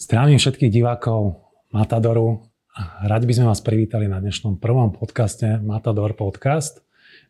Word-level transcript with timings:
Zdravím 0.00 0.40
všetkých 0.40 0.72
divákov 0.72 1.44
Matadoru. 1.76 2.40
Radi 3.04 3.28
by 3.28 3.34
sme 3.36 3.46
vás 3.52 3.60
privítali 3.60 4.08
na 4.08 4.16
dnešnom 4.16 4.56
prvom 4.56 4.96
podcaste 4.96 5.60
Matador 5.60 6.16
Podcast. 6.16 6.80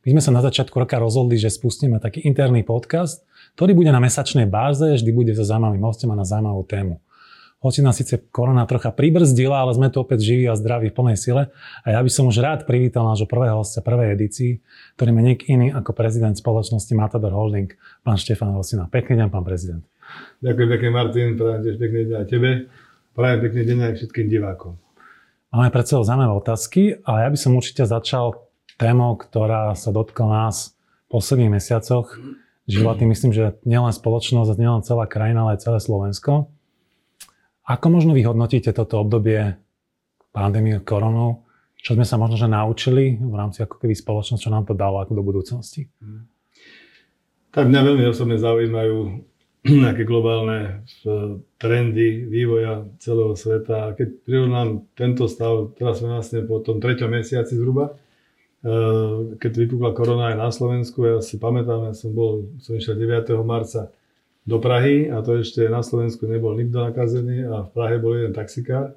My 0.06 0.14
sme 0.14 0.22
sa 0.22 0.30
na 0.30 0.38
začiatku 0.38 0.78
roka 0.78 0.94
rozhodli, 1.02 1.34
že 1.34 1.50
spustíme 1.50 1.98
taký 1.98 2.22
interný 2.22 2.62
podcast, 2.62 3.26
ktorý 3.58 3.74
bude 3.74 3.90
na 3.90 3.98
mesačnej 3.98 4.46
báze, 4.46 4.86
vždy 4.86 5.10
bude 5.10 5.34
so 5.34 5.42
zaujímavým 5.42 5.82
hostom 5.82 6.14
a 6.14 6.22
na 6.22 6.22
zaujímavú 6.22 6.62
tému. 6.62 7.02
Hoci 7.58 7.82
nás 7.82 7.98
síce 7.98 8.22
korona 8.30 8.62
trocha 8.70 8.94
pribrzdila, 8.94 9.66
ale 9.66 9.74
sme 9.74 9.90
tu 9.90 9.98
opäť 9.98 10.30
živí 10.30 10.46
a 10.46 10.54
zdraví 10.54 10.94
v 10.94 10.96
plnej 10.96 11.18
sile. 11.18 11.50
A 11.82 11.98
ja 11.98 11.98
by 11.98 12.06
som 12.06 12.30
už 12.30 12.38
rád 12.38 12.70
privítal 12.70 13.02
nášho 13.02 13.26
prvého 13.26 13.58
hostia 13.58 13.82
prvej 13.82 14.14
edícii, 14.14 14.62
ktorým 14.94 15.18
je 15.18 15.24
nik 15.26 15.40
iný 15.50 15.74
ako 15.74 15.90
prezident 15.90 16.38
spoločnosti 16.38 16.94
Matador 16.94 17.34
Holding, 17.34 17.74
pán 18.06 18.14
Štefan 18.14 18.54
Rosina. 18.54 18.86
Pekný 18.86 19.18
deň, 19.18 19.28
pán 19.28 19.42
prezident. 19.42 19.82
Ďakujem 20.40 20.68
pekne, 20.72 20.90
Martin, 20.90 21.28
prajem 21.36 21.60
tiež 21.66 21.76
pekný 21.76 22.00
deň 22.08 22.16
aj 22.16 22.26
tebe, 22.32 22.50
prajem 23.12 23.38
pekný 23.44 23.62
deň 23.68 23.78
aj 23.84 23.92
všetkým 24.00 24.26
divákom. 24.32 24.80
Máme 25.50 25.74
pred 25.74 25.82
sebou 25.82 26.06
zaujímavé 26.06 26.32
otázky, 26.32 27.02
ale 27.02 27.26
ja 27.26 27.28
by 27.28 27.38
som 27.38 27.58
určite 27.58 27.82
začal 27.82 28.46
témou, 28.78 29.18
ktorá 29.18 29.74
sa 29.74 29.90
dotkla 29.90 30.26
nás 30.46 30.78
v 31.10 31.18
posledných 31.18 31.58
mesiacoch. 31.58 32.16
Životy, 32.70 33.02
myslím, 33.04 33.34
že 33.34 33.58
nielen 33.66 33.90
spoločnosť, 33.90 34.54
nielen 34.54 34.86
celá 34.86 35.10
krajina, 35.10 35.42
ale 35.42 35.58
aj 35.58 35.66
celé 35.66 35.78
Slovensko. 35.82 36.48
Ako 37.66 37.86
možno 37.90 38.14
vyhodnotíte 38.14 38.70
toto 38.70 39.02
obdobie 39.02 39.58
pandémie 40.30 40.78
koronou? 40.80 41.44
Čo 41.80 41.98
sme 41.98 42.06
sa 42.06 42.20
možno 42.20 42.36
že 42.38 42.46
naučili 42.46 43.18
v 43.18 43.34
rámci 43.34 43.64
ako 43.66 43.80
keby 43.80 43.96
spoločnosti, 43.96 44.44
čo 44.46 44.54
nám 44.54 44.68
to 44.68 44.78
dalo 44.78 45.02
ako 45.02 45.18
do 45.18 45.22
budúcnosti? 45.24 45.90
Tak 47.50 47.66
mňa 47.66 47.80
veľmi 47.82 48.04
osobne 48.06 48.38
zaujímajú 48.38 49.26
nejaké 49.84 50.08
globálne 50.08 50.88
trendy 51.60 52.24
vývoja 52.24 52.88
celého 52.96 53.36
sveta. 53.36 53.92
A 53.92 53.94
keď 53.96 54.08
prirovnám 54.24 54.88
tento 54.96 55.28
stav, 55.28 55.76
teraz 55.76 56.00
sme 56.00 56.16
vlastne 56.16 56.40
po 56.48 56.64
tom 56.64 56.80
treťom 56.80 57.12
mesiaci 57.12 57.60
zhruba, 57.60 57.92
eh, 58.64 59.36
keď 59.36 59.52
vypukla 59.68 59.92
korona 59.92 60.32
aj 60.32 60.36
na 60.40 60.48
Slovensku, 60.48 61.04
ja 61.04 61.18
si 61.20 61.36
pamätám, 61.36 61.92
ja 61.92 61.94
som 61.94 62.16
bol, 62.16 62.48
som 62.64 62.72
išiel 62.72 62.96
9. 62.96 63.44
marca 63.44 63.92
do 64.48 64.56
Prahy 64.56 65.12
a 65.12 65.20
to 65.20 65.36
ešte 65.36 65.68
na 65.68 65.84
Slovensku 65.84 66.24
nebol 66.24 66.56
nikto 66.56 66.80
nakazený 66.80 67.44
a 67.44 67.68
v 67.68 67.70
Prahe 67.76 68.00
bol 68.00 68.16
jeden 68.16 68.32
taxikár. 68.32 68.96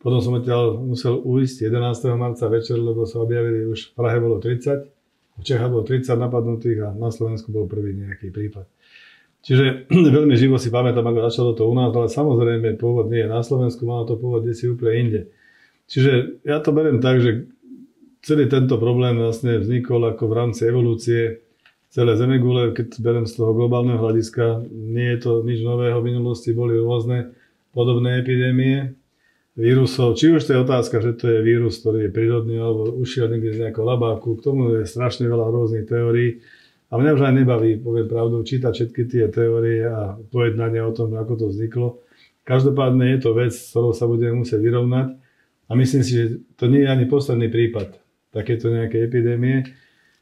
Potom 0.00 0.22
som 0.24 0.38
odtiaľ 0.38 0.80
musel 0.80 1.18
ujsť 1.18 1.68
11. 1.68 2.16
marca 2.16 2.46
večer, 2.48 2.80
lebo 2.80 3.04
sa 3.04 3.20
objavili 3.20 3.66
už 3.66 3.90
v 3.90 3.94
Prahe 3.98 4.16
bolo 4.22 4.38
30, 4.38 4.86
v 5.40 5.42
Čechách 5.42 5.68
bolo 5.68 5.82
30 5.82 6.14
napadnutých 6.14 6.78
a 6.86 6.88
na 6.94 7.10
Slovensku 7.10 7.50
bol 7.50 7.66
prvý 7.66 7.98
nejaký 7.98 8.30
prípad. 8.30 8.64
Čiže 9.40 9.88
veľmi 10.16 10.34
živo 10.36 10.60
si 10.60 10.68
pamätám, 10.68 11.04
ako 11.04 11.20
začalo 11.28 11.50
to 11.56 11.64
u 11.68 11.74
nás, 11.76 11.92
ale 11.92 12.08
samozrejme 12.12 12.76
pôvod 12.76 13.08
nie 13.08 13.24
je 13.24 13.28
na 13.28 13.40
Slovensku, 13.40 13.84
malo 13.88 14.04
to 14.04 14.20
pôvod 14.20 14.44
si 14.52 14.68
úplne 14.68 14.94
inde. 14.96 15.20
Čiže 15.90 16.44
ja 16.46 16.62
to 16.62 16.70
beriem 16.70 17.02
tak, 17.02 17.18
že 17.18 17.50
celý 18.22 18.46
tento 18.46 18.78
problém 18.78 19.18
vlastne 19.18 19.58
vznikol 19.58 20.06
ako 20.12 20.28
v 20.28 20.36
rámci 20.36 20.62
evolúcie 20.68 21.42
celé 21.90 22.14
Zemegule, 22.14 22.70
keď 22.70 23.02
beriem 23.02 23.26
z 23.26 23.34
toho 23.34 23.50
globálneho 23.50 23.98
hľadiska, 23.98 24.62
nie 24.70 25.10
je 25.16 25.18
to 25.18 25.32
nič 25.42 25.66
nového, 25.66 25.98
v 25.98 26.14
minulosti 26.14 26.54
boli 26.54 26.78
rôzne 26.78 27.34
podobné 27.74 28.22
epidémie 28.22 28.94
vírusov. 29.58 30.14
Či 30.14 30.38
už 30.38 30.46
to 30.46 30.54
je 30.54 30.62
otázka, 30.62 31.02
že 31.02 31.18
to 31.18 31.26
je 31.26 31.38
vírus, 31.42 31.82
ktorý 31.82 32.06
je 32.06 32.14
prírodný, 32.14 32.62
alebo 32.62 32.94
ušiel 32.94 33.26
niekde 33.26 33.58
z 33.58 33.60
nejakého 33.66 33.82
labáku, 33.82 34.38
k 34.38 34.44
tomu 34.46 34.78
je 34.78 34.86
strašne 34.86 35.26
veľa 35.26 35.50
rôznych 35.50 35.90
teórií. 35.90 36.38
A 36.90 36.98
mňa 36.98 37.14
už 37.14 37.22
aj 37.22 37.34
nebaví, 37.38 37.70
poviem 37.78 38.10
pravdu, 38.10 38.42
čítať 38.42 38.72
všetky 38.74 39.02
tie 39.06 39.24
teórie 39.30 39.86
a 39.86 40.18
pojednania 40.34 40.82
o 40.82 40.90
tom, 40.90 41.14
ako 41.14 41.38
to 41.38 41.46
vzniklo. 41.54 42.02
Každopádne 42.42 43.14
je 43.14 43.18
to 43.22 43.30
vec, 43.30 43.54
s 43.54 43.70
ktorou 43.70 43.94
sa 43.94 44.10
budeme 44.10 44.42
musieť 44.42 44.58
vyrovnať. 44.58 45.14
A 45.70 45.78
myslím 45.78 46.02
si, 46.02 46.12
že 46.18 46.24
to 46.58 46.66
nie 46.66 46.82
je 46.82 46.90
ani 46.90 47.06
posledný 47.06 47.46
prípad 47.46 47.94
takéto 48.34 48.74
nejaké 48.74 49.06
epidémie. 49.06 49.70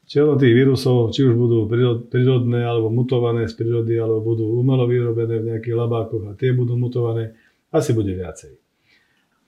Čiže 0.08 0.41
tých 0.41 0.56
vírusov, 0.56 1.12
či 1.12 1.24
už 1.24 1.36
budú 1.36 1.68
prírodné, 2.08 2.64
alebo 2.64 2.92
mutované 2.92 3.48
z 3.48 3.57
prírody, 3.57 3.96
alebo 3.96 4.24
budú 4.24 4.57
umelo 4.57 4.84
vyrobené 4.89 5.40
v 5.40 5.48
nejakých 5.52 5.77
labákoch 5.77 6.24
a 6.28 6.36
tie 6.36 6.52
budú 6.52 6.77
mutované, 6.77 7.36
asi 7.73 7.92
bude 7.92 8.12
viacej. 8.17 8.57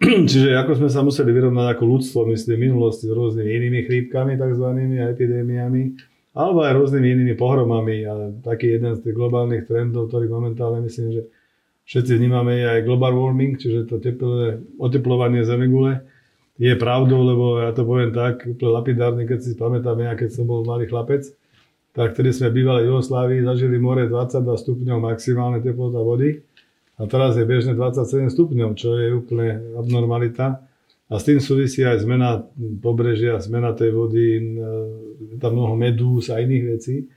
Čiže 0.29 0.57
ako 0.57 0.85
sme 0.85 0.89
sa 0.93 1.01
museli 1.01 1.33
vyrovnať 1.33 1.77
ako 1.77 1.85
ľudstvo, 1.85 2.19
myslím, 2.33 2.57
v 2.57 2.65
minulosti 2.69 3.09
s 3.09 3.13
rôznymi 3.13 3.51
inými 3.53 3.81
chrípkami, 3.89 4.37
takzvanými 4.37 5.01
a 5.01 5.13
epidémiami, 5.13 5.83
alebo 6.31 6.63
aj 6.63 6.73
rôznymi 6.79 7.09
inými 7.11 7.35
pohromami. 7.35 8.07
A 8.07 8.13
taký 8.43 8.79
jeden 8.79 8.95
z 8.95 9.03
tých 9.03 9.15
globálnych 9.15 9.67
trendov, 9.67 10.11
ktorý 10.11 10.31
momentálne 10.31 10.85
myslím, 10.87 11.21
že 11.21 11.23
všetci 11.91 12.13
vnímame, 12.23 12.55
je 12.55 12.67
aj 12.67 12.87
global 12.87 13.13
warming, 13.19 13.59
čiže 13.59 13.91
to 13.91 13.99
teplé, 13.99 14.63
oteplovanie 14.79 15.43
Zemegule. 15.43 16.07
Je 16.61 16.77
pravdou, 16.77 17.25
lebo 17.25 17.45
ja 17.59 17.73
to 17.73 17.89
poviem 17.89 18.13
tak, 18.13 18.45
úplne 18.45 18.71
lapidárne, 18.71 19.23
keď 19.25 19.39
si 19.41 19.57
pamätám, 19.57 19.97
ja 19.97 20.13
keď 20.13 20.29
som 20.29 20.45
bol 20.45 20.61
malý 20.61 20.87
chlapec, 20.87 21.25
tak 21.97 22.15
vtedy 22.15 22.31
sme 22.31 22.55
bývali 22.55 22.87
v 22.87 22.95
Jugoslávii, 22.95 23.43
zažili 23.43 23.81
more 23.81 24.07
22 24.07 24.45
stupňov 24.45 24.99
maximálne 25.03 25.59
teplota 25.59 25.99
vody 25.99 26.45
a 27.01 27.09
teraz 27.09 27.35
je 27.35 27.49
bežne 27.49 27.75
27 27.75 28.29
stupňov, 28.31 28.77
čo 28.77 28.95
je 28.95 29.09
úplne 29.11 29.75
abnormalita. 29.75 30.63
A 31.11 31.19
s 31.19 31.27
tým 31.27 31.43
súvisí 31.43 31.83
aj 31.83 32.07
zmena 32.07 32.47
pobrežia, 32.79 33.43
zmena 33.43 33.75
tej 33.75 33.91
vody, 33.91 34.27
tam 35.43 35.59
mnoho 35.59 35.75
medúz 35.75 36.31
a 36.31 36.39
iných 36.39 36.65
vecí. 36.71 37.11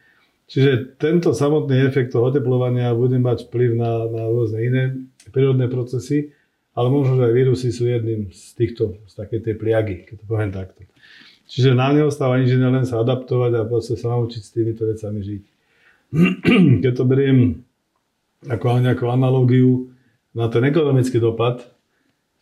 Čiže 0.50 0.98
tento 0.98 1.31
samotný 1.31 1.86
efekt 1.86 2.12
toho 2.12 2.34
oteplovania 2.34 2.90
bude 2.98 3.22
mať 3.22 3.48
vplyv 3.48 3.70
na, 3.78 4.09
na 4.09 4.24
rôzne 4.28 4.59
iné 4.66 4.84
prírodné 5.30 5.70
procesy, 5.70 6.34
ale 6.74 6.90
možno, 6.90 7.22
že 7.22 7.30
aj 7.30 7.34
vírusy 7.38 7.70
sú 7.70 7.86
jedným 7.86 8.34
z 8.34 8.44
týchto, 8.58 8.98
z 9.06 9.14
takej 9.14 9.40
tej 9.46 9.56
pliagy, 9.62 9.96
keď 10.10 10.16
to 10.20 10.25
poviem 10.25 10.52
takto. 10.52 10.81
Čiže 11.50 11.78
na 11.78 11.94
neho 11.94 12.10
stáva 12.10 12.42
inžinier 12.42 12.74
len 12.74 12.88
sa 12.88 13.02
adaptovať 13.06 13.52
a 13.62 13.68
proste 13.70 13.94
sa 13.94 14.10
naučiť 14.18 14.42
s 14.42 14.54
týmito 14.54 14.90
vecami 14.90 15.20
žiť. 15.22 15.44
Keď 16.86 16.94
to 16.94 17.04
beriem 17.06 17.66
ako 18.46 18.81
nejakú 18.81 19.06
analogiu 19.10 19.90
na 20.34 20.50
ten 20.50 20.66
ekonomický 20.66 21.18
dopad, 21.22 21.73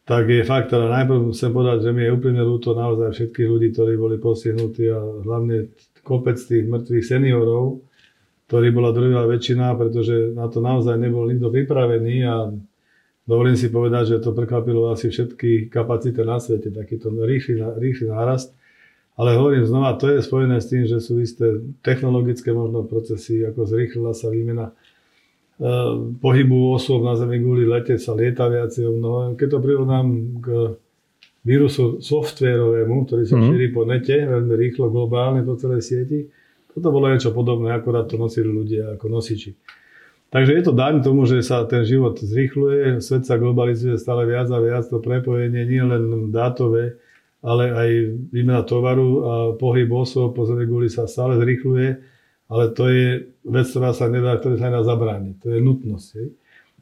tak 0.06 0.30
je 0.30 0.42
fakt, 0.42 0.74
ale 0.74 0.90
najprv 0.90 1.30
chcem 1.30 1.52
povedať, 1.54 1.78
že 1.86 1.92
mi 1.94 2.02
je 2.04 2.12
úplne 2.12 2.42
ľúto 2.42 2.74
naozaj 2.74 3.14
všetkých 3.14 3.48
ľudí, 3.48 3.68
ktorí 3.72 3.94
boli 3.96 4.18
postihnutí 4.18 4.90
a 4.90 5.00
hlavne 5.22 5.72
kopec 6.02 6.42
tých 6.42 6.66
mŕtvych 6.66 7.06
seniorov, 7.06 7.86
ktorí 8.50 8.68
bola 8.74 8.92
druhá 8.92 9.24
väčšina, 9.30 9.78
pretože 9.78 10.34
na 10.34 10.50
to 10.50 10.60
naozaj 10.60 10.98
nebol 10.98 11.30
nikto 11.30 11.54
pripravený 11.54 12.16
a 12.26 12.50
dovolím 13.30 13.56
si 13.56 13.70
povedať, 13.70 14.18
že 14.18 14.24
to 14.26 14.34
prekvapilo 14.34 14.90
asi 14.90 15.14
všetky 15.14 15.70
kapacity 15.70 16.18
na 16.26 16.42
svete, 16.42 16.74
takýto 16.74 17.14
rýchly, 17.14 17.62
rýchly 17.78 18.10
nárast. 18.10 18.52
Ale 19.16 19.38
hovorím 19.38 19.70
znova, 19.70 20.02
to 20.02 20.10
je 20.10 20.24
spojené 20.24 20.58
s 20.58 20.68
tým, 20.72 20.84
že 20.90 20.98
sú 20.98 21.22
isté 21.22 21.62
technologické 21.86 22.50
možno 22.56 22.90
procesy, 22.90 23.46
ako 23.46 23.70
zrýchlila 23.70 24.18
sa 24.18 24.34
výmena 24.34 24.74
pohybu 26.18 26.74
osôb 26.74 27.06
na 27.06 27.14
Zemi 27.14 27.38
kvôli 27.38 27.70
lete 27.70 28.02
sa 28.02 28.18
lieta 28.18 28.50
viacej 28.50 28.90
mnoho. 28.90 29.38
Keď 29.38 29.48
to 29.48 29.60
prirovnám 29.62 30.08
k 30.42 30.48
vírusu 31.46 32.02
softvérovému, 32.02 33.06
ktorý 33.06 33.24
sa 33.30 33.38
mm. 33.38 33.46
šíri 33.46 33.68
po 33.70 33.86
nete 33.86 34.26
veľmi 34.26 34.54
rýchlo, 34.58 34.90
globálne 34.90 35.46
po 35.46 35.58
celej 35.58 35.86
sieti, 35.86 36.26
toto 36.74 36.90
bolo 36.90 37.10
niečo 37.14 37.30
podobné, 37.30 37.74
akorát 37.78 38.10
to 38.10 38.18
nosili 38.18 38.50
ľudia 38.50 38.98
ako 38.98 39.06
nosiči. 39.10 39.54
Takže 40.32 40.52
je 40.56 40.64
to 40.64 40.74
daň 40.74 41.04
tomu, 41.04 41.28
že 41.28 41.44
sa 41.44 41.68
ten 41.68 41.84
život 41.84 42.16
zrýchluje, 42.16 43.04
svet 43.04 43.28
sa 43.28 43.36
globalizuje 43.36 44.00
stále 44.00 44.24
viac 44.24 44.48
a 44.48 44.64
viac, 44.64 44.88
to 44.88 45.04
prepojenie 45.04 45.68
nie 45.68 45.84
len 45.84 46.32
dátové, 46.32 46.96
ale 47.44 47.74
aj 47.74 47.90
výmena 48.32 48.64
tovaru 48.64 49.10
a 49.22 49.34
pohyb 49.60 49.92
osôb 49.92 50.32
po 50.34 50.48
Zemi 50.48 50.66
sa 50.88 51.06
stále 51.10 51.38
zrýchluje 51.38 52.11
ale 52.52 52.76
to 52.76 52.92
je 52.92 53.32
vec, 53.48 53.66
ktorá 53.72 53.96
sa 53.96 54.12
nedá, 54.12 54.36
ktoré 54.36 54.60
sa 54.60 54.68
nedá 54.68 54.84
zabrániť. 54.84 55.36
To 55.40 55.48
je 55.56 55.60
nutnosť. 55.64 56.08
Hej. 56.20 56.28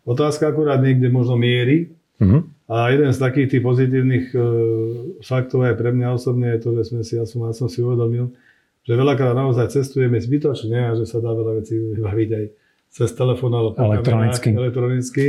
Otázka 0.10 0.50
akurát 0.50 0.82
niekde 0.82 1.14
možno 1.14 1.38
miery. 1.38 1.94
Uh-huh. 2.18 2.42
A 2.66 2.90
jeden 2.90 3.14
z 3.14 3.22
takých 3.22 3.48
tých 3.54 3.64
pozitívnych 3.64 4.26
e, 4.34 4.40
faktov 5.22 5.70
aj 5.70 5.78
pre 5.78 5.94
mňa 5.94 6.18
osobne 6.18 6.58
je 6.58 6.60
to, 6.66 6.70
že 6.82 6.84
sme 6.90 7.02
si, 7.06 7.14
ja 7.22 7.26
som, 7.30 7.46
ja 7.46 7.54
som 7.54 7.70
si 7.70 7.86
uvedomil, 7.86 8.34
že 8.82 8.94
veľakrát 8.98 9.38
naozaj 9.38 9.70
cestujeme 9.70 10.18
zbytočne 10.18 10.90
a 10.90 10.92
že 10.98 11.06
sa 11.06 11.22
dá 11.22 11.32
veľa 11.38 11.62
vecí 11.62 11.78
vybaviť 11.78 12.30
aj 12.34 12.46
cez 12.90 13.10
telefón 13.14 13.54
alebo 13.54 13.78
elektronicky. 13.78 14.50
elektronicky. 14.54 15.26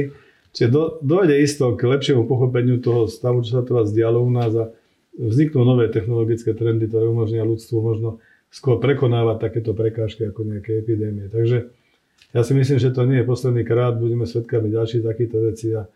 Čiže 0.50 0.69
do, 0.72 0.82
dojde 1.04 1.37
isto 1.38 1.76
k 1.76 1.84
lepšiemu 1.84 2.25
pochopeniu 2.26 2.81
toho 2.81 3.06
stavu, 3.06 3.44
čo 3.44 3.60
sa 3.60 3.62
teraz 3.62 3.92
dialo 3.92 4.25
u 4.25 4.31
nás 4.32 4.50
a 4.56 4.72
vzniknú 5.14 5.62
nové 5.62 5.92
technologické 5.92 6.56
trendy, 6.56 6.88
ktoré 6.88 7.06
umožnia 7.06 7.44
ľudstvu 7.44 7.76
možno 7.78 8.19
skôr 8.50 8.82
prekonávať 8.82 9.37
takéto 9.38 9.73
prekážky 9.73 10.26
ako 10.26 10.43
nejaké 10.43 10.82
epidémie. 10.82 11.31
Takže 11.31 11.70
ja 12.35 12.43
si 12.43 12.52
myslím, 12.55 12.79
že 12.82 12.91
to 12.91 13.06
nie 13.06 13.23
je 13.23 13.31
posledný 13.31 13.62
krát, 13.62 13.99
budeme 13.99 14.26
svetkami 14.26 14.70
ďalších 14.70 15.06
takýchto 15.06 15.38
vecí 15.47 15.69
a 15.75 15.87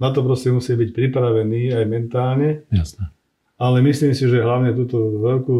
na 0.00 0.08
to 0.12 0.24
proste 0.24 0.52
musí 0.52 0.76
byť 0.76 0.90
pripravený 0.92 1.72
aj 1.72 1.84
mentálne. 1.88 2.68
Jasné. 2.68 3.12
Ale 3.60 3.84
myslím 3.86 4.12
si, 4.16 4.24
že 4.26 4.42
hlavne 4.42 4.74
túto 4.74 4.98
veľkú, 4.98 5.56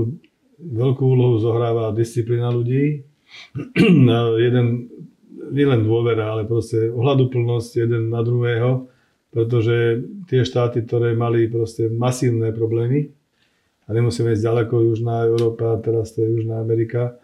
veľkú 0.58 1.04
úlohu 1.04 1.36
zohráva 1.38 1.94
disciplína 1.94 2.50
ľudí. 2.50 3.06
jeden, 4.44 4.66
nie 5.52 5.66
len 5.68 5.80
dôvera, 5.86 6.36
ale 6.36 6.48
proste 6.48 6.90
ohľaduplnosť 6.90 7.70
jeden 7.86 8.10
na 8.12 8.20
druhého. 8.20 8.90
pretože 9.32 10.04
tie 10.28 10.44
štáty, 10.44 10.84
ktoré 10.84 11.16
mali 11.16 11.48
proste 11.48 11.88
masívne 11.88 12.52
problémy, 12.52 13.08
a 13.86 13.88
nemusíme 13.90 14.32
ísť 14.32 14.46
ďaleko, 14.46 14.74
Južná 14.92 15.26
Európa, 15.26 15.80
teraz 15.82 16.14
to 16.14 16.22
je 16.22 16.38
Južná 16.38 16.62
Amerika, 16.62 17.18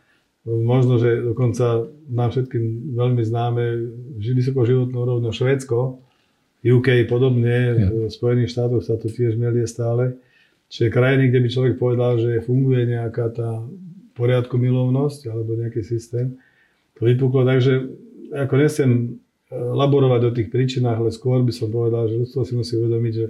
možno, 0.49 0.97
že 0.97 1.23
dokonca 1.23 1.87
nám 2.09 2.33
všetkým 2.33 2.95
veľmi 2.97 3.23
známe 3.23 3.63
vysoko 4.17 4.65
životnú 4.65 4.97
úrovňou 5.05 5.33
Švédsko, 5.35 6.01
UK 6.65 7.07
podobne, 7.07 7.57
ja. 7.79 7.87
v 7.87 8.11
Spojených 8.11 8.51
štátoch 8.51 8.83
sa 8.83 8.99
to 8.99 9.07
tiež 9.07 9.39
melie 9.39 9.63
stále. 9.71 10.19
Čiže 10.69 10.93
krajiny, 10.93 11.31
kde 11.31 11.41
by 11.41 11.49
človek 11.49 11.75
povedal, 11.79 12.19
že 12.19 12.45
funguje 12.45 12.93
nejaká 12.93 13.31
tá 13.33 13.63
poriadku 14.19 14.59
milovnosť 14.59 15.31
alebo 15.31 15.55
nejaký 15.55 15.87
systém, 15.87 16.35
to 16.99 17.07
vypuklo. 17.07 17.47
Takže 17.47 17.95
ako 18.35 18.55
nesem 18.59 18.91
e, 18.91 19.07
laborovať 19.55 20.21
o 20.29 20.35
tých 20.35 20.51
príčinách, 20.51 20.99
ale 20.99 21.11
skôr 21.15 21.41
by 21.47 21.55
som 21.55 21.71
povedal, 21.71 22.11
že 22.11 22.19
ľudstvo 22.19 22.43
si 22.43 22.53
musí 22.59 22.75
uvedomiť, 22.75 23.13
že 23.15 23.27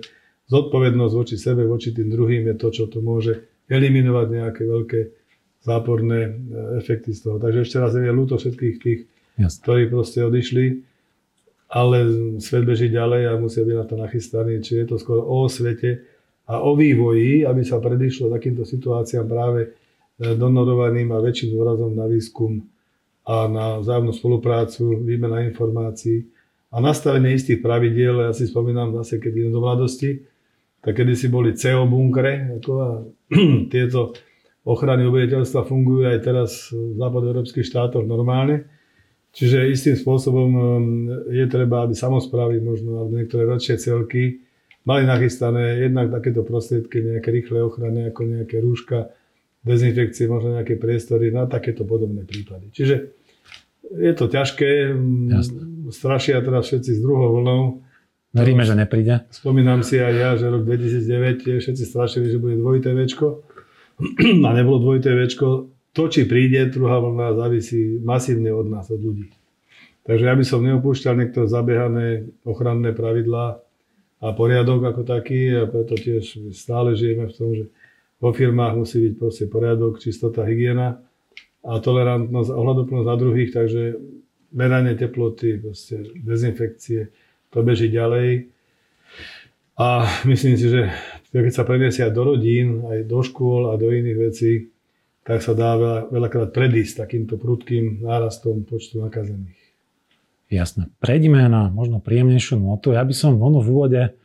zodpovednosť 0.48 1.14
voči 1.14 1.36
sebe, 1.36 1.68
voči 1.68 1.92
tým 1.92 2.08
druhým 2.08 2.48
je 2.52 2.56
to, 2.56 2.68
čo 2.72 2.84
to 2.88 3.04
môže 3.04 3.36
eliminovať 3.68 4.26
nejaké 4.32 4.62
veľké 4.64 5.00
záporné 5.60 6.20
e, 6.24 6.30
efekty 6.80 7.12
z 7.12 7.28
toho. 7.28 7.36
Takže 7.36 7.68
ešte 7.68 7.76
raz 7.76 7.92
je 7.92 8.08
ľúto 8.08 8.40
všetkých 8.40 8.76
tých, 8.80 9.00
Jasne. 9.36 9.60
ktorí 9.62 9.82
proste 9.92 10.24
odišli, 10.24 10.64
ale 11.68 11.96
svet 12.40 12.64
beží 12.64 12.88
ďalej 12.88 13.22
a 13.28 13.32
musia 13.36 13.60
byť 13.60 13.76
na 13.76 13.84
to 13.84 13.96
nachystaní. 14.00 14.64
Čiže 14.64 14.78
je 14.80 14.88
to 14.88 14.96
skôr 14.96 15.20
o 15.20 15.44
svete 15.52 16.00
a 16.48 16.64
o 16.64 16.72
vývoji, 16.72 17.44
aby 17.44 17.60
sa 17.60 17.76
predišlo 17.76 18.32
takýmto 18.32 18.64
situáciám 18.64 19.28
práve 19.28 19.60
e, 20.16 20.32
donorovaným 20.32 21.12
a 21.12 21.20
väčším 21.20 21.60
dôrazom 21.60 21.92
na 21.92 22.08
výskum 22.08 22.64
a 23.28 23.44
na 23.44 23.76
vzájomnú 23.84 24.16
spoluprácu, 24.16 25.04
výmena 25.04 25.44
informácií 25.44 26.24
a 26.72 26.80
nastavenie 26.80 27.36
istých 27.36 27.60
pravidiel. 27.60 28.24
Ja 28.24 28.32
si 28.32 28.48
spomínam 28.48 28.96
zase, 28.96 29.20
keď 29.20 29.32
idem 29.36 29.52
do 29.52 29.60
mladosti, 29.60 30.24
tak 30.88 31.04
kedy 31.04 31.12
si 31.12 31.28
boli 31.28 31.52
CO 31.52 31.84
bunkre 31.84 32.56
ako 32.56 32.72
a 32.80 32.88
tieto 33.76 34.16
ochrany 34.64 35.04
obyvateľstva 35.04 35.68
fungujú 35.68 36.08
aj 36.08 36.18
teraz 36.24 36.72
v 36.72 36.96
západoeurópskych 36.96 37.68
štátoch 37.68 38.08
normálne. 38.08 38.64
Čiže 39.36 39.68
istým 39.68 40.00
spôsobom 40.00 40.48
um, 40.48 40.64
je 41.28 41.44
treba, 41.52 41.84
aby 41.84 41.92
samozprávy, 41.92 42.64
možno 42.64 43.04
alebo 43.04 43.20
niektoré 43.20 43.44
väčšie 43.44 43.76
celky, 43.76 44.40
mali 44.88 45.04
nachystané 45.04 45.84
jednak 45.84 46.08
takéto 46.08 46.40
prostriedky, 46.40 47.04
nejaké 47.04 47.28
rýchle 47.28 47.60
ochrany, 47.60 48.08
ako 48.08 48.24
nejaké 48.24 48.56
rúška, 48.64 49.12
dezinfekcie, 49.60 50.24
možno 50.24 50.56
nejaké 50.56 50.80
priestory 50.80 51.28
na 51.28 51.44
takéto 51.44 51.84
podobné 51.84 52.24
prípady. 52.24 52.72
Čiže 52.72 52.96
je 53.92 54.12
to 54.16 54.32
ťažké, 54.32 54.96
Jasne. 55.28 55.92
strašia 55.92 56.40
teraz 56.40 56.72
všetci 56.72 56.96
s 56.96 57.00
druhou 57.04 57.36
vlnou. 57.36 57.84
Veríme, 58.28 58.60
že 58.60 58.76
nepríde. 58.76 59.24
Spomínam 59.32 59.80
si 59.80 59.96
aj 59.96 60.14
ja, 60.14 60.30
že 60.36 60.52
rok 60.52 60.68
2009 60.68 61.64
všetci 61.64 61.84
strašili, 61.88 62.28
že 62.28 62.36
bude 62.36 62.60
dvojité 62.60 62.92
večko 62.92 63.40
a 64.46 64.50
nebolo 64.52 64.84
dvojité 64.84 65.16
večko. 65.16 65.72
To, 65.96 66.02
či 66.12 66.28
príde 66.28 66.68
druhá 66.68 67.00
vlna, 67.00 67.34
závisí 67.34 67.98
masívne 68.04 68.52
od 68.52 68.68
nás, 68.68 68.92
od 68.92 69.00
ľudí. 69.00 69.32
Takže 70.04 70.24
ja 70.24 70.34
by 70.36 70.44
som 70.44 70.64
neopúšťal 70.64 71.14
niektoré 71.20 71.48
zabiehané 71.48 72.28
ochranné 72.44 72.96
pravidlá 72.96 73.60
a 74.18 74.26
poriadok 74.32 74.92
ako 74.92 75.02
taký 75.04 75.52
a 75.52 75.68
preto 75.68 75.96
tiež 75.96 76.52
stále 76.52 76.96
žijeme 76.96 77.28
v 77.28 77.36
tom, 77.36 77.50
že 77.52 77.64
vo 78.18 78.30
firmách 78.32 78.74
musí 78.76 79.04
byť 79.08 79.14
proste 79.20 79.44
poriadok, 79.46 80.00
čistota, 80.02 80.48
hygiena 80.48 81.00
a 81.62 81.72
tolerantnosť 81.78 82.50
a 82.50 82.58
ohľadoplnosť 82.58 83.08
na 83.08 83.16
druhých, 83.20 83.50
takže 83.54 83.82
meranie 84.52 84.96
teploty, 84.96 85.60
dezinfekcie, 86.24 87.12
to 87.52 87.58
beží 87.64 87.88
ďalej. 87.92 88.50
A 89.78 90.04
myslím 90.26 90.58
si, 90.58 90.66
že 90.68 90.90
keď 91.30 91.52
sa 91.54 91.68
preniesie 91.68 92.02
aj 92.02 92.12
do 92.12 92.22
rodín, 92.34 92.82
aj 92.88 93.06
do 93.06 93.20
škôl 93.22 93.70
a 93.70 93.78
do 93.78 93.92
iných 93.92 94.18
vecí, 94.18 94.52
tak 95.22 95.44
sa 95.44 95.52
dá 95.52 95.76
veľa, 95.76 96.08
veľakrát 96.08 96.50
predísť 96.56 97.04
takýmto 97.04 97.36
prudkým 97.36 98.00
nárastom 98.00 98.64
počtu 98.64 99.04
nakazených. 99.04 99.60
Jasné. 100.48 100.88
Prejdime 101.04 101.44
na 101.52 101.68
možno 101.68 102.00
príjemnejšiu 102.00 102.56
notu. 102.56 102.96
Ja 102.96 103.04
by 103.04 103.12
som 103.12 103.36
v 103.36 103.44
úvode 103.52 104.16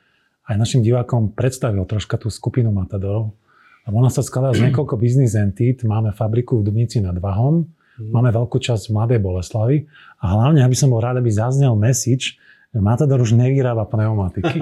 aj 0.47 0.55
našim 0.55 0.79
divákom 0.79 1.35
predstavil 1.35 1.83
troška 1.83 2.15
tú 2.15 2.31
skupinu 2.31 2.71
Matadorov. 2.71 3.35
Ona 3.83 4.07
sa 4.07 4.23
skladá 4.23 4.55
z 4.55 4.71
niekoľko 4.71 4.95
biznis 4.95 5.35
entít. 5.35 5.83
Máme 5.83 6.15
fabriku 6.15 6.63
v 6.63 6.71
Dubnici 6.71 7.03
nad 7.03 7.19
Vahom, 7.19 7.67
mm. 7.99 8.15
máme 8.15 8.31
veľkú 8.31 8.55
časť 8.55 8.87
v 8.87 8.91
Mladej 8.95 9.19
Boleslavi 9.19 9.77
a 10.23 10.25
hlavne, 10.31 10.63
aby 10.63 10.71
som 10.71 10.87
bol 10.87 11.03
rád, 11.03 11.19
aby 11.19 11.27
zaznel 11.27 11.75
message, 11.75 12.39
že 12.73 12.79
Matador 12.81 13.21
už 13.21 13.37
nevyrába 13.37 13.85
pneumatiky. 13.85 14.57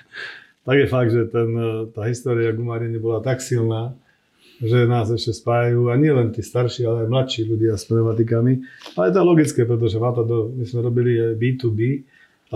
tak 0.66 0.76
je 0.80 0.86
fakt, 0.88 1.10
že 1.12 1.28
ten, 1.28 1.52
tá 1.92 2.08
história 2.08 2.50
gumariny 2.56 2.96
bola 2.96 3.20
tak 3.20 3.44
silná, 3.44 3.92
že 4.58 4.88
nás 4.88 5.12
ešte 5.12 5.36
spájajú 5.36 5.92
a 5.92 5.94
nie 6.00 6.10
len 6.10 6.32
tí 6.32 6.40
starší, 6.40 6.88
ale 6.88 7.04
aj 7.04 7.08
mladší 7.12 7.40
ľudia 7.44 7.76
s 7.76 7.84
pneumatikami. 7.86 8.64
Ale 8.96 9.12
to 9.12 9.20
logické, 9.20 9.68
pretože 9.68 10.00
Matador, 10.00 10.48
my 10.48 10.64
sme 10.64 10.80
robili 10.80 11.36
B2B, 11.36 11.80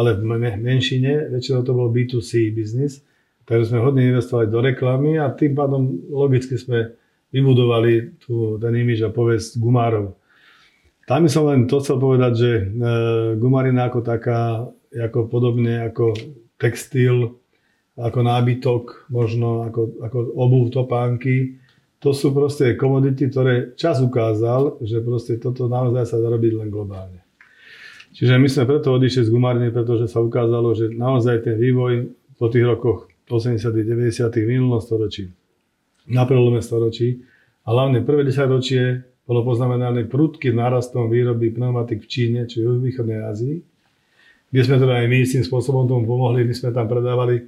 ale 0.00 0.16
v 0.16 0.22
menšine, 0.56 1.28
väčšinou 1.28 1.60
to 1.60 1.76
bol 1.76 1.92
B2C 1.92 2.50
biznis 2.56 3.04
Takže 3.46 3.70
sme 3.70 3.78
hodne 3.78 4.02
investovali 4.10 4.50
do 4.50 4.58
reklamy 4.58 5.22
a 5.22 5.30
tým 5.30 5.54
pádom 5.54 5.86
logicky 6.10 6.58
sme 6.58 6.98
vybudovali 7.30 8.18
tú, 8.18 8.58
ten 8.58 8.74
imiž 8.74 9.06
a 9.06 9.14
povesť 9.14 9.62
gumárov. 9.62 10.18
Tam 11.06 11.22
som 11.30 11.46
len 11.46 11.70
to 11.70 11.78
chcel 11.78 12.02
povedať, 12.02 12.32
že 12.34 12.50
e, 12.58 12.62
gumarina 13.38 13.86
ako 13.86 14.02
taká, 14.02 14.66
ako 14.96 15.28
podobne 15.28 15.86
ako 15.92 16.16
textil, 16.56 17.36
ako 17.96 18.20
nábytok, 18.20 19.08
možno 19.12 19.68
ako, 19.68 20.04
ako 20.04 20.18
obuv, 20.36 20.64
topánky, 20.72 21.60
to 21.96 22.12
sú 22.12 22.30
proste 22.36 22.76
komodity, 22.76 23.32
ktoré 23.32 23.72
čas 23.74 24.04
ukázal, 24.04 24.78
že 24.84 25.00
proste 25.00 25.40
toto 25.40 25.64
naozaj 25.66 26.04
sa 26.04 26.16
dá 26.20 26.28
robiť 26.28 26.52
len 26.60 26.68
globálne. 26.68 27.24
Čiže 28.12 28.36
my 28.36 28.48
sme 28.48 28.64
preto 28.68 28.96
odišli 28.96 29.28
z 29.28 29.32
gumárne, 29.32 29.68
pretože 29.72 30.08
sa 30.08 30.24
ukázalo, 30.24 30.72
že 30.76 30.92
naozaj 30.92 31.44
ten 31.44 31.56
vývoj 31.56 32.12
po 32.36 32.48
tých 32.52 32.64
rokoch 32.64 33.08
80. 33.28 33.60
90. 33.60 34.22
minulom 34.44 34.80
storočí, 34.80 35.32
na 36.08 36.24
prelome 36.28 36.62
storočí. 36.62 37.20
A 37.66 37.74
hlavne 37.74 38.06
prvé 38.06 38.22
10 38.22 38.46
ročie 38.46 39.02
bolo 39.26 39.42
poznamenané 39.42 40.06
prudkým 40.06 40.54
nárastom 40.54 41.10
výroby 41.10 41.50
pneumatik 41.50 42.06
v 42.06 42.08
Číne, 42.08 42.40
či 42.46 42.62
v 42.62 42.78
východnej 42.78 43.26
Ázii, 43.26 43.56
kde 44.50 44.62
sme 44.62 44.76
teda 44.78 45.02
aj 45.02 45.06
my 45.10 45.18
tým 45.26 45.44
spôsobom 45.44 45.90
tomu 45.90 46.06
pomohli. 46.06 46.46
My 46.46 46.54
sme 46.54 46.70
tam 46.70 46.86
predávali 46.86 47.46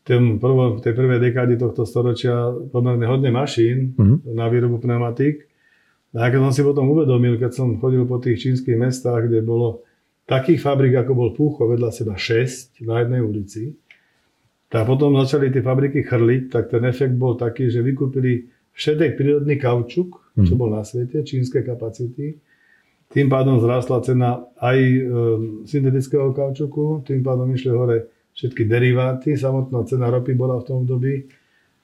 v, 0.00 0.40
prvom, 0.40 0.80
v 0.80 0.82
tej 0.82 0.92
prvej 0.96 1.20
dekáde 1.20 1.54
tohto 1.60 1.84
storočia 1.84 2.50
pomerne 2.72 3.04
hodne 3.04 3.30
mašín 3.30 3.94
mm-hmm. 3.94 4.32
na 4.32 4.48
výrobu 4.48 4.80
pneumatik. 4.80 5.46
A 6.16 6.26
keď 6.26 6.50
som 6.50 6.52
si 6.52 6.62
potom 6.66 6.90
uvedomil, 6.90 7.38
keď 7.38 7.52
som 7.54 7.78
chodil 7.78 8.02
po 8.08 8.18
tých 8.18 8.42
čínskych 8.42 8.74
mestách, 8.74 9.30
kde 9.30 9.46
bolo 9.46 9.86
takých 10.26 10.58
fabrik, 10.58 10.98
ako 10.98 11.12
bol 11.14 11.30
Púcho, 11.36 11.70
vedľa 11.70 11.94
seba 11.94 12.18
6 12.18 12.82
na 12.82 13.04
jednej 13.04 13.22
ulici, 13.22 13.78
tak 14.70 14.86
potom 14.86 15.14
začali 15.18 15.50
tie 15.50 15.62
fabriky 15.62 16.06
chrliť, 16.06 16.42
tak 16.50 16.70
ten 16.70 16.82
efekt 16.86 17.14
bol 17.14 17.34
taký, 17.34 17.70
že 17.70 17.82
vykúpili 17.82 18.46
všetek 18.74 19.18
prírodný 19.18 19.58
kaučuk, 19.58 20.18
čo 20.38 20.54
mhm. 20.54 20.58
bol 20.58 20.70
na 20.70 20.82
svete, 20.86 21.22
čínske 21.26 21.62
kapacity. 21.66 22.38
Tým 23.10 23.26
pádom 23.26 23.58
zrastla 23.58 23.98
cena 24.06 24.46
aj 24.62 24.78
e, 24.78 25.00
syntetického 25.66 26.30
kaučuku, 26.30 27.02
tým 27.02 27.26
pádom 27.26 27.50
išli 27.50 27.74
hore 27.74 28.06
všetky 28.38 28.70
deriváty, 28.70 29.34
samotná 29.34 29.82
cena 29.82 30.08
ropy 30.14 30.38
bola 30.38 30.62
v 30.62 30.66
tom 30.66 30.86
období 30.86 31.26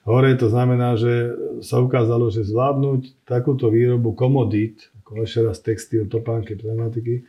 hore, 0.07 0.31
to 0.39 0.47
znamená, 0.47 0.95
že 0.95 1.35
sa 1.59 1.83
ukázalo, 1.83 2.31
že 2.31 2.47
zvládnuť 2.47 3.27
takúto 3.27 3.67
výrobu 3.67 4.15
komodít, 4.15 4.87
ako 5.03 5.27
ešte 5.27 5.39
raz 5.43 5.59
textil, 5.59 6.07
topánky, 6.07 6.55
pneumatiky, 6.55 7.27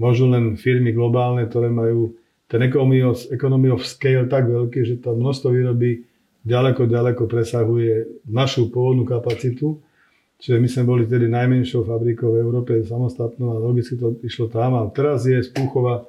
môžu 0.00 0.32
len 0.32 0.56
firmy 0.56 0.96
globálne, 0.96 1.44
ktoré 1.44 1.68
majú 1.68 2.16
ten 2.48 2.64
economy 2.64 3.04
of, 3.04 3.20
economy 3.28 3.68
of 3.68 3.84
scale 3.84 4.24
tak 4.24 4.48
veľký, 4.48 4.80
že 4.88 4.94
to 5.04 5.12
množstvo 5.12 5.52
výroby 5.52 6.08
ďaleko, 6.48 6.88
ďaleko 6.88 7.28
presahuje 7.28 8.24
našu 8.24 8.72
pôvodnú 8.72 9.04
kapacitu. 9.04 9.80
Čiže 10.38 10.56
my 10.60 10.68
sme 10.68 10.82
boli 10.84 11.04
tedy 11.06 11.30
najmenšou 11.30 11.86
fabrikou 11.86 12.34
v 12.34 12.42
Európe 12.42 12.82
samostatnou 12.82 13.54
a 13.54 13.62
logicky 13.62 13.94
to 13.96 14.18
išlo 14.20 14.50
tam. 14.50 14.76
A 14.76 14.86
teraz 14.90 15.24
je 15.24 15.40
Spúchova 15.40 16.04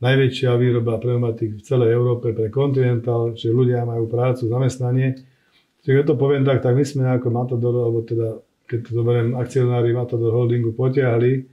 najväčšia 0.00 0.56
výroba 0.56 1.00
pneumatik 1.00 1.58
v 1.58 1.62
celej 1.62 1.94
Európe 1.94 2.32
pre 2.32 2.48
Continental, 2.52 3.34
čiže 3.34 3.52
ľudia 3.52 3.88
majú 3.88 4.08
prácu, 4.08 4.46
zamestnanie. 4.46 5.20
Čiže 5.84 6.00
keď 6.00 6.04
to 6.08 6.14
poviem 6.16 6.44
tak, 6.44 6.64
tak 6.64 6.76
my 6.76 6.84
sme 6.84 7.04
ako 7.12 7.28
Matador, 7.28 7.74
alebo 7.76 8.00
teda 8.04 8.40
keď 8.64 8.78
to 8.84 8.90
zoberiem 8.96 9.36
akcionári 9.36 9.92
Matador 9.92 10.32
Holdingu 10.32 10.72
potiahli 10.72 11.44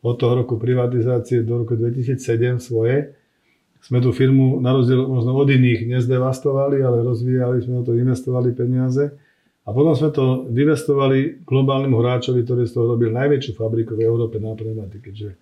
od 0.00 0.14
toho 0.16 0.46
roku 0.46 0.56
privatizácie 0.56 1.42
do 1.42 1.66
roku 1.66 1.74
2007 1.74 2.62
svoje, 2.62 3.12
sme 3.80 3.98
tú 4.04 4.12
firmu 4.12 4.60
na 4.60 4.76
rozdiel 4.76 5.08
možno 5.08 5.32
od 5.40 5.48
iných 5.48 5.88
nezdevastovali, 5.88 6.84
ale 6.84 7.00
rozvíjali 7.00 7.64
sme 7.64 7.80
to, 7.80 7.96
investovali 7.96 8.52
peniaze. 8.52 9.08
A 9.70 9.74
potom 9.74 9.94
sme 9.94 10.10
to 10.10 10.50
investovali 10.50 11.46
globálnemu 11.46 11.94
hráčovi, 11.94 12.42
ktorý 12.42 12.66
z 12.66 12.74
toho 12.74 12.98
robil 12.98 13.14
najväčšiu 13.14 13.52
fabriku 13.54 13.94
v 13.94 14.02
Európe 14.02 14.42
na 14.42 14.58
pneumatiky. 14.58 15.14
Čiže 15.14 15.32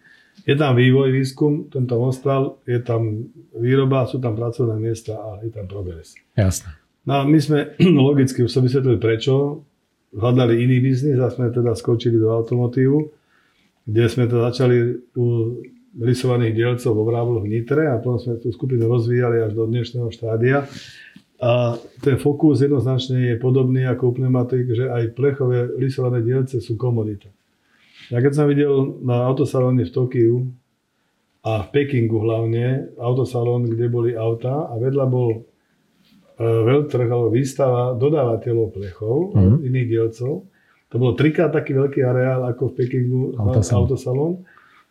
Je 0.45 0.53
tam 0.53 0.77
vývoj, 0.77 1.09
výskum, 1.17 1.73
ten 1.73 1.89
tam 1.89 2.05
ostal, 2.05 2.61
je 2.69 2.77
tam 2.85 3.33
výroba, 3.57 4.05
sú 4.05 4.21
tam 4.21 4.37
pracovné 4.37 4.77
miesta 4.77 5.17
a 5.17 5.41
je 5.41 5.49
tam 5.49 5.65
progres. 5.65 6.13
Jasné. 6.37 6.77
No 7.09 7.13
a 7.19 7.21
my 7.25 7.39
sme 7.41 7.73
logicky 8.13 8.45
už 8.45 8.53
som 8.53 8.61
vysvetlili 8.61 9.01
prečo, 9.01 9.65
hľadali 10.13 10.61
iný 10.61 10.85
biznis 10.85 11.17
a 11.17 11.33
sme 11.33 11.49
teda 11.49 11.73
skočili 11.73 12.21
do 12.21 12.29
automotívu, 12.29 13.01
kde 13.89 14.05
sme 14.13 14.29
to 14.29 14.45
začali 14.45 14.77
u 15.17 15.57
rysovaných 15.99 16.53
dielcov 16.53 16.93
vo 16.93 17.05
Vrábloch 17.09 17.43
v 17.43 17.59
Nitre 17.59 17.89
a 17.89 17.97
potom 17.97 18.21
sme 18.21 18.37
tú 18.39 18.53
skupinu 18.53 18.87
rozvíjali 18.87 19.41
až 19.41 19.57
do 19.57 19.65
dnešného 19.65 20.13
štádia. 20.13 20.69
A 21.39 21.79
ten 22.03 22.19
fokus 22.19 22.59
jednoznačne 22.59 23.31
je 23.31 23.37
podobný 23.39 23.87
ako 23.87 24.11
u 24.11 24.13
pneumatik, 24.19 24.75
že 24.75 24.91
aj 24.91 25.15
plechové 25.15 25.71
lisované 25.79 26.19
dielce 26.27 26.59
sú 26.59 26.75
komodita. 26.75 27.31
Ja 28.11 28.19
keď 28.19 28.33
som 28.35 28.51
videl 28.51 28.99
na 29.07 29.23
autosalóne 29.23 29.87
v 29.87 29.95
Tokiu 29.95 30.51
a 31.47 31.63
v 31.63 31.69
Pekingu 31.71 32.19
hlavne, 32.27 32.91
autosalón, 32.99 33.71
kde 33.71 33.87
boli 33.87 34.11
auta 34.19 34.67
a 34.67 34.75
vedľa 34.83 35.07
bol 35.07 35.31
e, 35.31 35.41
veľtrh 36.43 37.07
alebo 37.07 37.31
výstava 37.31 37.95
dodávateľov 37.95 38.75
plechov, 38.75 39.17
mm-hmm. 39.39 39.57
iných 39.63 39.89
dielcov. 39.89 40.33
To 40.89 40.95
bolo 40.97 41.13
trikrát 41.15 41.55
taký 41.55 41.77
veľký 41.77 42.01
areál 42.03 42.49
ako 42.51 42.73
v 42.73 42.77
Pekingu 42.83 43.23
autosalón. 43.39 43.79
autosalón. 43.87 44.33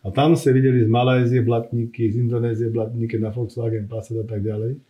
A 0.06 0.14
tam 0.16 0.40
ste 0.40 0.56
videli 0.56 0.86
z 0.86 0.90
Malajzie 0.94 1.44
blatníky, 1.44 2.14
z 2.14 2.24
Indonézie 2.24 2.72
blatníky 2.72 3.20
na 3.20 3.34
Volkswagen, 3.34 3.92
Passat 3.92 4.24
a 4.24 4.28
tak 4.30 4.40
ďalej. 4.46 4.87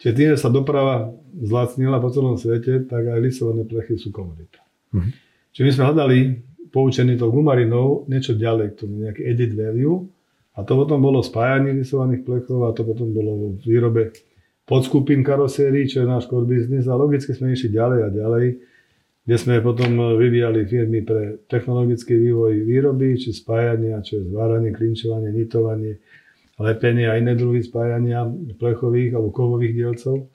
Čiže 0.00 0.16
tým, 0.16 0.28
že 0.32 0.38
sa 0.40 0.48
doprava 0.48 1.12
zlacnila 1.36 2.00
po 2.00 2.08
celom 2.08 2.40
svete, 2.40 2.88
tak 2.88 3.04
aj 3.04 3.20
lisované 3.20 3.68
plechy 3.68 4.00
sú 4.00 4.08
komodita. 4.08 4.64
Mm-hmm. 4.96 5.12
Čiže 5.52 5.64
my 5.68 5.70
sme 5.76 5.86
hľadali 5.92 6.18
poučený 6.72 7.20
to 7.20 7.28
gumarinou, 7.28 8.08
niečo 8.08 8.32
ďalej 8.32 8.74
k 8.74 8.78
tomu, 8.80 9.04
nejaký 9.04 9.22
edit 9.28 9.52
value. 9.52 10.08
A 10.56 10.64
to 10.64 10.72
potom 10.74 10.98
bolo 11.04 11.20
spájanie 11.20 11.76
lisovaných 11.76 12.24
plechov 12.24 12.64
a 12.66 12.74
to 12.74 12.82
potom 12.82 13.12
bolo 13.12 13.54
v 13.54 13.62
výrobe 13.62 14.10
podskupín 14.64 15.20
karosérií, 15.20 15.90
čo 15.90 16.02
je 16.02 16.06
náš 16.06 16.30
core 16.30 16.46
business 16.46 16.86
a 16.86 16.94
logicky 16.94 17.34
sme 17.34 17.52
išli 17.52 17.74
ďalej 17.74 18.00
a 18.06 18.08
ďalej, 18.08 18.46
kde 19.26 19.36
sme 19.36 19.58
potom 19.62 20.16
vyvíjali 20.16 20.64
firmy 20.66 21.02
pre 21.02 21.42
technologický 21.50 22.14
vývoj 22.16 22.66
výroby, 22.66 23.18
či 23.18 23.34
spájania, 23.34 23.98
čo 24.00 24.22
je 24.22 24.30
zváranie, 24.30 24.70
klinčovanie, 24.70 25.30
nitovanie, 25.34 25.98
lepenie 26.60 27.08
a 27.08 27.16
iné 27.16 27.32
druhy 27.32 27.64
spájania 27.64 28.28
plechových 28.60 29.16
alebo 29.16 29.32
kovových 29.32 29.74
dielcov. 29.74 30.28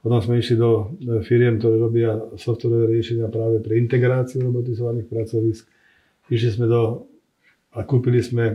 Potom 0.00 0.18
sme 0.24 0.40
išli 0.40 0.56
do 0.56 0.96
firiem, 1.26 1.60
ktoré 1.60 1.76
robia 1.76 2.16
softwarové 2.38 2.96
riešenia 2.96 3.28
práve 3.28 3.60
pre 3.60 3.76
integráciu 3.76 4.48
robotizovaných 4.48 5.10
pracovisk. 5.10 5.68
Išli 6.32 6.50
sme 6.54 6.66
do 6.70 7.04
a 7.76 7.84
kúpili 7.84 8.24
sme 8.24 8.44
e, 8.48 8.54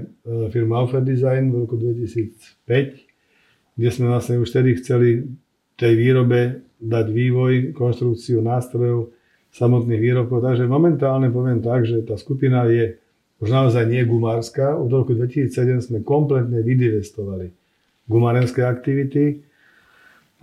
firmu 0.49 0.73
Alfred 0.73 1.05
Design 1.05 1.53
v 1.53 1.63
roku 1.63 1.77
2005, 1.77 3.77
kde 3.77 3.89
sme 3.93 4.09
vlastne 4.09 4.41
už 4.41 4.49
vtedy 4.49 4.81
chceli 4.81 5.29
tej 5.77 5.93
výrobe 5.93 6.65
dať 6.81 7.05
vývoj, 7.13 7.77
konštrukciu 7.77 8.41
nástrojov, 8.41 9.13
samotných 9.53 10.01
výrobkov. 10.01 10.41
Takže 10.41 10.65
momentálne 10.65 11.29
poviem 11.29 11.61
tak, 11.61 11.85
že 11.85 12.01
tá 12.01 12.17
skupina 12.17 12.65
je 12.65 12.97
už 13.43 13.49
naozaj 13.51 13.83
nie 13.91 14.07
gumárska. 14.07 14.79
Od 14.79 14.87
roku 14.87 15.11
2007 15.11 15.91
sme 15.91 15.99
kompletne 15.99 16.63
vydivestovali 16.63 17.51
gumárenské 18.07 18.63
aktivity 18.63 19.43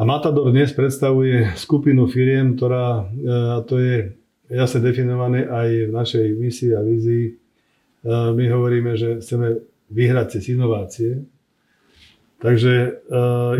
a 0.00 0.04
Matador 0.04 0.48
dnes 0.48 0.72
predstavuje 0.72 1.52
skupinu 1.60 2.08
firiem, 2.08 2.56
ktorá, 2.56 3.04
e, 3.04 3.28
a 3.28 3.60
to 3.60 3.76
je 3.76 4.16
jasne 4.48 4.80
definované 4.80 5.44
aj 5.44 5.68
v 5.88 5.92
našej 5.92 6.26
misii 6.40 6.72
a 6.72 6.80
vízii. 6.80 7.24
E, 7.28 7.32
my 8.08 8.44
hovoríme, 8.48 8.96
že 8.96 9.20
chceme 9.20 9.60
vyhrať 9.92 10.26
cez 10.40 10.56
inovácie. 10.56 11.20
Takže 12.40 13.04
uh, 13.12 13.52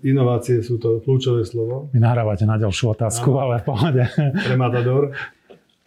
inovácie 0.00 0.64
sú 0.64 0.80
to 0.80 1.04
kľúčové 1.04 1.44
slovo. 1.44 1.92
Vy 1.92 2.00
nahrávate 2.00 2.48
na 2.48 2.56
ďalšiu 2.56 2.96
otázku, 2.96 3.28
no, 3.28 3.44
ale 3.44 3.60
pohode. 3.60 4.08
Pre 4.16 4.56
Matador. 4.56 5.12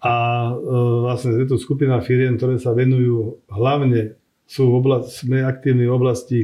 A 0.06 0.16
uh, 0.54 1.10
vlastne 1.10 1.34
je 1.34 1.50
to 1.50 1.58
skupina 1.58 1.98
firiem, 2.06 2.38
ktoré 2.38 2.62
sa 2.62 2.78
venujú 2.78 3.42
hlavne, 3.50 4.14
sú 4.46 4.70
v 4.70 4.78
oblasti, 4.78 5.26
sme 5.26 5.42
aktívni 5.42 5.90
v 5.90 5.96
oblasti 5.98 6.40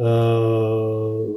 uh, 0.00 1.28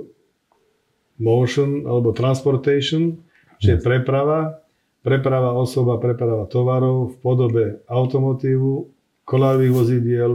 motion 1.19 1.83
alebo 1.83 2.15
transportation, 2.15 3.19
čiže 3.59 3.83
preprava, 3.83 4.63
preprava 5.03 5.51
osoba, 5.51 5.99
preprava 5.99 6.47
tovarov 6.47 7.11
v 7.11 7.15
podobe 7.19 7.65
automotívu, 7.91 8.87
kolárových 9.27 9.73
vozidiel, 9.75 10.31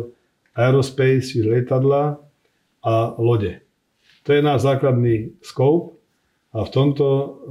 aerospace, 0.52 1.24
čiže 1.24 1.48
lietadla 1.48 2.20
a 2.84 2.94
lode. 3.16 3.64
To 4.26 4.36
je 4.36 4.44
náš 4.44 4.68
základný 4.68 5.40
scope 5.40 5.96
a 6.52 6.64
v 6.64 6.70
tomto 6.72 7.06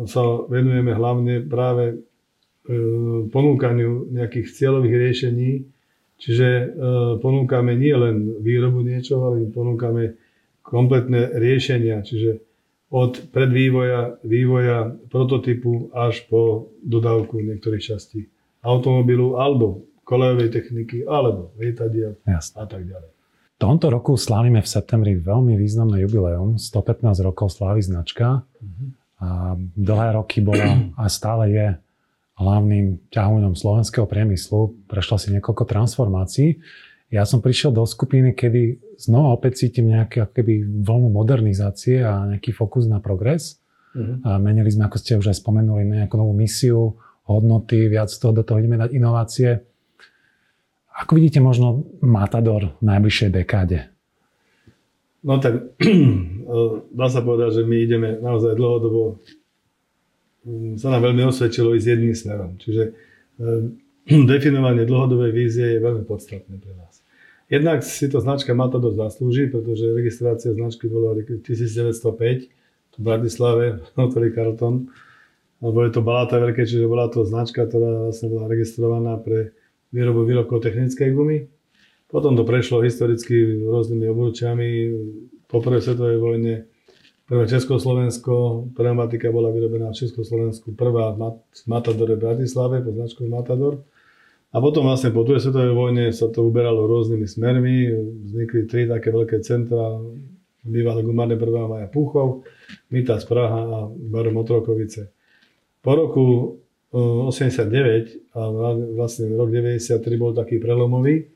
sa 0.10 0.22
venujeme 0.50 0.94
hlavne 0.94 1.46
práve 1.46 1.86
e, 1.94 1.96
ponúkaniu 3.32 4.12
nejakých 4.12 4.48
cieľových 4.52 4.96
riešení, 4.96 5.50
čiže 6.20 6.48
e, 6.48 6.66
ponúkame 7.24 7.80
nie 7.80 7.96
len 7.96 8.44
výrobu 8.44 8.84
niečoho, 8.84 9.32
ale 9.32 9.48
ponúkame 9.48 10.20
kompletné 10.68 11.32
riešenia, 11.40 12.04
čiže 12.04 12.44
od 12.92 13.32
predvývoja, 13.32 14.24
vývoja 14.24 14.96
prototypu 15.12 15.92
až 15.92 16.24
po 16.32 16.72
dodávku 16.84 17.40
niektorých 17.40 17.84
častí 17.84 18.32
automobilu 18.64 19.40
alebo 19.40 19.84
kolejovej 20.08 20.52
techniky 20.52 21.04
alebo 21.04 21.52
lietadiel 21.60 22.16
a 22.28 22.66
tak 22.68 22.88
ďalej. 22.88 23.12
V 23.58 23.66
tomto 23.66 23.90
roku 23.90 24.16
slávime 24.16 24.62
v 24.62 24.70
septembri 24.70 25.18
veľmi 25.18 25.58
významné 25.58 26.06
jubileum, 26.06 26.62
115 26.62 27.26
rokov 27.26 27.58
slávy 27.58 27.82
značka. 27.82 28.46
Uh-huh. 28.46 28.94
A 29.18 29.58
dlhé 29.58 30.14
roky 30.14 30.46
bola 30.46 30.94
a 31.02 31.10
stále 31.10 31.50
je 31.50 31.68
hlavným 32.38 33.10
ťahuňom 33.10 33.58
slovenského 33.58 34.06
priemyslu. 34.06 34.78
Prešla 34.86 35.18
si 35.18 35.28
niekoľko 35.34 35.64
transformácií. 35.66 36.62
Ja 37.10 37.24
som 37.24 37.42
prišiel 37.42 37.72
do 37.72 37.88
skupiny, 37.88 38.36
kedy 38.36 38.96
znova 39.00 39.34
opäť 39.34 39.66
cítim 39.66 39.90
nejaké 39.90 40.28
keby 40.28 40.84
vlnu 40.84 41.10
modernizácie 41.10 42.04
a 42.04 42.28
nejaký 42.36 42.52
fokus 42.54 42.86
na 42.86 43.00
progres. 43.00 43.58
Uh-huh. 43.96 44.20
A 44.28 44.38
menili 44.38 44.70
sme, 44.70 44.86
ako 44.86 44.98
ste 45.00 45.18
už 45.18 45.32
aj 45.32 45.40
spomenuli, 45.40 45.88
nejakú 45.88 46.20
novú 46.20 46.36
misiu, 46.36 47.00
hodnoty, 47.26 47.88
viac 47.88 48.12
toho 48.12 48.36
do 48.36 48.44
toho 48.44 48.60
ideme 48.60 48.78
dať 48.78 48.92
inovácie. 48.92 49.50
Ako 50.98 51.16
vidíte 51.16 51.40
možno 51.40 51.86
Matador 52.04 52.76
v 52.82 52.84
najbližšej 52.84 53.30
dekáde? 53.34 53.88
No 55.24 55.40
tak 55.40 55.78
dá 57.00 57.08
sa 57.08 57.22
povedať, 57.24 57.62
že 57.62 57.64
my 57.64 57.78
ideme 57.78 58.10
naozaj 58.20 58.56
dlhodobo 58.56 59.20
sa 60.80 60.88
nám 60.94 61.02
veľmi 61.12 61.28
osvedčilo 61.28 61.76
ísť 61.76 61.88
jedným 61.88 62.16
smerom. 62.16 62.52
Čiže 62.60 62.84
definovanie 64.32 64.88
dlhodobej 64.88 65.32
vízie 65.36 65.78
je 65.78 65.84
veľmi 65.84 66.08
podstatné 66.08 66.56
pre 66.58 66.74
nás. 66.80 67.04
Jednak 67.48 67.80
si 67.84 68.12
to 68.12 68.20
značka 68.20 68.52
Matador 68.52 68.92
zaslúži, 68.92 69.48
pretože 69.48 69.96
registrácia 69.96 70.52
značky 70.52 70.92
bola 70.92 71.16
v 71.16 71.40
1905 71.40 72.52
v 72.98 73.00
Bratislave, 73.00 73.80
hotelí 73.96 74.36
Carlton, 74.36 74.92
alebo 75.64 75.86
je 75.88 75.92
to 75.96 76.02
Balata 76.04 76.38
veľké, 76.44 76.68
čiže 76.68 76.92
bola 76.92 77.08
to 77.08 77.24
značka, 77.24 77.66
ktorá 77.66 78.10
vlastne 78.10 78.28
bola 78.30 78.52
registrovaná 78.52 79.16
pre 79.22 79.56
výrobu 79.96 80.28
výrobkov 80.28 80.60
technickej 80.60 81.10
gumy. 81.16 81.48
Potom 82.08 82.36
to 82.36 82.44
prešlo 82.44 82.84
historicky 82.84 83.64
rôznymi 83.64 84.06
obručami. 84.12 84.68
Po 85.48 85.64
prvej 85.64 85.82
svetovej 85.88 86.18
vojne 86.20 86.54
prvé 87.28 87.44
Československo, 87.48 88.66
pneumatika 88.72 89.28
bola 89.36 89.52
vyrobená 89.52 89.92
v 89.92 90.00
Československu, 90.00 90.72
prvá 90.80 91.12
v 91.12 91.38
Matadore 91.68 92.16
v 92.16 92.24
Bratislave 92.24 92.80
pod 92.80 92.96
značkou 92.96 93.28
Matador. 93.28 93.84
A 94.56 94.64
potom 94.64 94.88
vlastne 94.88 95.12
po 95.12 95.28
druhej 95.28 95.44
svetovej 95.44 95.76
vojne 95.76 96.08
sa 96.16 96.32
to 96.32 96.48
uberalo 96.48 96.88
rôznymi 96.88 97.28
smermi. 97.28 97.92
Vznikli 98.32 98.64
tri 98.64 98.88
také 98.88 99.12
veľké 99.12 99.44
centra, 99.44 100.00
bývalé 100.64 101.04
gumárne 101.04 101.36
1. 101.36 101.68
maja 101.68 101.92
Púchov, 101.92 102.48
Mitas 102.88 103.28
Praha 103.28 103.60
a 103.60 103.78
Barom 103.92 104.40
Otrokovice. 104.40 105.12
Po 105.84 106.00
roku 106.00 106.26
89 106.96 108.32
a 108.40 108.42
vlastne 108.96 109.28
rok 109.36 109.52
93 109.52 110.00
bol 110.16 110.32
taký 110.32 110.64
prelomový, 110.64 111.28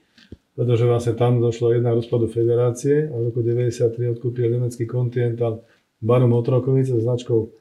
pretože 0.56 0.88
vlastne 0.88 1.14
tam 1.20 1.44
došlo 1.44 1.76
jedna 1.76 1.92
rozpadu 1.92 2.32
federácie 2.32 3.12
a 3.12 3.16
v 3.20 3.24
roku 3.28 3.44
93 3.44 3.92
odkúpil 4.16 4.56
nemecký 4.56 4.88
Continental 4.88 5.68
Barum 6.02 6.34
Otrokovice 6.34 6.98
značkou 6.98 7.54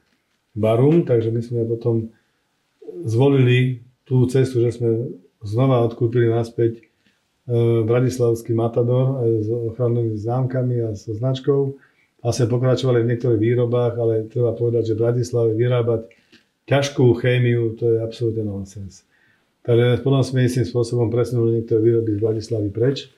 Barum, 0.57 1.07
takže 1.07 1.31
my 1.31 1.41
sme 1.41 1.61
potom 1.63 2.11
zvolili 3.05 3.85
tú 4.03 4.27
cestu, 4.27 4.59
že 4.59 4.75
sme 4.75 5.15
znova 5.45 5.85
odkúpili 5.87 6.27
naspäť 6.27 6.81
e, 6.81 6.81
Bratislavský 7.87 8.51
Matador 8.51 9.23
aj 9.23 9.29
s 9.45 9.47
ochrannými 9.47 10.17
známkami 10.19 10.75
a 10.83 10.89
so 10.97 11.15
značkou. 11.15 11.79
Vlastne 12.21 12.51
pokračovali 12.51 13.01
v 13.01 13.09
niektorých 13.15 13.41
výrobách, 13.41 13.93
ale 13.97 14.29
treba 14.29 14.53
povedať, 14.53 14.93
že 14.93 14.95
v 14.97 15.03
Bratislave 15.07 15.51
vyrábať 15.57 16.01
ťažkú 16.69 17.05
chémiu, 17.17 17.73
to 17.79 17.97
je 17.97 17.97
absolútne 18.03 18.45
nonsens. 18.45 19.07
Takže 19.61 20.01
potom 20.01 20.21
sme 20.25 20.45
istým 20.45 20.65
spôsobom 20.65 21.13
presunuli 21.13 21.61
niektoré 21.61 21.81
výroby 21.81 22.17
z 22.17 22.21
Bratislavy 22.21 22.69
preč. 22.73 23.09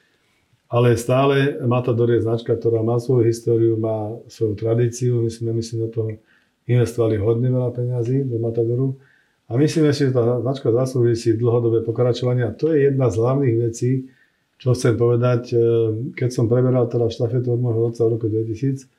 Ale 0.74 0.98
stále 0.98 1.62
Matador 1.70 2.10
je 2.10 2.26
značka, 2.26 2.58
ktorá 2.58 2.82
má 2.82 2.98
svoju 2.98 3.30
históriu, 3.30 3.78
má 3.78 4.18
svoju 4.26 4.58
tradíciu. 4.58 5.22
My 5.22 5.30
sme, 5.30 5.54
myslím, 5.54 5.86
do 5.86 5.90
toho 5.94 6.10
investovali 6.66 7.22
hodne 7.22 7.54
veľa 7.54 7.70
peňazí 7.78 8.26
do 8.26 8.42
Matadoru. 8.42 8.98
A 9.46 9.54
myslíme 9.54 9.94
si, 9.94 10.10
že 10.10 10.18
tá 10.18 10.42
značka 10.42 10.74
zaslúži 10.74 11.14
si 11.14 11.30
dlhodobé 11.38 11.86
pokračovanie. 11.86 12.50
A 12.50 12.58
to 12.58 12.74
je 12.74 12.90
jedna 12.90 13.14
z 13.14 13.22
hlavných 13.22 13.58
vecí, 13.70 14.10
čo 14.58 14.74
chcem 14.74 14.98
povedať. 14.98 15.54
E, 15.54 15.58
keď 16.18 16.30
som 16.34 16.50
preberal 16.50 16.90
teda 16.90 17.06
štafetu 17.06 17.54
od 17.54 17.62
môjho 17.62 17.94
otca 17.94 18.10
v 18.10 18.18
roku 18.18 18.26
2000, 18.34 18.90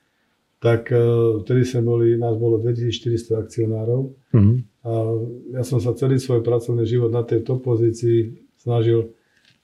tak 0.63 0.95
e, 0.95 1.01
vtedy 1.43 1.67
sme 1.67 1.83
boli, 1.83 2.15
nás 2.15 2.39
bolo 2.39 2.63
2400 2.63 3.35
akcionárov. 3.35 4.15
Mm-hmm. 4.31 4.57
A 4.87 4.93
ja 5.59 5.63
som 5.67 5.83
sa 5.83 5.91
celý 5.99 6.23
svoj 6.23 6.47
pracovný 6.47 6.87
život 6.87 7.11
na 7.11 7.27
tej 7.27 7.43
top 7.43 7.67
pozícii 7.67 8.47
snažil 8.63 9.11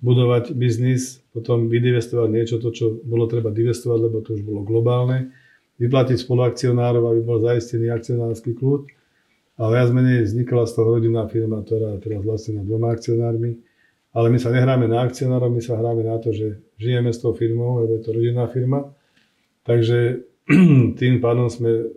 budovať 0.00 0.56
biznis, 0.56 1.20
potom 1.30 1.68
vydivestovať 1.68 2.28
niečo, 2.32 2.56
to, 2.56 2.72
čo 2.72 2.96
bolo 3.04 3.28
treba 3.28 3.52
divestovať, 3.52 3.98
lebo 4.00 4.24
to 4.24 4.36
už 4.36 4.42
bolo 4.42 4.64
globálne, 4.64 5.32
vyplatiť 5.76 6.16
spoluakcionárov, 6.16 7.04
aby 7.04 7.20
bol 7.20 7.40
zaistený 7.40 7.92
akcionársky 7.92 8.56
kľud 8.56 8.88
a 9.60 9.68
viac 9.68 9.92
menej 9.92 10.24
vznikla 10.24 10.64
z 10.64 10.72
toho 10.72 10.88
rodinná 10.96 11.28
firma, 11.28 11.60
ktorá 11.60 11.96
je 11.96 12.04
teraz 12.04 12.24
vlastne 12.24 12.64
dvoma 12.64 12.96
akcionármi. 12.96 13.60
Ale 14.10 14.26
my 14.32 14.38
sa 14.42 14.50
nehráme 14.50 14.90
na 14.90 15.04
akcionárov, 15.04 15.52
my 15.52 15.62
sa 15.62 15.78
hráme 15.78 16.02
na 16.02 16.18
to, 16.18 16.34
že 16.34 16.64
žijeme 16.80 17.12
s 17.12 17.22
tou 17.22 17.36
firmou, 17.36 17.84
lebo 17.84 18.00
je 18.00 18.02
to 18.02 18.10
rodinná 18.10 18.48
firma. 18.48 18.88
Takže 19.68 20.26
tým 20.98 21.20
pádom 21.20 21.52
sme 21.52 21.92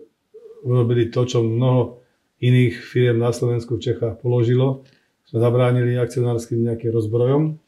urobili 0.62 1.08
to, 1.08 1.24
čo 1.24 1.42
mnoho 1.42 2.04
iných 2.44 2.76
firm 2.84 3.24
na 3.24 3.32
Slovensku 3.32 3.80
v 3.80 3.84
Čechách 3.90 4.20
položilo. 4.20 4.84
Sme 5.24 5.40
zabránili 5.40 5.96
akcionárskym 5.96 6.68
nejakým 6.68 6.92
rozbrojom 6.92 7.62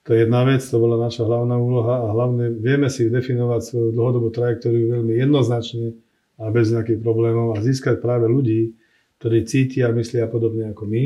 to 0.00 0.16
je 0.16 0.24
jedna 0.24 0.48
vec, 0.48 0.64
to 0.64 0.80
bola 0.80 0.96
naša 0.96 1.28
hlavná 1.28 1.60
úloha 1.60 2.04
a 2.04 2.06
hlavne 2.16 2.56
vieme 2.56 2.88
si 2.88 3.12
definovať 3.12 3.60
svoju 3.60 3.88
dlhodobú 3.92 4.32
trajektóriu 4.32 4.96
veľmi 4.96 5.12
jednoznačne 5.20 5.92
a 6.40 6.48
bez 6.48 6.72
nejakých 6.72 7.04
problémov 7.04 7.52
a 7.52 7.60
získať 7.60 8.00
práve 8.00 8.24
ľudí, 8.24 8.72
ktorí 9.20 9.44
cítia 9.44 9.92
a 9.92 9.96
myslia 9.96 10.24
podobne 10.24 10.72
ako 10.72 10.88
my. 10.88 11.04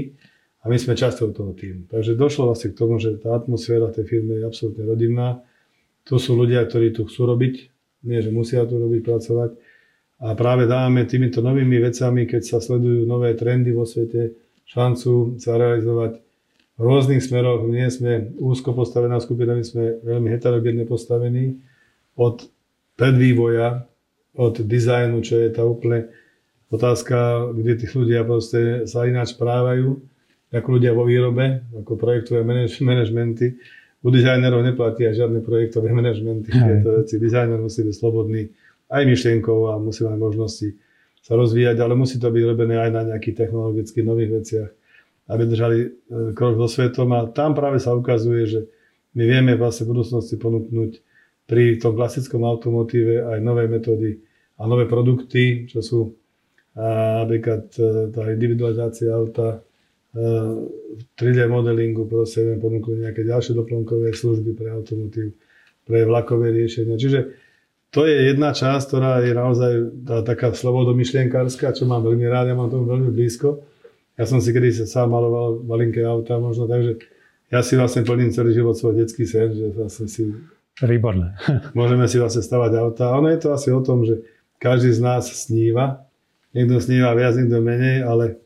A 0.65 0.73
my 0.73 0.81
sme 0.81 0.97
časťou 0.97 1.37
toho 1.37 1.53
týmu. 1.53 1.93
Takže 1.93 2.17
došlo 2.17 2.49
vlastne 2.49 2.73
k 2.73 2.79
tomu, 2.81 2.97
že 2.97 3.21
tá 3.21 3.37
atmosféra 3.37 3.93
tej 3.93 4.09
firmy 4.09 4.41
je 4.41 4.49
absolútne 4.49 4.89
rodinná. 4.89 5.45
Tu 6.09 6.17
sú 6.17 6.33
ľudia, 6.33 6.65
ktorí 6.65 6.97
tu 6.97 7.05
chcú 7.05 7.29
robiť, 7.29 7.55
nie 8.09 8.25
že 8.25 8.33
musia 8.33 8.65
tu 8.65 8.81
robiť, 8.81 9.05
pracovať. 9.05 9.51
A 10.25 10.33
práve 10.33 10.65
dávame 10.65 11.05
týmito 11.05 11.45
novými 11.45 11.85
vecami, 11.85 12.25
keď 12.25 12.43
sa 12.49 12.59
sledujú 12.65 13.05
nové 13.05 13.37
trendy 13.37 13.77
vo 13.77 13.85
svete, 13.85 14.33
šancu 14.65 15.37
sa 15.37 15.61
realizovať 15.61 16.24
v 16.75 16.83
rôznych 16.83 17.23
smeroch. 17.23 17.63
Nie 17.71 17.87
sme 17.91 18.35
úzko 18.39 18.75
postavená 18.75 19.23
skupina, 19.23 19.55
my 19.55 19.63
sme 19.63 20.03
veľmi 20.03 20.29
heterogénne 20.31 20.85
postavení. 20.87 21.63
Od 22.19 22.47
predvývoja, 22.99 23.87
od 24.35 24.55
dizajnu, 24.59 25.23
čo 25.23 25.39
je 25.39 25.49
tá 25.55 25.63
úplne 25.63 26.11
otázka, 26.75 27.51
kde 27.55 27.73
tí 27.79 27.87
ľudia 27.91 28.27
proste 28.27 28.91
sa 28.91 29.07
ináč 29.07 29.39
správajú, 29.39 30.03
ako 30.55 30.69
ľudia 30.79 30.95
vo 30.95 31.07
výrobe, 31.07 31.67
ako 31.75 31.99
projektové 31.99 32.47
manažmenty. 32.83 33.59
U 34.05 34.13
dizajnerov 34.13 34.63
neplatia 34.63 35.15
žiadne 35.15 35.43
projektové 35.43 35.91
manažmenty. 35.91 36.51
Dizajner 37.19 37.59
musí 37.59 37.83
byť 37.83 37.95
slobodný 37.95 38.51
aj 38.91 39.03
myšlienkou 39.07 39.71
a 39.71 39.81
musí 39.81 40.07
mať 40.07 40.19
možnosti 40.19 40.69
sa 41.25 41.41
rozvíjať, 41.41 41.81
ale 41.81 41.97
musí 41.97 42.21
to 42.21 42.29
byť 42.29 42.45
robené 42.45 42.77
aj 42.77 42.91
na 42.93 43.03
nejakých 43.15 43.49
technologických 43.49 44.05
nových 44.05 44.31
veciach 44.43 44.71
aby 45.29 45.43
držali 45.49 45.79
e, 45.81 45.89
krok 46.37 46.61
so 46.61 46.69
svetom 46.69 47.09
a 47.17 47.29
tam 47.33 47.57
práve 47.57 47.81
sa 47.81 47.97
ukazuje, 47.97 48.45
že 48.45 48.61
my 49.17 49.25
vieme 49.25 49.53
vlastne 49.57 49.89
v 49.89 49.97
budúcnosti 49.97 50.37
ponúknuť 50.37 50.93
pri 51.49 51.81
tom 51.81 51.97
klasickom 51.97 52.45
automotíve 52.45 53.25
aj 53.25 53.39
nové 53.41 53.65
metódy 53.69 54.21
a 54.61 54.69
nové 54.69 54.85
produkty, 54.85 55.69
čo 55.69 55.81
sú 55.81 56.01
a 56.75 57.23
napríklad 57.23 57.71
e, 57.79 58.11
tá 58.11 58.27
individualizácia 58.35 59.15
auta, 59.15 59.63
3D 60.15 61.39
e, 61.39 61.47
modelingu, 61.47 62.07
proste 62.11 62.43
vieme 62.43 62.59
ponúknuť 62.59 62.99
nejaké 62.99 63.23
ďalšie 63.23 63.55
doplnkové 63.55 64.11
služby 64.11 64.59
pre 64.59 64.75
automotív, 64.75 65.39
pre 65.87 66.03
vlakové 66.03 66.51
riešenia. 66.51 66.99
Čiže 66.99 67.21
to 67.95 68.11
je 68.11 68.35
jedna 68.35 68.51
časť, 68.51 68.91
ktorá 68.91 69.23
je 69.23 69.33
naozaj 69.39 69.73
tá, 70.03 70.17
taká 70.27 70.51
slobodomyšlienkárska, 70.51 71.79
čo 71.79 71.87
mám 71.87 72.03
veľmi 72.03 72.27
rád, 72.27 72.51
ja 72.51 72.59
mám 72.59 72.75
tomu 72.75 72.91
veľmi 72.91 73.15
blízko 73.15 73.63
ja 74.15 74.25
som 74.25 74.39
si 74.39 74.55
kedy 74.55 74.71
sa 74.71 74.87
sám 74.87 75.11
maloval 75.11 75.63
malinké 75.67 76.07
auta 76.07 76.39
možno, 76.39 76.71
takže 76.71 77.03
ja 77.51 77.61
si 77.63 77.75
vlastne 77.75 78.07
plním 78.07 78.31
celý 78.31 78.55
život 78.55 78.79
svoj 78.79 79.03
detský 79.03 79.27
sen, 79.27 79.51
že 79.55 79.75
vlastne 79.75 80.07
si... 80.07 80.31
Výborné. 80.83 81.39
môžeme 81.79 82.07
si 82.11 82.19
vlastne 82.19 82.43
stavať 82.43 82.73
auta. 82.79 83.15
Ono 83.15 83.31
je 83.31 83.39
to 83.39 83.55
asi 83.55 83.71
o 83.71 83.79
tom, 83.83 84.03
že 84.03 84.27
každý 84.59 84.91
z 84.91 85.01
nás 85.03 85.31
sníva. 85.31 86.07
Niekto 86.55 86.79
sníva 86.79 87.15
viac, 87.15 87.35
niekto 87.35 87.59
menej, 87.59 88.07
ale 88.07 88.39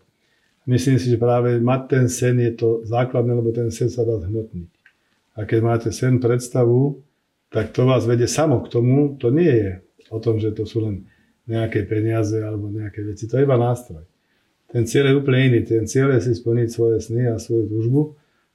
myslím 0.69 0.97
si, 0.97 1.13
že 1.13 1.21
práve 1.21 1.61
mať 1.61 1.81
ten 1.89 2.05
sen 2.09 2.37
je 2.41 2.53
to 2.57 2.69
základné, 2.89 3.33
lebo 3.33 3.53
ten 3.53 3.69
sen 3.69 3.93
sa 3.93 4.05
dá 4.05 4.17
zhmotniť. 4.21 4.69
A 5.37 5.45
keď 5.45 5.61
máte 5.61 5.89
sen, 5.93 6.19
predstavu, 6.19 7.05
tak 7.53 7.73
to 7.73 7.85
vás 7.85 8.09
vedie 8.09 8.29
samo 8.29 8.65
k 8.65 8.73
tomu. 8.73 9.17
To 9.21 9.29
nie 9.29 9.53
je 9.53 9.73
o 10.09 10.19
tom, 10.21 10.41
že 10.41 10.57
to 10.57 10.65
sú 10.65 10.85
len 10.85 11.05
nejaké 11.49 11.85
peniaze 11.85 12.37
alebo 12.41 12.73
nejaké 12.73 13.05
veci. 13.05 13.29
To 13.29 13.37
je 13.37 13.45
iba 13.45 13.57
nástroj. 13.57 14.05
Ten 14.69 14.85
cieľ 14.85 15.13
je 15.13 15.15
úplne 15.17 15.41
iný. 15.49 15.61
Ten 15.65 15.89
cieľ 15.89 16.17
je 16.17 16.29
si 16.29 16.33
splniť 16.37 16.69
svoje 16.69 17.01
sny 17.01 17.33
a 17.33 17.41
svoju 17.41 17.65
túžbu 17.73 18.01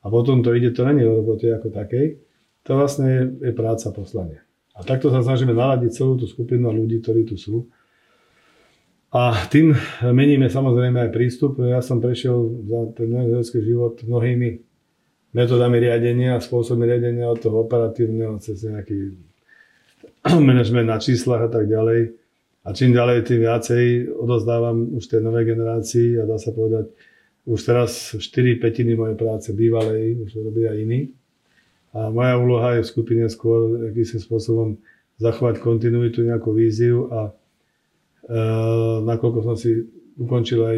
a 0.06 0.12
potom 0.14 0.46
to 0.46 0.54
ide, 0.54 0.70
to 0.76 0.86
není 0.86 1.02
o 1.08 1.24
robote 1.24 1.50
ako 1.50 1.74
takej. 1.74 2.22
To 2.70 2.78
vlastne 2.78 3.40
je, 3.42 3.52
práca 3.52 3.90
poslanie. 3.90 4.40
A 4.78 4.86
takto 4.86 5.10
sa 5.10 5.26
snažíme 5.26 5.54
naladiť 5.54 5.92
celú 5.94 6.18
tú 6.18 6.26
skupinu 6.30 6.70
ľudí, 6.70 7.02
ktorí 7.02 7.26
tu 7.26 7.36
sú. 7.38 7.70
A 9.14 9.46
tým 9.46 9.78
meníme 10.02 10.50
samozrejme 10.50 11.06
aj 11.06 11.14
prístup. 11.14 11.62
Ja 11.62 11.86
som 11.86 12.02
prešiel 12.02 12.66
za 12.66 12.80
ten 12.98 13.14
môj 13.14 13.46
život 13.46 14.02
mnohými 14.02 14.58
metodami 15.38 15.78
riadenia 15.82 16.42
spôsobmi 16.42 16.86
riadenia 16.86 17.30
od 17.30 17.38
toho 17.42 17.66
operatívneho 17.66 18.38
cez 18.42 18.66
nejaký 18.66 19.18
manažment 20.50 20.90
na 20.90 20.98
číslach 20.98 21.46
a 21.46 21.50
tak 21.50 21.70
ďalej 21.70 22.23
a 22.64 22.72
čím 22.72 22.96
ďalej, 22.96 23.28
tým 23.28 23.44
viacej 23.44 23.84
odozdávam 24.16 24.96
už 24.96 25.12
tej 25.12 25.20
novej 25.20 25.52
generácii 25.52 26.16
a 26.16 26.24
dá 26.24 26.40
sa 26.40 26.56
povedať, 26.56 26.96
už 27.44 27.60
teraz 27.60 28.16
4 28.16 28.24
petiny 28.64 28.96
mojej 28.96 29.20
práce 29.20 29.52
bývalej 29.52 30.24
už 30.24 30.48
robia 30.48 30.72
iní. 30.72 31.12
A 31.92 32.08
moja 32.08 32.40
úloha 32.40 32.80
je 32.80 32.88
v 32.88 32.92
skupine 32.96 33.28
skôr 33.28 33.92
akýmsi 33.92 34.24
spôsobom 34.24 34.80
zachovať 35.20 35.60
kontinuitu, 35.60 36.24
nejakú 36.24 36.56
víziu 36.56 37.12
a 37.12 37.30
e, 37.30 37.32
nakoľko 39.12 39.40
som 39.44 39.56
si 39.60 39.84
ukončil 40.16 40.60
aj 40.64 40.78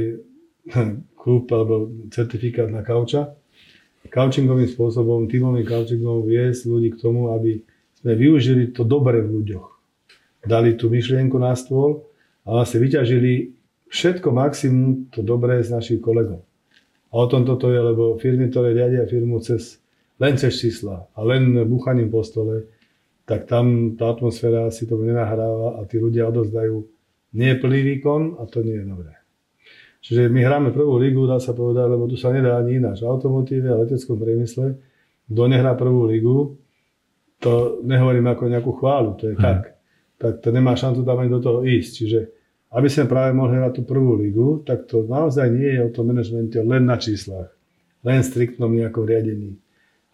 klub 1.22 1.46
alebo 1.54 1.94
certifikát 2.10 2.66
na 2.66 2.82
kauča, 2.82 3.38
kaučingovým 4.10 4.66
spôsobom, 4.66 5.30
tímovým 5.30 5.70
kaučingom 5.70 6.26
viesť 6.26 6.66
ľudí 6.66 6.98
k 6.98 7.02
tomu, 7.02 7.30
aby 7.30 7.62
sme 8.02 8.18
využili 8.18 8.74
to 8.74 8.82
dobre 8.82 9.22
v 9.22 9.30
ľuďoch 9.38 9.75
dali 10.46 10.78
tú 10.78 10.88
myšlienku 10.88 11.36
na 11.42 11.58
stôl 11.58 12.06
a 12.46 12.62
vlastne 12.62 12.82
vyťažili 12.82 13.54
všetko 13.90 14.30
maximum 14.30 15.10
to 15.10 15.26
dobré 15.26 15.62
z 15.62 15.74
našich 15.74 16.00
kolegov. 16.02 16.46
A 17.10 17.14
o 17.22 17.26
tom 17.30 17.46
toto 17.46 17.70
je, 17.70 17.80
lebo 17.80 18.18
firmy, 18.22 18.50
ktoré 18.50 18.78
riadia 18.78 19.10
firmu 19.10 19.42
cez, 19.42 19.82
len 20.22 20.38
cez 20.38 20.58
čísla 20.58 21.10
a 21.16 21.20
len 21.26 21.58
buchaním 21.66 22.12
po 22.12 22.22
stole, 22.22 22.70
tak 23.26 23.50
tam 23.50 23.98
tá 23.98 24.14
atmosféra 24.14 24.70
si 24.70 24.86
to 24.86 25.02
nenahráva 25.02 25.82
a 25.82 25.90
tí 25.90 25.98
ľudia 25.98 26.30
odozdajú 26.30 26.86
nie 27.36 27.52
plný 27.58 27.80
výkon 27.96 28.38
a 28.38 28.46
to 28.46 28.62
nie 28.62 28.78
je 28.78 28.86
dobré. 28.86 29.14
Čiže 30.06 30.30
my 30.30 30.46
hráme 30.46 30.70
prvú 30.70 31.02
ligu, 31.02 31.26
dá 31.26 31.42
sa 31.42 31.58
povedať, 31.58 31.90
lebo 31.90 32.06
tu 32.06 32.14
sa 32.14 32.30
nedá 32.30 32.62
ani 32.62 32.78
ináč. 32.78 33.02
V 33.02 33.10
automotíve 33.10 33.74
a 33.74 33.82
leteckom 33.82 34.22
priemysle, 34.22 34.78
kto 35.26 35.42
nehrá 35.50 35.74
prvú 35.74 36.06
ligu, 36.06 36.54
to 37.42 37.82
nehovorím 37.82 38.30
ako 38.30 38.44
nejakú 38.46 38.72
chválu, 38.78 39.18
to 39.18 39.34
je 39.34 39.36
tak 39.42 39.75
tak 40.26 40.42
to 40.42 40.50
nemá 40.50 40.74
šancu 40.74 41.06
tam 41.06 41.22
ani 41.22 41.30
do 41.30 41.38
toho 41.38 41.62
ísť. 41.62 41.92
Čiže 42.02 42.20
aby 42.74 42.90
sme 42.90 43.06
práve 43.06 43.38
mohli 43.38 43.62
na 43.62 43.70
tú 43.70 43.86
prvú 43.86 44.18
ligu, 44.18 44.66
tak 44.66 44.90
to 44.90 45.06
naozaj 45.06 45.54
nie 45.54 45.78
je 45.78 45.82
o 45.86 45.94
tom 45.94 46.10
manažmente 46.10 46.58
len 46.66 46.90
na 46.90 46.98
číslach, 46.98 47.54
len 48.02 48.26
striktnom 48.26 48.74
nejakom 48.74 49.06
riadení 49.06 49.62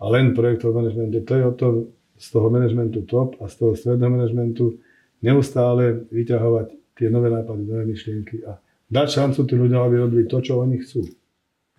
a 0.03 0.11
len 0.11 0.35
projektovom 0.35 0.83
manažmente. 0.83 1.23
To 1.23 1.33
je 1.33 1.43
o 1.47 1.53
tom 1.55 1.73
z 2.19 2.27
toho 2.27 2.51
manažmentu 2.51 3.07
top 3.07 3.39
a 3.39 3.47
z 3.47 3.55
toho 3.55 3.71
stredného 3.73 4.11
manažmentu 4.11 4.77
neustále 5.23 6.03
vyťahovať 6.11 6.67
tie 6.99 7.07
nové 7.07 7.31
nápady, 7.31 7.63
nové 7.65 7.87
myšlienky 7.87 8.43
a 8.43 8.59
dať 8.91 9.07
šancu 9.07 9.39
tým 9.47 9.59
ľuďom, 9.65 9.81
aby 9.87 9.95
robili 9.95 10.23
to, 10.27 10.43
čo 10.43 10.59
oni 10.59 10.77
chcú. 10.83 11.07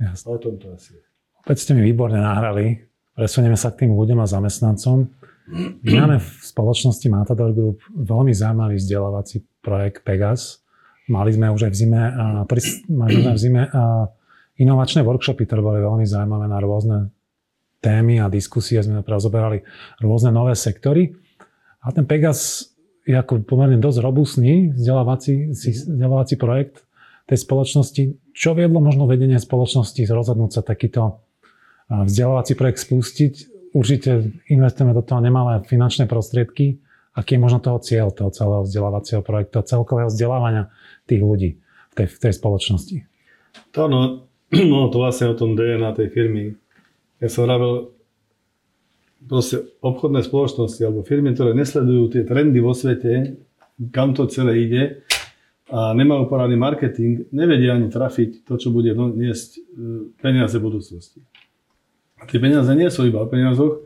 Jasne. 0.00 0.26
O 0.32 0.38
tom 0.40 0.56
to 0.56 0.72
asi 0.72 0.96
je. 0.96 1.04
Opäť 1.44 1.68
ste 1.68 1.76
mi 1.76 1.84
výborne 1.84 2.18
nahrali. 2.18 2.80
Presunieme 3.12 3.60
sa 3.60 3.70
k 3.70 3.86
tým 3.86 3.92
ľuďom 3.92 4.18
a 4.18 4.26
zamestnancom. 4.26 5.04
My 5.52 5.92
máme 6.00 6.16
v 6.16 6.28
spoločnosti 6.40 7.04
Matador 7.12 7.52
Group 7.52 7.84
veľmi 7.92 8.32
zaujímavý 8.32 8.80
vzdelávací 8.80 9.44
projekt 9.60 10.00
Pegas. 10.00 10.64
Mali 11.12 11.36
sme 11.36 11.52
už 11.52 11.68
aj 11.68 11.72
v 11.72 11.76
zime, 11.76 12.02
mali 12.88 13.12
sme 13.20 13.32
v 13.36 13.40
zime 13.40 13.62
inovačné 14.56 15.04
workshopy, 15.04 15.44
ktoré 15.44 15.60
boli 15.60 15.84
veľmi 15.84 16.08
zaujímavé 16.08 16.48
na 16.48 16.56
rôzne 16.56 17.12
témy 17.84 18.24
a 18.24 18.32
diskusie, 18.32 18.80
sme 18.80 19.04
rozoberali 19.04 19.60
rôzne 20.00 20.32
nové 20.32 20.56
sektory. 20.56 21.12
A 21.84 21.92
ten 21.92 22.08
Pegas 22.08 22.72
je 23.04 23.12
ako 23.12 23.44
pomerne 23.44 23.76
dosť 23.76 23.98
robustný 24.00 24.72
vzdelávací, 24.72 25.52
vzdelávací 25.52 26.40
projekt 26.40 26.86
tej 27.28 27.44
spoločnosti. 27.44 28.02
Čo 28.32 28.56
viedlo 28.56 28.80
možno 28.80 29.04
vedenie 29.04 29.36
spoločnosti 29.36 30.00
rozhodnúť 30.08 30.50
sa 30.56 30.62
takýto 30.64 31.20
vzdelávací 31.92 32.56
projekt 32.56 32.88
spustiť? 32.88 33.51
Určite 33.72 34.28
investujeme 34.52 34.92
do 34.92 35.00
toho 35.00 35.24
nemalé 35.24 35.64
finančné 35.64 36.04
prostriedky. 36.04 36.80
Aký 37.12 37.36
je 37.36 37.44
možno 37.44 37.60
toho 37.60 37.80
cieľ 37.80 38.08
toho 38.12 38.32
celého 38.32 38.64
vzdelávacieho 38.64 39.20
projektu 39.20 39.60
celkového 39.64 40.08
vzdelávania 40.08 40.72
tých 41.04 41.20
ľudí 41.20 41.50
v 41.92 41.94
tej, 41.96 42.06
v 42.08 42.18
tej 42.20 42.32
spoločnosti? 42.36 42.96
To 43.76 43.88
no, 43.88 44.00
no, 44.72 44.88
to 44.88 44.96
vlastne 45.00 45.32
o 45.32 45.36
tom 45.36 45.56
DNA 45.56 45.92
tej 45.96 46.08
firmy. 46.12 46.56
Ja 47.20 47.28
som 47.28 47.48
hovoril, 47.48 47.92
proste 49.28 49.62
obchodné 49.80 50.26
spoločnosti 50.26 50.82
alebo 50.82 51.06
firmy, 51.06 51.32
ktoré 51.32 51.54
nesledujú 51.54 52.12
tie 52.12 52.22
trendy 52.26 52.58
vo 52.58 52.74
svete, 52.74 53.38
kam 53.94 54.12
to 54.12 54.26
celé 54.26 54.66
ide 54.66 54.82
a 55.72 55.94
nemajú 55.96 56.28
poradný 56.28 56.58
marketing, 56.58 57.32
nevedia 57.32 57.78
ani 57.78 57.88
trafiť 57.88 58.44
to, 58.44 58.58
čo 58.58 58.68
bude 58.68 58.92
niesť 58.92 59.50
e, 59.56 59.60
peniaze 60.20 60.58
budúcnosti. 60.58 61.22
A 62.22 62.26
tie 62.30 62.38
peniaze 62.38 62.70
nie 62.78 62.86
sú 62.86 63.02
iba 63.02 63.18
o 63.18 63.26
peniazoch, 63.26 63.82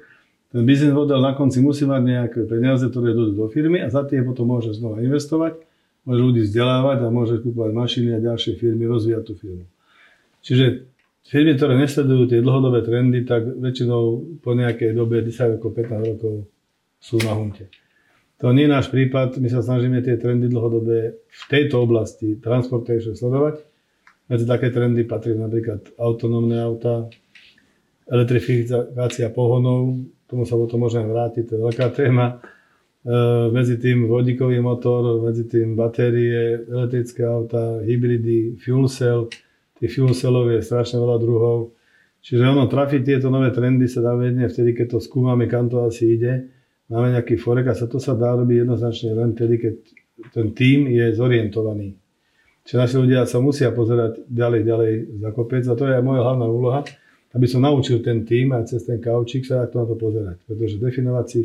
ten 0.53 0.63
biznis 0.63 0.93
model 0.95 1.21
na 1.25 1.33
konci 1.35 1.59
musí 1.65 1.89
mať 1.89 2.03
nejaké 2.05 2.41
peniaze, 2.45 2.85
ktoré 2.87 3.17
idú 3.17 3.33
do 3.35 3.49
firmy 3.49 3.81
a 3.83 3.89
za 3.89 4.05
tie 4.05 4.21
potom 4.21 4.53
môže 4.53 4.77
znova 4.77 5.01
investovať, 5.01 5.59
môže 6.07 6.21
ľudí 6.23 6.41
vzdelávať 6.47 6.99
a 7.03 7.09
môže 7.11 7.43
kúpovať 7.43 7.73
mašiny 7.75 8.15
a 8.15 8.25
ďalšie 8.25 8.57
firmy, 8.61 8.87
rozvíjať 8.87 9.25
tú 9.27 9.35
firmu. 9.35 9.67
Čiže 10.47 10.87
firmy, 11.27 11.59
ktoré 11.59 11.75
nesledujú 11.77 12.31
tie 12.31 12.41
dlhodobé 12.41 12.87
trendy, 12.87 13.27
tak 13.27 13.43
väčšinou 13.59 14.03
po 14.39 14.55
nejakej 14.55 14.95
dobe 14.95 15.27
10 15.27 15.59
rokov, 15.59 15.75
15 15.75 16.13
rokov 16.15 16.35
sú 17.03 17.19
na 17.27 17.35
hunte. 17.35 17.67
To 18.39 18.53
nie 18.53 18.69
je 18.69 18.75
náš 18.77 18.93
prípad, 18.93 19.41
my 19.41 19.49
sa 19.49 19.65
snažíme 19.65 20.05
tie 20.05 20.21
trendy 20.21 20.47
dlhodobé 20.53 21.21
v 21.25 21.43
tejto 21.49 21.83
oblasti 21.83 22.37
transportation 22.39 23.17
sledovať. 23.17 23.65
Medzi 24.29 24.45
také 24.45 24.71
trendy 24.71 25.05
patrí 25.09 25.35
napríklad 25.35 25.97
autonómne 25.99 26.61
auta, 26.61 27.09
elektrifikácia 28.07 29.29
pohonov, 29.35 30.07
tomu 30.27 30.47
sa 30.47 30.55
potom 30.55 30.87
môžeme 30.87 31.11
vrátiť, 31.11 31.43
to 31.47 31.53
je 31.59 31.63
veľká 31.63 31.87
téma. 31.95 32.27
E, 32.31 32.37
medzi 33.51 33.79
tým 33.79 34.07
vodíkový 34.07 34.59
motor, 34.63 35.23
medzi 35.23 35.47
tým 35.47 35.75
batérie, 35.75 36.67
elektrické 36.67 37.27
auta, 37.27 37.83
hybridy, 37.83 38.59
fuel 38.59 38.87
cell, 38.87 39.31
Tých 39.77 39.93
fuel 39.93 40.17
cellov 40.17 40.49
je 40.49 40.65
strašne 40.65 40.97
veľa 40.97 41.17
druhov. 41.21 41.77
Čiže 42.25 42.49
ono, 42.49 42.65
trafiť 42.67 43.03
tieto 43.05 43.29
nové 43.29 43.53
trendy 43.53 43.87
sa 43.87 44.01
dá 44.01 44.17
vedieť 44.17 44.51
vtedy, 44.51 44.71
keď 44.73 44.97
to 44.97 44.99
skúmame, 45.05 45.47
kam 45.47 45.69
to 45.69 45.85
asi 45.85 46.17
ide. 46.17 46.49
Máme 46.89 47.13
nejaký 47.13 47.37
forek 47.37 47.71
a 47.71 47.75
sa 47.77 47.87
to 47.87 48.01
sa 48.01 48.17
dá 48.17 48.35
robiť 48.35 48.67
jednoznačne 48.67 49.11
len 49.15 49.37
vtedy, 49.37 49.55
keď 49.61 49.75
ten 50.33 50.47
tím 50.57 50.89
je 50.89 51.13
zorientovaný. 51.13 51.93
Čiže 52.67 52.77
naši 52.83 52.97
ľudia 52.99 53.21
sa 53.29 53.39
musia 53.39 53.71
pozerať 53.71 54.27
ďalej, 54.27 54.61
ďalej 54.65 54.93
za 55.23 55.31
kopec 55.37 55.63
a 55.71 55.75
to 55.79 55.85
je 55.87 55.93
aj 55.93 56.03
moja 56.03 56.23
hlavná 56.25 56.47
úloha, 56.51 56.81
aby 57.37 57.45
som 57.45 57.61
naučil 57.61 58.01
ten 58.01 58.25
tím 58.25 58.57
aj 58.57 58.73
cez 58.73 58.89
ten 58.89 58.97
kaučík 58.97 59.45
sa 59.45 59.69
takto 59.69 59.85
na 59.85 59.87
to 59.93 59.97
pozerať. 60.01 60.41
Pretože 60.49 60.81
definovať 60.81 61.27
si 61.29 61.41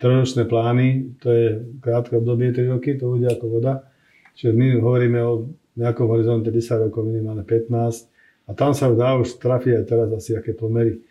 trojročné 0.00 0.48
plány, 0.48 1.20
to 1.20 1.28
je 1.28 1.46
krátke 1.84 2.16
obdobie, 2.16 2.56
3 2.56 2.72
roky, 2.72 2.96
to 2.96 3.04
ľudia 3.04 3.36
ako 3.36 3.46
voda. 3.52 3.84
Čiže 4.32 4.56
my 4.56 4.80
hovoríme 4.80 5.20
o 5.20 5.52
nejakom 5.76 6.08
horizonte 6.08 6.48
10 6.48 6.88
rokov, 6.88 7.04
minimálne 7.04 7.44
15. 7.44 8.48
A 8.48 8.50
tam 8.56 8.72
sa 8.72 8.88
dá 8.96 9.12
už 9.20 9.36
trafiť 9.36 9.72
aj 9.76 9.84
teraz 9.84 10.08
asi 10.16 10.32
aké 10.32 10.56
pomery. 10.56 11.04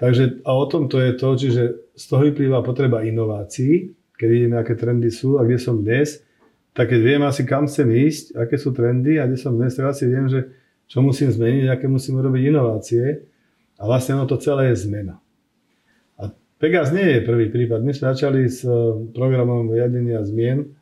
Takže 0.00 0.42
a 0.42 0.50
o 0.56 0.64
tom 0.66 0.90
to 0.90 0.98
je 0.98 1.12
to, 1.14 1.28
čiže 1.36 1.62
z 1.94 2.04
toho 2.08 2.26
vyplýva 2.26 2.64
potreba 2.64 3.04
inovácií, 3.04 3.92
keď 4.16 4.28
vidíme, 4.32 4.56
aké 4.56 4.74
trendy 4.74 5.12
sú 5.12 5.36
a 5.36 5.44
kde 5.44 5.60
som 5.60 5.78
dnes, 5.78 6.24
tak 6.72 6.90
keď 6.90 7.00
viem 7.04 7.22
asi 7.22 7.44
kam 7.44 7.68
chcem 7.68 7.86
ísť, 7.86 8.24
aké 8.34 8.56
sú 8.56 8.72
trendy 8.72 9.20
a 9.20 9.28
kde 9.28 9.36
som 9.36 9.52
dnes, 9.52 9.76
tak 9.76 9.92
asi 9.92 10.08
viem, 10.08 10.26
že 10.26 10.48
čo 10.88 11.04
musím 11.04 11.28
zmeniť, 11.28 11.68
aké 11.68 11.86
musím 11.86 12.18
robiť 12.18 12.42
inovácie 12.48 13.29
a 13.80 13.82
vlastne 13.88 14.20
ono 14.20 14.28
to 14.28 14.36
celé 14.36 14.76
je 14.76 14.84
zmena. 14.84 15.16
A 16.20 16.28
Pegas 16.60 16.92
nie 16.92 17.16
je 17.16 17.24
prvý 17.24 17.48
prípad. 17.48 17.80
My 17.80 17.96
sme 17.96 18.12
začali 18.12 18.44
s 18.44 18.60
eh, 18.68 18.76
programom 19.16 19.72
riadenia 19.72 20.20
zmien, 20.20 20.76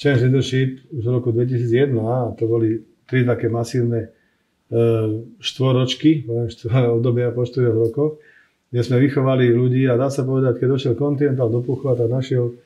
Change 0.00 0.24
Leadership 0.24 0.80
už 0.96 1.04
v 1.04 1.12
roku 1.12 1.28
2001 1.28 1.92
a 2.00 2.32
to 2.32 2.48
boli 2.48 2.80
tri 3.04 3.20
také 3.28 3.52
masívne 3.52 4.08
e, 4.08 4.08
štvoročky, 5.36 6.24
poviem 6.24 6.48
obdobia 6.96 7.28
po 7.36 7.44
4 7.44 7.68
rokoch, 7.68 8.16
kde 8.72 8.80
sme 8.80 8.96
vychovali 8.96 9.52
ľudí 9.52 9.84
a 9.92 10.00
dá 10.00 10.08
sa 10.08 10.24
povedať, 10.24 10.56
keď 10.56 10.68
došiel 10.72 10.94
Continental 10.96 11.52
do 11.52 11.60
Puchova, 11.60 12.00
tak 12.00 12.08
našiel 12.08 12.56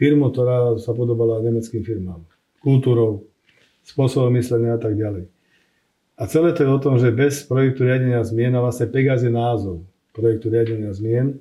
firmu, 0.00 0.32
ktorá 0.32 0.80
sa 0.80 0.96
podobala 0.96 1.44
nemeckým 1.44 1.84
firmám. 1.84 2.24
Kultúrou, 2.64 3.28
spôsobom 3.84 4.32
myslenia 4.40 4.78
a 4.78 4.80
tak 4.80 4.96
ďalej. 4.96 5.28
A 6.18 6.26
celé 6.26 6.50
to 6.50 6.66
je 6.66 6.70
o 6.70 6.82
tom, 6.82 6.98
že 6.98 7.14
bez 7.14 7.46
projektu 7.46 7.86
riadenia 7.86 8.26
zmien, 8.26 8.50
a 8.58 8.60
vlastne 8.60 8.90
Pegas 8.90 9.22
je 9.22 9.30
názov 9.30 9.86
projektu 10.10 10.50
riadenia 10.50 10.90
zmien, 10.90 11.38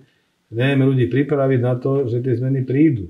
nevieme 0.54 0.86
ľudí 0.86 1.10
pripraviť 1.10 1.60
na 1.66 1.74
to, 1.82 2.06
že 2.06 2.22
tie 2.22 2.38
zmeny 2.38 2.62
prídu. 2.62 3.10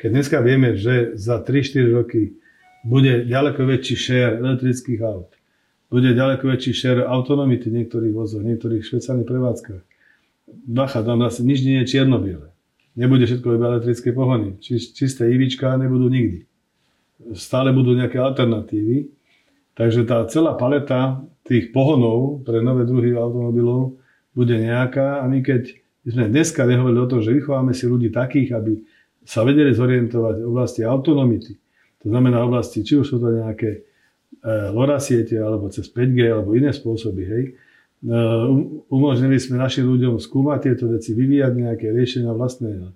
Keď 0.00 0.08
dneska 0.08 0.38
vieme, 0.40 0.80
že 0.80 1.12
za 1.18 1.44
3-4 1.44 1.92
roky 1.92 2.40
bude 2.88 3.28
ďaleko 3.28 3.68
väčší 3.68 3.96
share 4.00 4.40
elektrických 4.40 5.00
aut, 5.04 5.28
bude 5.92 6.16
ďaleko 6.16 6.48
väčší 6.48 6.72
share 6.72 7.04
autonomity 7.04 7.68
niektorých 7.68 8.14
vozov, 8.16 8.48
niektorých 8.48 8.80
špeciálnych 8.80 9.28
prevádzkach. 9.28 9.82
Bacha, 10.48 11.04
tam 11.04 11.20
asi 11.20 11.44
nič 11.44 11.60
nie 11.68 11.84
je 11.84 11.92
čierno-biele. 11.92 12.48
Nebude 12.96 13.28
všetko 13.28 13.60
iba 13.60 13.76
elektrické 13.76 14.16
pohony. 14.16 14.56
Či, 14.58 14.80
čisté 14.96 15.28
IVčka 15.28 15.76
nebudú 15.76 16.08
nikdy. 16.08 16.48
Stále 17.36 17.70
budú 17.76 17.92
nejaké 17.92 18.16
alternatívy. 18.16 19.17
Takže 19.78 20.10
tá 20.10 20.26
celá 20.26 20.58
paleta 20.58 21.22
tých 21.46 21.70
pohonov 21.70 22.42
pre 22.42 22.58
nové 22.58 22.82
druhy 22.82 23.14
automobilov 23.14 23.94
bude 24.34 24.58
nejaká 24.58 25.22
a 25.22 25.24
my 25.30 25.38
keď 25.38 25.70
sme 26.02 26.26
dneska 26.26 26.66
nehovorili 26.66 26.98
o 26.98 27.10
tom, 27.10 27.20
že 27.22 27.30
vychováme 27.30 27.70
si 27.70 27.86
ľudí 27.86 28.10
takých, 28.10 28.58
aby 28.58 28.82
sa 29.22 29.46
vedeli 29.46 29.70
zorientovať 29.70 30.42
v 30.42 30.46
oblasti 30.50 30.82
autonomity. 30.82 31.54
To 32.02 32.06
znamená 32.10 32.42
v 32.42 32.48
oblasti, 32.48 32.82
či 32.82 32.98
už 32.98 33.06
sú 33.06 33.16
to 33.20 33.28
nejaké 33.28 33.70
e, 33.70 33.80
LoRa 34.72 34.96
siete, 34.98 35.36
alebo 35.36 35.68
cez 35.68 35.84
5G, 35.92 36.18
alebo 36.32 36.56
iné 36.56 36.72
spôsoby, 36.72 37.22
hej. 37.28 37.44
E, 37.44 38.08
um, 38.08 38.80
umožnili 38.88 39.36
sme 39.36 39.60
našim 39.60 39.84
ľuďom 39.84 40.16
skúmať 40.16 40.58
tieto 40.64 40.88
veci, 40.88 41.12
vyvíjať 41.12 41.52
nejaké 41.52 41.92
riešenia 41.92 42.32
vlastné. 42.32 42.88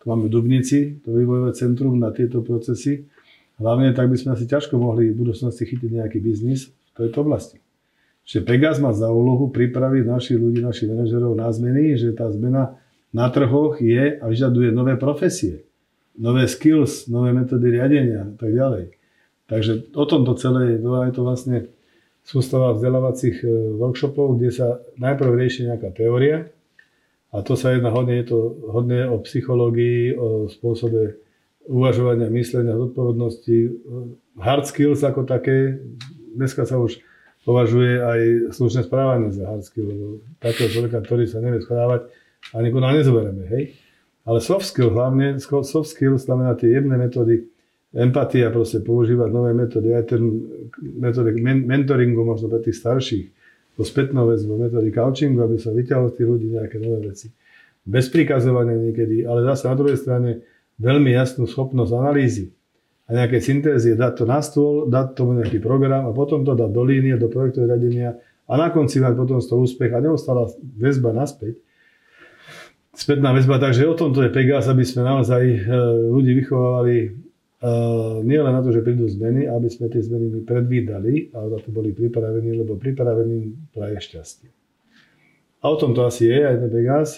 Tu 0.00 0.04
máme 0.08 0.26
v 0.26 0.32
Dubnici, 0.32 0.98
to 1.06 1.14
vývojové 1.14 1.54
centrum 1.54 1.94
na 2.00 2.10
tieto 2.10 2.42
procesy. 2.42 3.06
Hlavne 3.56 3.96
tak 3.96 4.12
by 4.12 4.16
sme 4.20 4.36
asi 4.36 4.44
ťažko 4.44 4.76
mohli 4.76 5.10
v 5.10 5.18
budúcnosti 5.18 5.64
chytiť 5.64 5.90
nejaký 6.02 6.18
biznis 6.20 6.68
v 6.92 7.06
tejto 7.06 7.24
oblasti. 7.24 7.60
Čiže 8.26 8.44
Pegas 8.44 8.82
má 8.82 8.90
za 8.92 9.08
úlohu 9.08 9.48
pripraviť 9.48 10.04
našich 10.04 10.36
ľudí, 10.36 10.60
našich 10.60 10.90
manažerov 10.90 11.38
na 11.38 11.48
zmeny, 11.48 11.96
že 11.96 12.12
tá 12.12 12.28
zmena 12.28 12.76
na 13.14 13.30
trhoch 13.32 13.78
je 13.80 14.18
a 14.18 14.24
vyžaduje 14.26 14.74
nové 14.74 14.98
profesie 14.98 15.66
nové 16.18 16.48
skills, 16.48 17.06
nové 17.08 17.32
metódy 17.32 17.70
riadenia 17.70 18.24
a 18.24 18.34
tak 18.36 18.50
ďalej. 18.52 18.84
Takže 19.46 19.94
o 19.94 20.04
tomto 20.08 20.34
celé 20.34 20.74
je, 20.74 20.76
je 20.82 21.12
to 21.14 21.22
vlastne 21.22 21.56
sústava 22.26 22.74
vzdelávacích 22.74 23.36
e, 23.44 23.48
workshopov, 23.78 24.40
kde 24.40 24.50
sa 24.50 24.82
najprv 24.98 25.30
rieši 25.38 25.70
nejaká 25.70 25.94
teória 25.94 26.50
a 27.30 27.44
to 27.46 27.54
sa 27.54 27.76
jedná 27.76 27.94
hodne, 27.94 28.18
je 28.18 28.26
to 28.26 28.38
hodne 28.66 29.06
o 29.06 29.22
psychológii, 29.22 30.18
o 30.18 30.50
spôsobe 30.50 31.22
uvažovania, 31.66 32.30
myslenia, 32.30 32.78
zodpovednosti, 32.78 33.56
e, 33.66 33.70
hard 34.38 34.64
skills 34.66 35.02
ako 35.02 35.26
také. 35.26 35.82
Dneska 36.36 36.64
sa 36.64 36.78
už 36.78 37.02
považuje 37.46 38.02
aj 38.02 38.20
slušné 38.54 38.86
správanie 38.86 39.30
za 39.30 39.46
hard 39.46 39.62
skill, 39.62 39.86
lebo 39.86 40.04
takého 40.42 40.66
človeka, 40.66 41.02
ktorý 41.02 41.30
sa 41.30 41.38
nevie 41.38 41.62
správať, 41.62 42.10
ani 42.54 42.70
nikoho 42.70 42.90
nezoberieme, 42.90 43.44
hej. 43.50 43.64
Ale 44.26 44.42
soft 44.42 44.66
skill 44.66 44.90
hlavne, 44.90 45.38
soft 45.38 45.94
skill 45.94 46.18
znamená 46.18 46.58
tie 46.58 46.74
jemné 46.74 46.98
metódy, 46.98 47.46
empatia, 47.94 48.50
proste 48.50 48.82
používať 48.82 49.30
nové 49.30 49.54
metódy, 49.54 49.94
aj 49.94 50.04
ten 50.10 50.22
metódy 50.82 51.38
mentoringu 51.42 52.26
možno 52.26 52.50
pre 52.50 52.58
tých 52.66 52.82
starších, 52.82 53.26
to 53.78 53.86
spätnou 53.86 54.26
väzbu, 54.26 54.66
metódy 54.66 54.90
coachingu, 54.90 55.46
aby 55.46 55.56
sa 55.62 55.70
vyťahol 55.70 56.10
z 56.10 56.14
tých 56.18 56.28
ľudí 56.28 56.46
nejaké 56.58 56.76
nové 56.82 57.14
veci. 57.14 57.30
Bez 57.86 58.10
prikazovania 58.10 58.74
niekedy, 58.74 59.22
ale 59.22 59.46
zase 59.46 59.70
na 59.70 59.76
druhej 59.78 59.94
strane 59.94 60.42
veľmi 60.78 61.10
jasnú 61.12 61.48
schopnosť 61.48 61.92
analýzy 61.96 62.52
a 63.06 63.22
nejaké 63.22 63.38
syntézie, 63.38 63.94
dať 63.94 64.12
to 64.18 64.24
na 64.26 64.40
stôl, 64.42 64.90
dať 64.90 65.14
tomu 65.14 65.38
nejaký 65.38 65.62
program 65.62 66.08
a 66.08 66.12
potom 66.12 66.42
to 66.42 66.58
dať 66.58 66.70
do 66.70 66.82
línie, 66.82 67.14
do 67.16 67.30
projektu 67.30 67.64
radenia 67.64 68.18
a 68.46 68.52
na 68.58 68.70
konci 68.70 68.98
mať 68.98 69.14
potom 69.14 69.38
z 69.38 69.46
toho 69.46 69.62
úspech 69.62 69.90
a 69.94 70.02
neostala 70.02 70.50
väzba 70.76 71.14
naspäť 71.14 71.62
spätná 72.96 73.36
väzba, 73.36 73.60
takže 73.60 73.84
o 73.84 73.94
tomto 73.94 74.24
je 74.24 74.32
Pegas, 74.32 74.64
aby 74.72 74.82
sme 74.82 75.04
naozaj 75.04 75.42
e, 75.44 75.58
ľudí 76.08 76.32
vychovávali 76.32 76.96
e, 77.04 77.08
nie 78.24 78.40
len 78.40 78.52
na 78.56 78.64
to, 78.64 78.72
že 78.72 78.80
prídu 78.80 79.04
zmeny, 79.04 79.44
aby 79.44 79.68
sme 79.68 79.92
tie 79.92 80.00
zmeny 80.00 80.40
predvídali, 80.42 81.36
ale 81.36 81.46
na 81.52 81.58
to 81.60 81.68
boli 81.68 81.92
pripravení, 81.92 82.56
lebo 82.56 82.80
pripravení 82.80 83.68
praje 83.76 84.00
šťastie. 84.00 84.48
A 85.60 85.68
Autom 85.68 85.92
to 85.92 86.08
asi 86.08 86.32
je, 86.32 86.40
aj 86.40 86.56
ten 86.56 86.70
Pegas. 86.72 87.10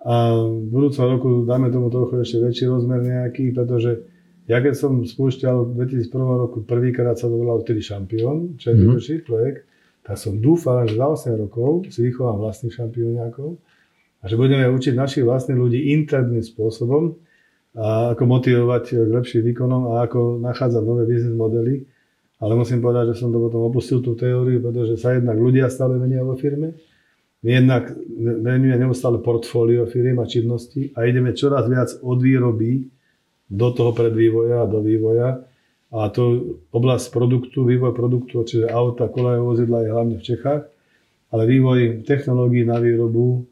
A 0.00 0.32
v 0.32 0.64
budúcom 0.72 1.04
roku 1.12 1.28
dáme 1.44 1.68
tomu 1.68 1.92
trochu 1.92 2.24
ešte 2.24 2.40
väčší 2.40 2.64
rozmer 2.72 3.04
nejaký, 3.04 3.52
pretože 3.52 4.00
ja 4.48 4.58
keď 4.58 4.74
som 4.74 5.04
spúšťal 5.04 5.76
v 5.76 5.86
2001 5.86 6.42
roku 6.48 6.64
prvýkrát 6.64 7.20
sa 7.20 7.28
to 7.28 7.36
volal 7.36 7.60
vtedy 7.60 7.84
šampión, 7.84 8.56
čo 8.56 8.72
je 8.72 8.80
mm-hmm. 8.80 9.28
projekt, 9.28 9.68
tak 10.00 10.16
som 10.16 10.40
dúfal, 10.40 10.88
že 10.88 10.96
za 10.96 11.06
8 11.06 11.36
rokov 11.36 11.92
si 11.92 12.00
vychovám 12.08 12.40
vlastných 12.40 12.72
šampióniakov 12.72 13.60
a 14.20 14.24
že 14.24 14.40
budeme 14.40 14.64
učiť 14.72 14.96
našich 14.96 15.24
vlastných 15.24 15.60
ľudí 15.60 15.92
interným 15.92 16.40
spôsobom, 16.40 17.14
a 17.78 18.18
ako 18.18 18.22
motivovať 18.26 18.84
k 18.98 19.10
lepším 19.14 19.42
výkonom 19.46 19.94
a 19.94 20.02
ako 20.02 20.42
nachádzať 20.42 20.82
nové 20.82 21.06
biznis 21.06 21.34
modely. 21.34 21.86
Ale 22.40 22.56
musím 22.56 22.80
povedať, 22.80 23.14
že 23.14 23.20
som 23.20 23.30
to 23.30 23.38
potom 23.38 23.68
opustil 23.68 24.00
tú 24.00 24.16
teóriu, 24.16 24.64
pretože 24.64 24.96
sa 24.96 25.14
jednak 25.14 25.36
ľudia 25.36 25.68
stále 25.68 26.00
menia 26.00 26.24
vo 26.24 26.34
firme. 26.34 26.74
My 27.40 27.50
jednak 27.56 27.96
menujeme 28.20 28.76
neustále 28.84 29.16
portfólio 29.24 29.88
firiem 29.88 30.20
a 30.20 30.28
činností 30.28 30.92
a 30.92 31.08
ideme 31.08 31.32
čoraz 31.32 31.64
viac 31.72 31.88
od 32.04 32.20
výroby 32.20 32.84
do 33.48 33.68
toho 33.72 33.96
predvývoja 33.96 34.62
a 34.62 34.70
do 34.70 34.84
vývoja. 34.84 35.40
A 35.90 36.06
to 36.12 36.54
oblasť 36.70 37.10
produktu, 37.10 37.64
vývoj 37.66 37.96
produktu, 37.96 38.44
čiže 38.44 38.70
auta, 38.70 39.10
kolejové 39.10 39.42
vozidla 39.42 39.78
je 39.82 39.90
hlavne 39.90 40.16
v 40.20 40.26
Čechách, 40.26 40.62
ale 41.34 41.42
vývoj 41.50 42.06
technológií 42.06 42.62
na 42.62 42.78
výrobu 42.78 43.42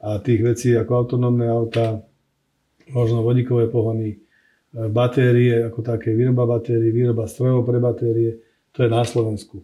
a 0.00 0.22
tých 0.22 0.40
vecí 0.40 0.68
ako 0.72 0.92
autonómne 1.04 1.50
auta, 1.52 2.00
možno 2.94 3.20
vodíkové 3.20 3.68
pohony, 3.68 4.16
e, 4.16 4.18
batérie 4.88 5.68
ako 5.68 5.84
také, 5.84 6.16
výroba 6.16 6.48
batérií, 6.48 6.94
výroba 6.94 7.28
strojov 7.28 7.68
pre 7.68 7.76
batérie, 7.76 8.40
to 8.72 8.86
je 8.86 8.88
na 8.88 9.04
Slovensku. 9.04 9.60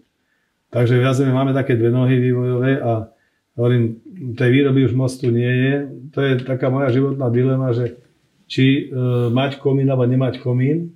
Takže 0.69 1.01
viac 1.01 1.17
máme 1.25 1.57
také 1.57 1.81
dve 1.81 1.89
nohy 1.89 2.21
vývojové 2.21 2.85
a 2.85 3.09
hovorím, 3.59 3.99
tej 4.39 4.51
výroby 4.55 4.87
už 4.87 4.95
mostu 4.95 5.35
nie 5.35 5.51
je. 5.51 5.75
To 6.15 6.19
je 6.23 6.33
taká 6.47 6.71
moja 6.71 6.95
životná 6.95 7.27
dilema, 7.29 7.75
že 7.75 7.99
či 8.47 8.89
e, 8.89 8.97
mať 9.35 9.59
komín 9.59 9.91
alebo 9.91 10.07
nemať 10.07 10.39
komín. 10.41 10.95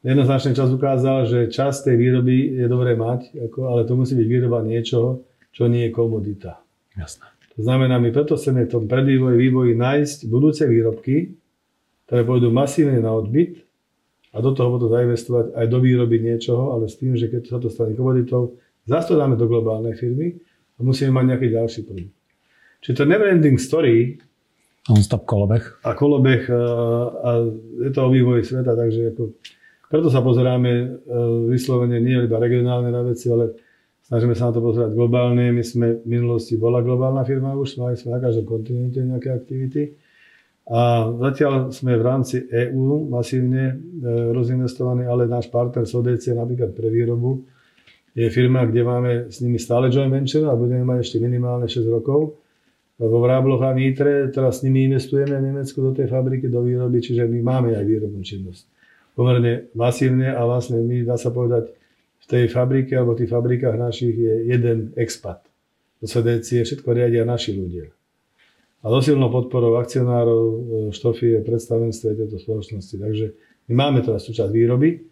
Jednoznačný 0.00 0.56
čas 0.56 0.72
ukázal, 0.72 1.28
že 1.28 1.40
čas 1.52 1.84
tej 1.84 2.00
výroby 2.00 2.64
je 2.64 2.66
dobré 2.66 2.96
mať, 2.96 3.36
ako, 3.50 3.58
ale 3.68 3.80
to 3.84 3.92
musí 3.94 4.16
byť 4.16 4.28
výroba 4.30 4.64
niečoho, 4.64 5.22
čo 5.52 5.68
nie 5.68 5.86
je 5.86 5.94
komodita. 5.94 6.64
Jasné. 6.96 7.28
To 7.58 7.66
znamená, 7.66 7.98
my 7.98 8.14
preto 8.14 8.38
chceme 8.38 8.64
v 8.64 8.72
tom 8.72 8.84
predvývoji, 8.86 9.34
vývoji 9.34 9.72
nájsť 9.74 10.18
budúce 10.30 10.62
výrobky, 10.64 11.34
ktoré 12.06 12.22
pôjdu 12.22 12.48
masívne 12.54 13.02
na 13.02 13.10
odbyt 13.12 13.60
a 14.30 14.38
do 14.38 14.54
toho 14.54 14.78
budú 14.78 14.86
zainvestovať 14.88 15.58
aj 15.58 15.66
do 15.66 15.78
výroby 15.82 16.22
niečoho, 16.22 16.78
ale 16.78 16.86
s 16.86 16.96
tým, 16.96 17.18
že 17.18 17.26
keď 17.26 17.42
sa 17.50 17.58
to 17.58 17.68
stane 17.68 17.98
komoditou, 17.98 18.56
zase 18.86 19.12
to 19.12 19.18
dáme 19.18 19.34
do 19.34 19.50
globálnej 19.50 19.98
firmy 19.98 20.38
a 20.78 20.80
musíme 20.80 21.10
mať 21.10 21.24
nejaký 21.34 21.48
ďalší 21.50 21.80
produkt. 21.84 22.14
Čiže 22.78 22.94
to 22.94 23.04
never 23.04 23.26
ending 23.26 23.58
story, 23.58 24.22
Non-stop 24.88 25.28
kolobeh. 25.28 25.84
A 25.84 25.92
kolobeh 25.92 26.48
a, 26.48 26.60
a 27.20 27.30
je 27.84 27.90
to 27.92 28.08
o 28.08 28.08
vývoji 28.08 28.40
sveta, 28.40 28.72
takže 28.72 29.12
ako, 29.12 29.36
preto 29.92 30.08
sa 30.08 30.24
pozeráme 30.24 30.72
e, 30.72 30.86
vyslovene 31.52 32.00
nie 32.00 32.16
iba 32.24 32.40
regionálne 32.40 32.88
na 32.88 33.04
veci, 33.04 33.28
ale 33.28 33.52
snažíme 34.08 34.32
sa 34.32 34.48
na 34.48 34.56
to 34.56 34.64
pozerať 34.64 34.96
globálne. 34.96 35.52
My 35.52 35.60
sme 35.60 36.00
v 36.00 36.08
minulosti 36.08 36.56
bola 36.56 36.80
globálna 36.80 37.20
firma 37.28 37.52
už, 37.52 37.76
mali 37.76 38.00
sme 38.00 38.16
na 38.16 38.20
každom 38.24 38.48
kontinente 38.48 39.04
nejaké 39.04 39.28
aktivity. 39.28 39.92
A 40.72 41.12
zatiaľ 41.28 41.68
sme 41.68 41.96
v 41.96 42.04
rámci 42.04 42.40
EÚ 42.48 43.12
masívne 43.12 43.64
e, 43.68 43.74
rozinvestovaní, 44.32 45.04
ale 45.04 45.28
náš 45.28 45.52
partner 45.52 45.84
Sodec 45.84 46.24
napríklad 46.32 46.72
pre 46.72 46.88
výrobu 46.88 47.44
je 48.18 48.28
firma, 48.34 48.66
kde 48.66 48.82
máme 48.82 49.10
s 49.30 49.38
nimi 49.38 49.62
stále 49.62 49.94
joint 49.94 50.10
venture 50.10 50.50
a 50.50 50.58
budeme 50.58 50.82
mať 50.82 50.98
ešte 51.06 51.16
minimálne 51.22 51.70
6 51.70 51.86
rokov 51.86 52.34
vo 52.98 53.18
Vrábloch 53.22 53.62
a 53.62 53.70
Nitre, 53.70 54.26
teraz 54.34 54.58
s 54.58 54.66
nimi 54.66 54.90
investujeme 54.90 55.38
v 55.38 55.54
Nemecku 55.54 55.78
do 55.78 55.94
tej 55.94 56.10
fabriky, 56.10 56.50
do 56.50 56.66
výroby, 56.66 56.98
čiže 56.98 57.30
my 57.30 57.38
máme 57.46 57.70
aj 57.78 57.86
výrobnú 57.86 58.26
činnosť. 58.26 58.66
Pomerne 59.14 59.70
masívne 59.78 60.34
a 60.34 60.42
vlastne 60.42 60.82
my, 60.82 61.06
dá 61.06 61.14
sa 61.14 61.30
povedať, 61.30 61.70
v 62.18 62.26
tej 62.26 62.44
fabrike 62.50 62.98
alebo 62.98 63.14
v 63.14 63.22
tých 63.22 63.30
fabrikách 63.30 63.76
našich 63.78 64.14
je 64.18 64.34
jeden 64.50 64.90
expat. 64.98 65.46
Do 66.02 66.10
SEDC 66.10 66.66
všetko 66.66 66.90
riadia 66.90 67.22
naši 67.22 67.54
ľudia. 67.54 67.86
A 68.82 68.86
dosilnou 68.90 69.30
podporou 69.30 69.78
akcionárov, 69.78 70.42
e, 70.46 70.58
štofie, 70.94 71.42
predstavenstve 71.42 72.14
tejto 72.14 72.38
spoločnosti. 72.38 72.94
Takže 72.94 73.26
my 73.70 73.74
máme 73.74 74.02
teraz 74.06 74.26
súčasť 74.26 74.50
výroby 74.50 75.02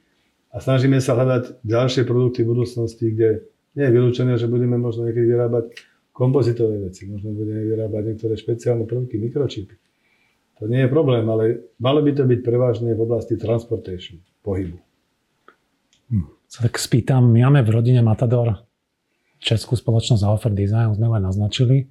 a 0.56 0.58
snažíme 0.58 0.96
sa 1.04 1.12
hľadať 1.12 1.60
ďalšie 1.60 2.08
produkty 2.08 2.40
v 2.40 2.56
budúcnosti, 2.56 3.12
kde 3.12 3.44
nie 3.76 3.84
je 3.84 3.92
vylúčené, 3.92 4.40
že 4.40 4.48
budeme 4.48 4.80
možno 4.80 5.04
niekedy 5.04 5.28
vyrábať 5.28 5.64
kompozitové 6.16 6.88
veci. 6.88 7.04
Možno 7.04 7.36
budeme 7.36 7.60
vyrábať 7.60 8.02
niektoré 8.08 8.40
špeciálne 8.40 8.88
prvky, 8.88 9.20
mikročipy. 9.20 9.76
To 10.56 10.64
nie 10.64 10.80
je 10.80 10.88
problém, 10.88 11.28
ale 11.28 11.76
malo 11.76 12.00
by 12.00 12.16
to 12.16 12.24
byť 12.24 12.40
prevažne 12.40 12.96
v 12.96 13.00
oblasti 13.04 13.36
transportation, 13.36 14.24
pohybu. 14.40 14.80
Hm. 16.08 16.24
Sa 16.48 16.64
tak 16.64 16.80
spýtam, 16.80 17.28
my 17.28 17.44
máme 17.44 17.60
v 17.60 17.76
rodine 17.76 18.00
Matador 18.00 18.64
českú 19.36 19.76
spoločnosť 19.76 20.24
Alfer 20.24 20.56
Design, 20.56 20.96
sme 20.96 21.12
aj 21.12 21.36
naznačili. 21.36 21.84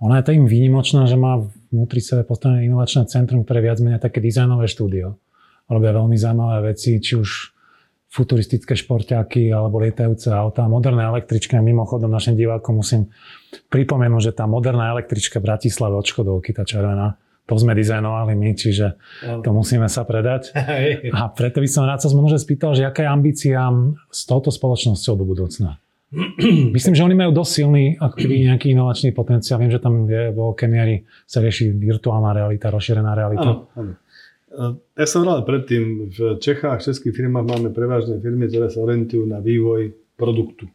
Ona 0.00 0.24
je 0.24 0.32
tým 0.32 0.48
výnimočná, 0.48 1.04
že 1.04 1.20
má 1.20 1.44
vnútri 1.68 2.00
sebe 2.00 2.24
postavené 2.24 2.64
inovačné 2.64 3.04
centrum, 3.12 3.44
ktoré 3.44 3.60
viac 3.60 3.84
menej 3.84 4.00
také 4.00 4.24
dizajnové 4.24 4.64
štúdio. 4.64 5.20
Robia 5.68 5.92
veľmi 5.92 6.16
zaujímavé 6.16 6.72
veci, 6.72 6.96
či 6.96 7.20
už 7.20 7.57
futuristické 8.08 8.72
športiaky 8.72 9.52
alebo 9.52 9.84
lietajúce 9.84 10.32
autá, 10.32 10.64
moderné 10.64 11.04
električky. 11.04 11.60
Mimochodom 11.60 12.08
našim 12.08 12.34
divákom 12.34 12.80
musím 12.80 13.12
pripomenúť, 13.68 14.32
že 14.32 14.32
tá 14.32 14.48
moderná 14.48 14.88
električka 14.96 15.44
Bratislave 15.44 15.92
od 15.92 16.08
Škodovky, 16.08 16.56
tá 16.56 16.64
červená, 16.64 17.20
to 17.48 17.56
sme 17.56 17.72
dizajnovali 17.72 18.36
my, 18.36 18.50
čiže 18.52 19.00
to 19.40 19.50
musíme 19.52 19.88
sa 19.88 20.04
predať. 20.04 20.52
A 21.16 21.32
preto 21.32 21.64
by 21.64 21.68
som 21.68 21.88
rád 21.88 22.04
sa 22.04 22.12
možno 22.12 22.36
spýtal, 22.36 22.76
že 22.76 22.84
aká 22.84 23.04
je 23.04 23.10
ambícia 23.12 23.60
s 24.12 24.28
touto 24.28 24.52
spoločnosťou 24.52 25.14
do 25.16 25.24
budúcna? 25.24 25.80
Myslím, 26.76 26.94
že 26.96 27.04
oni 27.04 27.16
majú 27.16 27.36
dosť 27.36 27.52
silný 27.52 27.84
ako 28.00 28.16
keby 28.16 28.48
nejaký 28.52 28.72
inovačný 28.72 29.12
potenciál. 29.12 29.60
Viem, 29.60 29.72
že 29.72 29.80
tam 29.80 30.08
je 30.08 30.32
vo 30.32 30.52
veľkej 30.52 30.68
miery 30.68 31.04
sa 31.28 31.44
rieši 31.44 31.72
virtuálna 31.76 32.32
realita, 32.32 32.72
rozšírená 32.72 33.12
realita. 33.12 33.44
Áno, 33.44 33.68
áno. 33.76 33.92
Ja 34.48 35.04
som 35.04 35.28
hovoril 35.28 35.44
predtým, 35.44 35.82
v 36.08 36.18
Čechách, 36.40 36.80
v 36.80 36.86
českých 36.88 37.14
firmách 37.20 37.46
máme 37.46 37.68
prevažne 37.70 38.16
firmy, 38.16 38.48
ktoré 38.48 38.72
sa 38.72 38.80
orientujú 38.80 39.28
na 39.28 39.44
vývoj 39.44 39.92
produktu. 40.16 40.66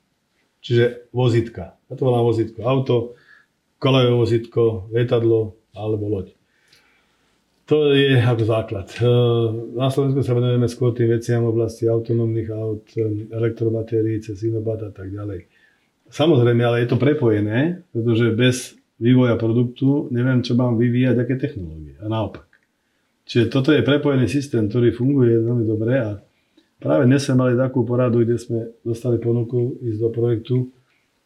Čiže 0.63 1.12
vozitka. 1.12 1.75
Ja 1.89 1.93
to 1.97 2.07
volám 2.07 2.23
vozitko. 2.23 2.63
Auto, 2.63 2.95
kolejové 3.81 4.15
vozitko, 4.15 4.88
lietadlo 4.93 5.59
alebo 5.75 6.07
loď. 6.07 6.27
To 7.67 7.91
je 7.95 8.19
ako 8.19 8.43
základ. 8.45 8.88
E, 8.95 9.07
na 9.75 9.88
Slovensku 9.88 10.21
sa 10.21 10.36
venujeme 10.36 10.67
skôr 10.67 10.91
tým 10.91 11.12
veciam 11.12 11.43
v 11.47 11.51
oblasti 11.51 11.88
autonómnych 11.88 12.47
aut, 12.51 12.86
elektrobatérií, 13.31 14.19
cez 14.21 14.43
Inobat 14.45 14.83
a 14.88 14.91
tak 14.91 15.12
ďalej. 15.12 15.47
Samozrejme, 16.13 16.62
ale 16.62 16.86
je 16.86 16.89
to 16.93 17.01
prepojené, 17.01 17.81
pretože 17.89 18.36
bez 18.38 18.55
vývoja 19.01 19.33
produktu 19.39 20.12
neviem, 20.13 20.45
čo 20.45 20.53
mám 20.53 20.77
vyvíjať, 20.77 21.15
aké 21.17 21.36
technológie. 21.39 21.97
A 22.03 22.05
naopak. 22.05 22.53
Čiže 23.23 23.45
toto 23.47 23.71
je 23.71 23.86
prepojený 23.86 24.27
systém, 24.27 24.67
ktorý 24.67 24.91
funguje 24.91 25.39
veľmi 25.39 25.63
dobre 25.63 25.93
a 25.95 26.09
práve 26.83 27.07
dnes 27.07 27.23
sme 27.23 27.39
mali 27.39 27.53
takú 27.55 27.88
poradu, 27.88 28.23
kde 28.23 28.36
sme 28.36 28.59
dostali 28.83 29.15
ponuku 29.19 29.79
ísť 29.79 29.99
do 29.99 30.09
projektu 30.12 30.55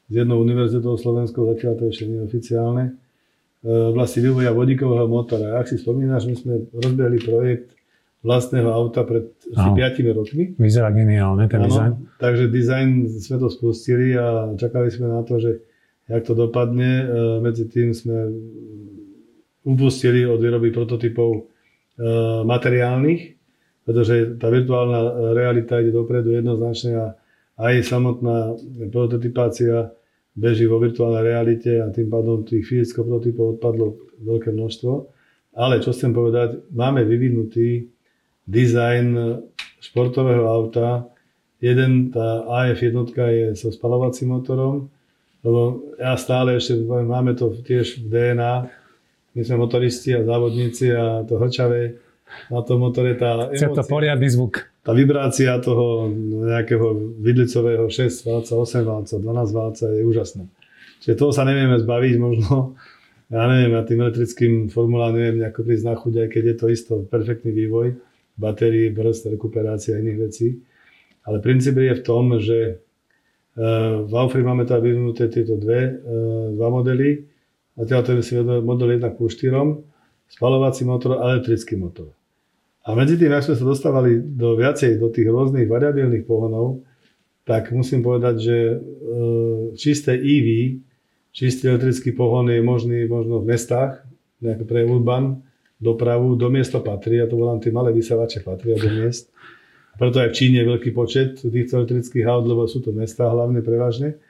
s 0.08 0.14
jednou 0.14 0.40
univerzitou 0.40 0.94
Slovenskou, 0.96 1.50
zatiaľ 1.58 1.74
to 1.82 1.84
ešte 1.90 2.06
nie 2.06 2.22
oficiálne, 2.22 2.96
v 3.66 3.92
oblasti 3.92 4.22
vývoja 4.22 4.54
vodíkového 4.54 5.10
motora. 5.10 5.58
Ak 5.60 5.68
si 5.68 5.82
spomínaš, 5.82 6.30
my 6.30 6.36
sme 6.38 6.54
rozbehli 6.72 7.18
projekt 7.20 7.74
vlastného 8.22 8.70
auta 8.70 9.02
pred 9.04 9.34
asi 9.54 9.70
5 10.04 10.18
rokmi. 10.18 10.44
Vyzerá 10.58 10.94
geniálne 10.94 11.50
ten 11.50 11.66
ano, 11.66 11.70
dizajn. 11.70 11.92
Takže 12.22 12.44
dizajn 12.54 12.88
sme 13.08 13.38
to 13.42 13.48
spustili 13.50 14.14
a 14.16 14.54
čakali 14.56 14.88
sme 14.94 15.10
na 15.10 15.22
to, 15.26 15.42
že 15.42 15.64
jak 16.08 16.24
to 16.24 16.34
dopadne. 16.34 16.92
E, 17.02 17.06
medzi 17.44 17.68
tým 17.68 17.92
sme 17.92 18.30
upustili 19.68 20.24
od 20.24 20.40
výroby 20.40 20.72
prototypov 20.72 21.52
materiálnych, 22.46 23.38
pretože 23.88 24.38
tá 24.38 24.54
virtuálna 24.54 25.34
realita 25.34 25.82
ide 25.82 25.96
dopredu 25.96 26.36
jednoznačne 26.36 26.92
a 26.94 27.08
aj 27.58 27.82
samotná 27.88 28.54
prototypácia 28.94 29.90
beží 30.38 30.70
vo 30.70 30.78
virtuálnej 30.78 31.24
realite 31.26 31.82
a 31.82 31.90
tým 31.90 32.06
pádom 32.06 32.46
tých 32.46 32.70
fyzických 32.70 33.02
prototypov 33.02 33.46
odpadlo 33.58 33.98
veľké 34.22 34.54
množstvo. 34.54 34.94
Ale 35.58 35.82
čo 35.82 35.90
chcem 35.90 36.14
povedať, 36.14 36.70
máme 36.70 37.02
vyvinutý 37.02 37.90
dizajn 38.46 39.18
športového 39.82 40.46
auta. 40.46 41.10
Jeden, 41.58 42.14
tá 42.14 42.46
AF 42.46 42.78
jednotka 42.78 43.26
je 43.34 43.58
so 43.58 43.74
spalovacím 43.74 44.38
motorom, 44.38 44.94
lebo 45.42 45.82
ja 45.98 46.14
stále 46.14 46.62
ešte 46.62 46.78
máme 46.86 47.34
to 47.34 47.58
tiež 47.66 48.06
v 48.06 48.14
DNA, 48.14 48.70
my 49.38 49.42
sme 49.46 49.62
motoristi 49.62 50.18
a 50.18 50.26
závodníci 50.26 50.90
a 50.90 51.22
to 51.30 51.38
hrčavé 51.38 52.02
na 52.50 52.60
tom 52.66 52.82
motore 52.82 53.14
tá 53.14 53.54
emócia, 53.54 53.70
to 53.70 53.86
poriadny 53.86 54.28
zvuk. 54.28 54.66
Tá 54.82 54.92
vibrácia 54.92 55.54
toho 55.62 56.10
nejakého 56.50 57.16
vidlicového 57.22 57.86
6 57.88 58.26
válca, 58.26 58.52
8 58.58 58.84
válca, 58.84 59.14
12 59.22 59.54
válca 59.54 59.86
je 59.94 60.02
úžasná. 60.02 60.44
Čiže 61.06 61.16
toho 61.16 61.32
sa 61.32 61.46
nevieme 61.46 61.78
zbaviť 61.78 62.16
možno. 62.18 62.76
Ja 63.28 63.44
neviem, 63.52 63.76
ja 63.76 63.84
tým 63.84 64.00
elektrickým 64.08 64.54
formulám 64.72 65.20
neviem 65.20 65.44
nejako 65.44 65.68
prísť 65.68 65.86
na 65.86 65.96
chuť, 66.00 66.14
aj 66.24 66.28
keď 66.32 66.44
je 66.48 66.56
to 66.56 66.66
isto 66.72 66.94
perfektný 67.12 67.52
vývoj 67.52 68.00
batérií, 68.40 68.94
brzd, 68.94 69.36
rekuperácia 69.36 69.98
a 69.98 70.00
iných 70.00 70.20
vecí. 70.22 70.64
Ale 71.28 71.44
princíp 71.44 71.76
je 71.76 71.92
v 71.92 72.06
tom, 72.06 72.40
že 72.40 72.60
e, 72.64 72.74
v 74.08 74.14
Aufri 74.16 74.46
máme 74.46 74.64
teda 74.64 74.80
vyvinuté 74.80 75.28
tieto 75.28 75.60
dve, 75.60 75.92
e, 75.92 75.92
dva 76.56 76.68
modely. 76.72 77.27
A 77.78 77.86
teda 77.86 78.02
to 78.02 78.18
je 78.18 78.44
model 78.66 78.98
1 78.98 79.06
ku 79.14 79.30
4, 79.30 79.54
spalovací 80.28 80.84
motor 80.84 81.22
a 81.22 81.38
elektrický 81.38 81.78
motor. 81.78 82.12
A 82.88 82.96
medzi 82.96 83.20
tým, 83.20 83.36
ak 83.36 83.44
sme 83.44 83.56
sa 83.60 83.66
dostávali 83.68 84.18
do 84.18 84.56
viacej 84.56 84.98
do 84.98 85.12
tých 85.12 85.28
rôznych 85.28 85.68
variabilných 85.68 86.24
pohonov, 86.24 86.82
tak 87.44 87.72
musím 87.72 88.04
povedať, 88.04 88.36
že 88.40 88.58
e, 88.58 88.76
čisté 89.76 90.16
EV, 90.16 90.80
čistý 91.32 91.72
elektrický 91.72 92.12
pohon 92.16 92.48
je 92.48 92.60
možný 92.64 93.08
možno 93.08 93.44
v 93.44 93.56
mestách, 93.56 94.04
nejak 94.44 94.68
pre 94.68 94.84
urban, 94.84 95.44
dopravu, 95.80 96.36
do 96.36 96.50
miesta 96.50 96.80
patrí, 96.80 97.22
a 97.22 97.30
to 97.30 97.38
volám 97.38 97.62
tie 97.62 97.72
malé 97.72 97.94
vysávače 97.94 98.42
patria 98.42 98.76
do 98.76 98.90
miest. 98.90 99.30
Preto 99.98 100.22
aj 100.22 100.30
v 100.32 100.38
Číne 100.38 100.58
je 100.62 100.70
veľký 100.70 100.90
počet 100.94 101.42
týchto 101.42 101.82
elektrických 101.82 102.26
aut, 102.30 102.46
lebo 102.46 102.70
sú 102.70 102.86
to 102.86 102.94
mestá 102.94 103.30
hlavne 103.30 103.66
prevažne. 103.66 104.22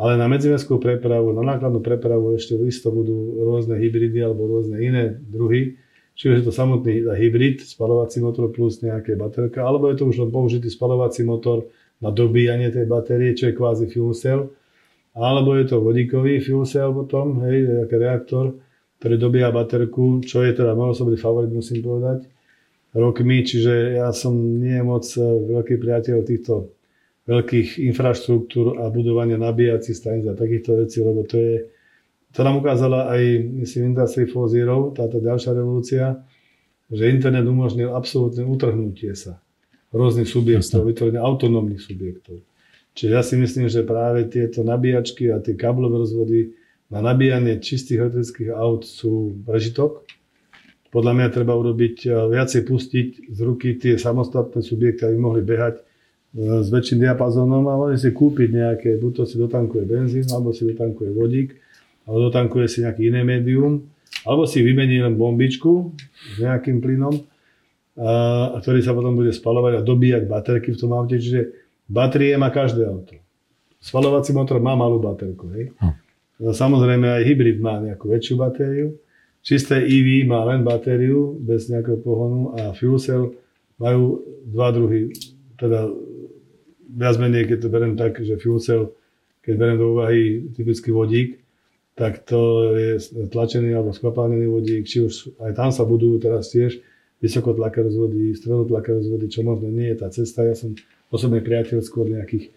Ale 0.00 0.16
na 0.16 0.32
medzimestskú 0.32 0.80
prepravu, 0.80 1.36
na 1.36 1.44
nákladnú 1.44 1.84
prepravu 1.84 2.32
ešte 2.32 2.56
isto 2.64 2.88
budú 2.88 3.44
rôzne 3.44 3.76
hybridy 3.76 4.24
alebo 4.24 4.48
rôzne 4.48 4.80
iné 4.80 5.12
druhy. 5.12 5.76
Či 6.16 6.24
už 6.32 6.34
je 6.40 6.44
to 6.48 6.52
samotný 6.56 7.04
hybrid, 7.04 7.60
spalovací 7.60 8.24
motor 8.24 8.48
plus 8.48 8.80
nejaké 8.80 9.12
baterka, 9.12 9.60
alebo 9.60 9.92
je 9.92 10.00
to 10.00 10.08
už 10.08 10.24
len 10.24 10.30
použitý 10.32 10.72
spalovací 10.72 11.20
motor 11.20 11.68
na 12.00 12.08
dobíjanie 12.08 12.72
tej 12.72 12.88
batérie, 12.88 13.36
čo 13.36 13.52
je 13.52 13.56
kvázi 13.56 13.92
fuel 13.92 14.16
cell. 14.16 14.48
Alebo 15.12 15.52
je 15.60 15.68
to 15.68 15.84
vodíkový 15.84 16.40
fuel 16.40 16.64
cell 16.64 16.96
potom, 16.96 17.44
hej, 17.44 17.84
reaktor, 17.92 18.56
ktorý 19.00 19.14
dobíja 19.20 19.52
baterku, 19.52 20.24
čo 20.24 20.40
je 20.44 20.56
teda 20.56 20.72
môj 20.72 20.96
osobný 20.96 21.20
favorit, 21.20 21.52
musím 21.52 21.84
povedať, 21.84 22.24
rokmi, 22.96 23.44
čiže 23.44 24.00
ja 24.00 24.08
som 24.16 24.32
nie 24.36 24.80
moc 24.80 25.04
eh, 25.14 25.24
veľký 25.24 25.76
priateľ 25.76 26.16
týchto 26.24 26.72
veľkých 27.30 27.78
infraštruktúr 27.94 28.82
a 28.82 28.90
budovania 28.90 29.38
nabíjacích 29.38 29.94
staníc 29.94 30.26
a 30.26 30.34
takýchto 30.34 30.82
vecí, 30.82 30.98
lebo 30.98 31.22
to 31.22 31.38
je, 31.38 31.56
to 32.34 32.42
nám 32.42 32.58
ukázala 32.58 33.06
aj, 33.14 33.22
myslím, 33.62 33.94
Industry 33.94 34.26
4.0, 34.26 34.98
táto 34.98 35.22
ďalšia 35.22 35.54
revolúcia, 35.54 36.26
že 36.90 37.06
internet 37.06 37.46
umožnil 37.46 37.94
absolútne 37.94 38.42
utrhnutie 38.42 39.14
sa 39.14 39.38
rôznych 39.94 40.26
subjektov, 40.26 40.86
vytvorenie 40.86 41.22
autonómnych 41.22 41.82
subjektov. 41.82 42.42
Čiže 42.94 43.10
ja 43.14 43.22
si 43.22 43.38
myslím, 43.38 43.70
že 43.70 43.86
práve 43.86 44.26
tieto 44.26 44.66
nabíjačky 44.66 45.30
a 45.30 45.38
tie 45.38 45.54
káblové 45.54 46.02
rozvody 46.02 46.54
na 46.90 46.98
nabíjanie 46.98 47.62
čistých 47.62 48.06
elektrických 48.06 48.50
aut 48.50 48.82
sú 48.82 49.38
prežitok. 49.46 50.02
Podľa 50.90 51.12
mňa 51.14 51.28
treba 51.30 51.54
urobiť, 51.54 52.10
viacej 52.10 52.62
pustiť 52.66 53.08
z 53.30 53.38
ruky 53.46 53.78
tie 53.78 53.94
samostatné 53.94 54.58
subjekty, 54.58 55.06
aby 55.06 55.18
mohli 55.18 55.42
behať 55.46 55.86
s 56.30 56.68
väčším 56.70 57.02
diapazónom 57.02 57.66
a 57.66 57.74
mohli 57.74 57.98
si 57.98 58.14
kúpiť 58.14 58.48
nejaké, 58.54 58.90
buď 59.02 59.12
to 59.12 59.22
si 59.26 59.34
dotankuje 59.34 59.82
benzín, 59.82 60.26
alebo 60.30 60.54
si 60.54 60.62
dotankuje 60.62 61.10
vodík, 61.10 61.58
alebo 62.06 62.30
dotankuje 62.30 62.66
si 62.70 62.86
nejaké 62.86 63.10
iné 63.10 63.26
médium, 63.26 63.82
alebo 64.22 64.46
si 64.46 64.62
vymení 64.62 65.02
len 65.02 65.18
bombičku 65.18 65.90
s 65.98 66.34
nejakým 66.38 66.78
plynom, 66.78 67.18
a, 67.98 68.58
ktorý 68.62 68.78
sa 68.78 68.94
potom 68.94 69.18
bude 69.18 69.34
spalovať 69.34 69.82
a 69.82 69.86
dobíjať 69.86 70.22
baterky 70.30 70.70
v 70.70 70.78
tom 70.78 70.94
aute. 70.94 71.18
Čiže 71.18 71.50
batérie 71.90 72.38
má 72.38 72.54
každé 72.54 72.86
auto. 72.86 73.18
Spalovací 73.80 74.30
motor 74.30 74.62
má 74.62 74.78
malú 74.78 75.02
baterku. 75.02 75.50
Hej? 75.56 75.74
Hm. 75.82 75.94
Samozrejme 76.52 77.10
aj 77.20 77.22
hybrid 77.26 77.58
má 77.58 77.82
nejakú 77.82 78.06
väčšiu 78.06 78.34
batériu. 78.38 78.96
Čisté 79.40 79.80
EV 79.82 80.28
má 80.28 80.44
len 80.44 80.60
batériu 80.60 81.36
bez 81.40 81.72
nejakého 81.72 81.96
pohonu 82.04 82.52
a 82.60 82.76
fuel 82.76 83.00
cell 83.00 83.32
majú 83.80 84.20
dva 84.44 84.68
druhy. 84.68 85.12
Teda 85.56 85.88
viac 86.96 87.16
menej, 87.18 87.46
keď 87.50 87.58
to 87.62 87.68
beriem 87.72 87.94
tak, 87.94 88.18
že 88.18 88.40
fuel 88.40 88.58
cell, 88.58 88.94
keď 89.40 89.54
beriem 89.56 89.78
do 89.78 89.86
úvahy 89.96 90.50
typický 90.52 90.90
vodík, 90.90 91.40
tak 91.94 92.24
to 92.24 92.72
je 92.76 92.96
tlačený 93.28 93.76
alebo 93.76 93.92
skvapalnený 93.92 94.46
vodík, 94.48 94.88
či 94.88 95.04
už 95.04 95.36
aj 95.42 95.52
tam 95.52 95.70
sa 95.70 95.84
budujú 95.84 96.16
teraz 96.22 96.48
tiež 96.48 96.80
vysokotlaké 97.20 97.84
rozvody, 97.84 98.32
stredotlaké 98.32 98.96
rozvody, 98.96 99.28
čo 99.28 99.44
možno 99.44 99.68
nie 99.68 99.92
je 99.92 99.96
tá 100.00 100.08
cesta. 100.08 100.40
Ja 100.48 100.56
som 100.56 100.72
osobne 101.12 101.44
priateľ 101.44 101.84
skôr 101.84 102.08
nejakých 102.08 102.48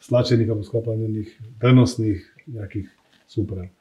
stlačených 0.00 0.48
alebo 0.48 0.64
skvapalnených 0.64 1.60
prenosných 1.60 2.20
nejakých 2.52 2.88
súprav. 3.24 3.72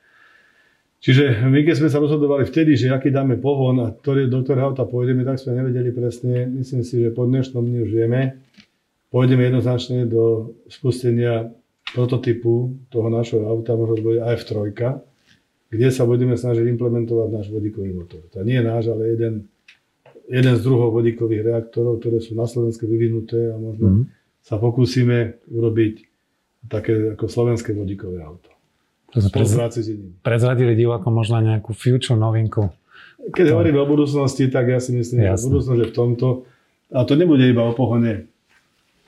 Čiže 1.00 1.48
my 1.48 1.64
keď 1.64 1.76
sme 1.80 1.90
sa 1.92 2.04
rozhodovali 2.04 2.44
vtedy, 2.44 2.76
že 2.76 2.92
aký 2.92 3.08
dáme 3.08 3.40
pohon 3.40 3.80
a 3.84 3.88
ktorý, 3.88 4.28
do 4.28 4.44
ktorého 4.44 4.76
auta 4.76 4.84
pôjdeme, 4.84 5.24
tak 5.24 5.40
sme 5.40 5.56
nevedeli 5.56 5.96
presne. 5.96 6.44
Myslím 6.44 6.84
si, 6.84 7.00
že 7.00 7.16
po 7.16 7.24
dnešnom 7.24 7.64
dni 7.64 7.88
už 7.88 7.92
vieme. 7.96 8.36
Pôjdeme 9.10 9.50
jednoznačne 9.50 10.06
do 10.06 10.54
spustenia 10.70 11.50
prototypu 11.98 12.78
toho 12.94 13.10
našho 13.10 13.42
auta, 13.50 13.74
možno 13.74 13.98
to 13.98 14.06
bude 14.06 14.22
AF3, 14.22 14.70
kde 15.70 15.88
sa 15.90 16.06
budeme 16.06 16.38
snažiť 16.38 16.66
implementovať 16.66 17.30
náš 17.34 17.48
vodíkový 17.50 17.94
motor. 17.94 18.22
To 18.34 18.46
nie 18.46 18.62
je 18.62 18.66
náš, 18.66 18.94
ale 18.94 19.14
jeden, 19.18 19.50
jeden 20.30 20.54
z 20.58 20.62
druhov 20.62 20.94
vodíkových 20.94 21.42
reaktorov, 21.42 22.02
ktoré 22.02 22.22
sú 22.22 22.38
na 22.38 22.46
Slovensku 22.46 22.86
vyvinuté 22.86 23.54
a 23.54 23.58
možno 23.58 23.86
mm-hmm. 23.90 24.06
sa 24.46 24.62
pokúsime 24.62 25.42
urobiť 25.50 25.94
také 26.70 27.18
ako 27.18 27.26
slovenské 27.26 27.74
vodíkové 27.74 28.22
auto. 28.22 28.50
To 29.10 29.26
sme 29.26 29.42
prezradili 30.22 30.78
divákom 30.78 31.10
možno 31.10 31.42
nejakú 31.42 31.74
future 31.74 32.14
novinku. 32.14 32.70
Keď 33.34 33.46
to... 33.50 33.54
hovoríme 33.58 33.82
o 33.82 33.90
budúcnosti, 33.90 34.54
tak 34.54 34.70
ja 34.70 34.78
si 34.78 34.94
myslím, 34.94 35.26
Jasne. 35.26 35.34
že 35.34 35.46
budúcnosť 35.50 35.80
je 35.82 35.88
v 35.90 35.96
tomto. 35.96 36.28
A 36.94 37.06
to 37.10 37.18
nebude 37.18 37.42
iba 37.42 37.66
o 37.66 37.74
pohone. 37.74 38.30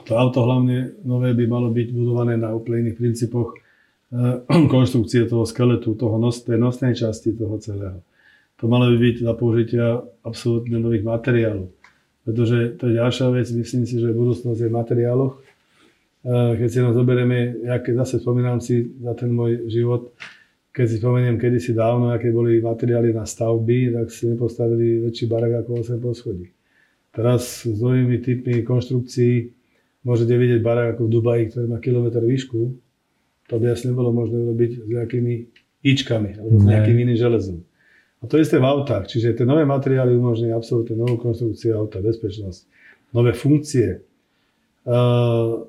To 0.07 0.17
auto 0.17 0.45
hlavne 0.45 0.97
nové 1.05 1.35
by 1.37 1.45
malo 1.45 1.69
byť 1.69 1.87
budované 1.93 2.37
na 2.39 2.53
úplne 2.55 2.89
iných 2.89 2.97
princípoch 2.97 3.53
eh, 3.53 4.41
konštrukcie 4.73 5.27
toho 5.27 5.43
skeletu, 5.43 5.93
toho 5.97 6.17
nos, 6.21 6.41
tej 6.41 6.57
nosnej 6.57 6.97
časti 6.97 7.35
toho 7.37 7.57
celého. 7.61 7.99
To 8.61 8.69
malo 8.69 8.93
by 8.93 8.97
byť 8.97 9.15
za 9.25 9.33
použitia 9.33 9.85
absolútne 10.21 10.77
nových 10.77 11.01
materiálov. 11.01 11.73
Pretože 12.21 12.77
to 12.77 12.93
je 12.93 13.01
ďalšia 13.01 13.33
vec, 13.33 13.49
myslím 13.49 13.89
si, 13.89 13.97
že 13.97 14.13
budúcnosť 14.13 14.59
je 14.61 14.69
v 14.69 14.77
materiáloch 14.77 15.33
Eh, 16.21 16.53
keď 16.53 16.69
si 16.69 16.79
nás 16.85 16.93
zoberieme, 16.93 17.65
ja 17.65 17.81
keď 17.81 18.05
zase 18.05 18.21
spomínam 18.21 18.61
si 18.61 18.93
za 19.01 19.17
ten 19.17 19.33
môj 19.33 19.65
život, 19.73 20.13
keď 20.69 20.85
si 20.85 20.95
spomeniem 21.01 21.41
kedysi 21.41 21.73
dávno, 21.73 22.13
aké 22.13 22.29
boli 22.29 22.61
materiály 22.61 23.09
na 23.09 23.25
stavby, 23.25 23.89
tak 23.89 24.13
si 24.13 24.29
nepostavili 24.29 25.01
väčší 25.01 25.25
barak 25.25 25.65
ako 25.65 25.81
8 25.81 25.97
poschodí. 25.97 26.53
Teraz 27.09 27.65
s 27.65 27.77
novými 27.81 28.21
typmi 28.21 28.61
konštrukcií 28.61 29.49
môžete 30.01 30.33
vidieť 30.33 30.61
barak 30.65 30.97
ako 30.97 31.07
v 31.07 31.13
Dubaji, 31.13 31.43
ktorý 31.53 31.65
má 31.69 31.77
kilometr 31.77 32.21
výšku. 32.21 32.59
To 33.49 33.55
by 33.59 33.75
asi 33.75 33.91
nebolo 33.91 34.15
možné 34.15 34.41
robiť 34.41 34.71
s 34.81 34.87
nejakými 34.87 35.33
ičkami 35.81 36.39
alebo 36.39 36.55
s 36.61 36.65
nejakým 36.65 36.97
iným 36.97 37.17
železom. 37.17 37.57
A 38.21 38.29
to 38.29 38.37
isté 38.37 38.61
v 38.61 38.69
autách. 38.69 39.09
Čiže 39.09 39.33
tie 39.33 39.45
nové 39.49 39.65
materiály 39.65 40.13
umožňujú 40.13 40.53
absolútne 40.53 40.93
novú 40.93 41.17
konštrukciu 41.17 41.73
auta, 41.73 42.05
bezpečnosť, 42.05 42.59
nové 43.17 43.33
funkcie. 43.33 44.05
Uh, 44.85 45.65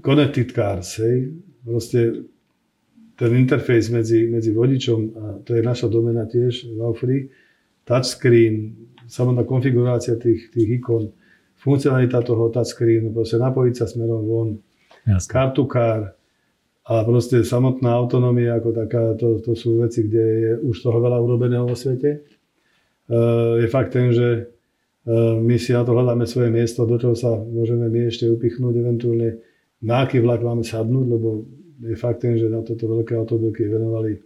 connected 0.00 0.50
cars, 0.54 0.98
hej, 0.98 1.34
proste 1.66 2.26
ten 3.18 3.30
interfejs 3.36 3.92
medzi, 3.92 4.26
medzi 4.26 4.50
vodičom, 4.50 5.00
a 5.14 5.24
to 5.44 5.54
je 5.54 5.62
naša 5.62 5.86
domena 5.86 6.24
tiež 6.26 6.72
v 6.72 6.78
Aufri, 6.82 7.18
touchscreen, 7.84 8.74
samotná 9.06 9.44
konfigurácia 9.44 10.16
tých, 10.16 10.50
tých 10.50 10.80
ikon, 10.80 11.12
funkcionalita 11.62 12.18
toho 12.26 12.50
touchscreenu, 12.50 13.14
proste 13.14 13.38
napojiť 13.38 13.74
sa 13.78 13.86
smerom 13.86 14.22
von, 14.26 14.48
Jasne. 15.06 15.46
car 15.70 16.18
a 16.82 16.94
proste 17.06 17.46
samotná 17.46 17.94
autonómia 17.94 18.58
ako 18.58 18.74
taká, 18.74 19.14
to, 19.14 19.38
to 19.38 19.54
sú 19.54 19.78
veci, 19.78 20.02
kde 20.02 20.24
je 20.26 20.52
už 20.66 20.82
toho 20.82 20.98
veľa 20.98 21.22
urobeného 21.22 21.62
vo 21.62 21.78
svete. 21.78 22.26
Uh, 23.06 23.62
je 23.62 23.70
fakt 23.70 23.94
ten, 23.94 24.10
že 24.10 24.50
uh, 25.06 25.38
my 25.38 25.54
si 25.62 25.70
na 25.70 25.86
to 25.86 25.94
hľadáme 25.94 26.26
svoje 26.26 26.50
miesto, 26.50 26.82
do 26.82 26.98
čoho 26.98 27.14
sa 27.14 27.38
môžeme 27.38 27.86
my 27.86 28.10
ešte 28.10 28.26
upichnúť, 28.26 28.74
eventuálne 28.82 29.38
na 29.86 30.02
aký 30.02 30.18
vlak 30.18 30.42
máme 30.42 30.66
sadnúť, 30.66 31.06
lebo 31.06 31.46
je 31.82 31.94
fakt 31.94 32.26
ten, 32.26 32.34
že 32.34 32.50
na 32.50 32.66
toto 32.66 32.90
veľké 32.90 33.14
autobusy 33.14 33.66
venovali 33.70 34.18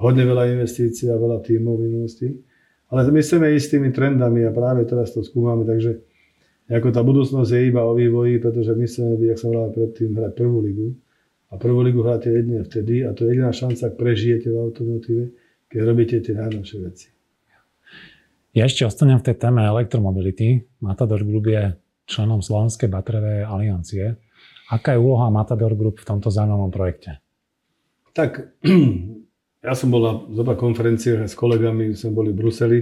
hodne 0.00 0.24
veľa 0.24 0.48
investícií 0.56 1.12
a 1.12 1.20
veľa 1.20 1.44
tímov 1.44 1.76
v 1.76 1.84
minulosti. 1.88 2.28
Ale 2.92 3.08
my 3.08 3.20
chceme 3.24 3.52
ísť 3.56 3.64
s 3.64 3.72
tými 3.72 3.88
trendami 3.92 4.44
a 4.44 4.52
práve 4.52 4.84
teraz 4.84 5.16
to 5.16 5.24
skúmame, 5.24 5.64
takže 5.64 6.11
ako 6.70 6.88
tá 6.94 7.02
budúcnosť 7.02 7.50
je 7.50 7.62
iba 7.68 7.82
o 7.82 7.96
vývoji, 7.96 8.38
pretože 8.38 8.76
my 8.76 8.84
chceme 8.86 9.18
byť, 9.18 9.28
ak 9.34 9.38
som 9.38 9.48
hovoril 9.50 9.72
predtým, 9.74 10.10
hrať 10.14 10.32
prvú 10.38 10.58
ligu. 10.62 10.88
A 11.52 11.60
prvú 11.60 11.84
ligu 11.84 12.00
hráte 12.00 12.32
jedine 12.32 12.64
vtedy 12.64 13.04
a 13.04 13.12
to 13.12 13.26
je 13.26 13.36
jediná 13.36 13.52
šanca, 13.52 13.92
ak 13.92 13.94
prežijete 14.00 14.48
v 14.48 14.56
automotíve, 14.56 15.24
keď 15.68 15.80
robíte 15.84 16.16
tie 16.24 16.32
najnovšie 16.32 16.78
veci. 16.80 17.06
Ja 18.52 18.68
ešte 18.68 18.84
ostanem 18.84 19.16
v 19.16 19.32
tej 19.32 19.36
téme 19.40 19.64
elektromobility. 19.64 20.64
Matador 20.84 21.24
Group 21.24 21.48
je 21.48 21.72
členom 22.04 22.44
Slovenskej 22.44 22.88
batrovej 22.88 23.48
aliancie. 23.48 24.20
Aká 24.68 24.96
je 24.96 25.00
úloha 25.00 25.28
Matador 25.32 25.72
Group 25.76 26.00
v 26.00 26.08
tomto 26.08 26.28
zaujímavom 26.28 26.68
projekte? 26.72 27.20
Tak, 28.12 28.60
ja 29.66 29.72
som 29.72 29.88
bol 29.88 30.00
na 30.04 30.12
zoba 30.36 30.56
konferenciách 30.56 31.28
s 31.28 31.36
kolegami, 31.36 31.96
sme 31.96 32.12
boli 32.12 32.30
v 32.32 32.38
Bruseli. 32.44 32.78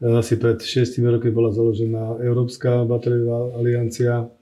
Asi 0.00 0.40
pred 0.40 0.56
6 0.64 0.96
rokmi 1.04 1.28
bola 1.28 1.52
založená 1.52 2.24
Európska 2.24 2.88
batériová 2.88 3.52
aliancia. 3.60 4.32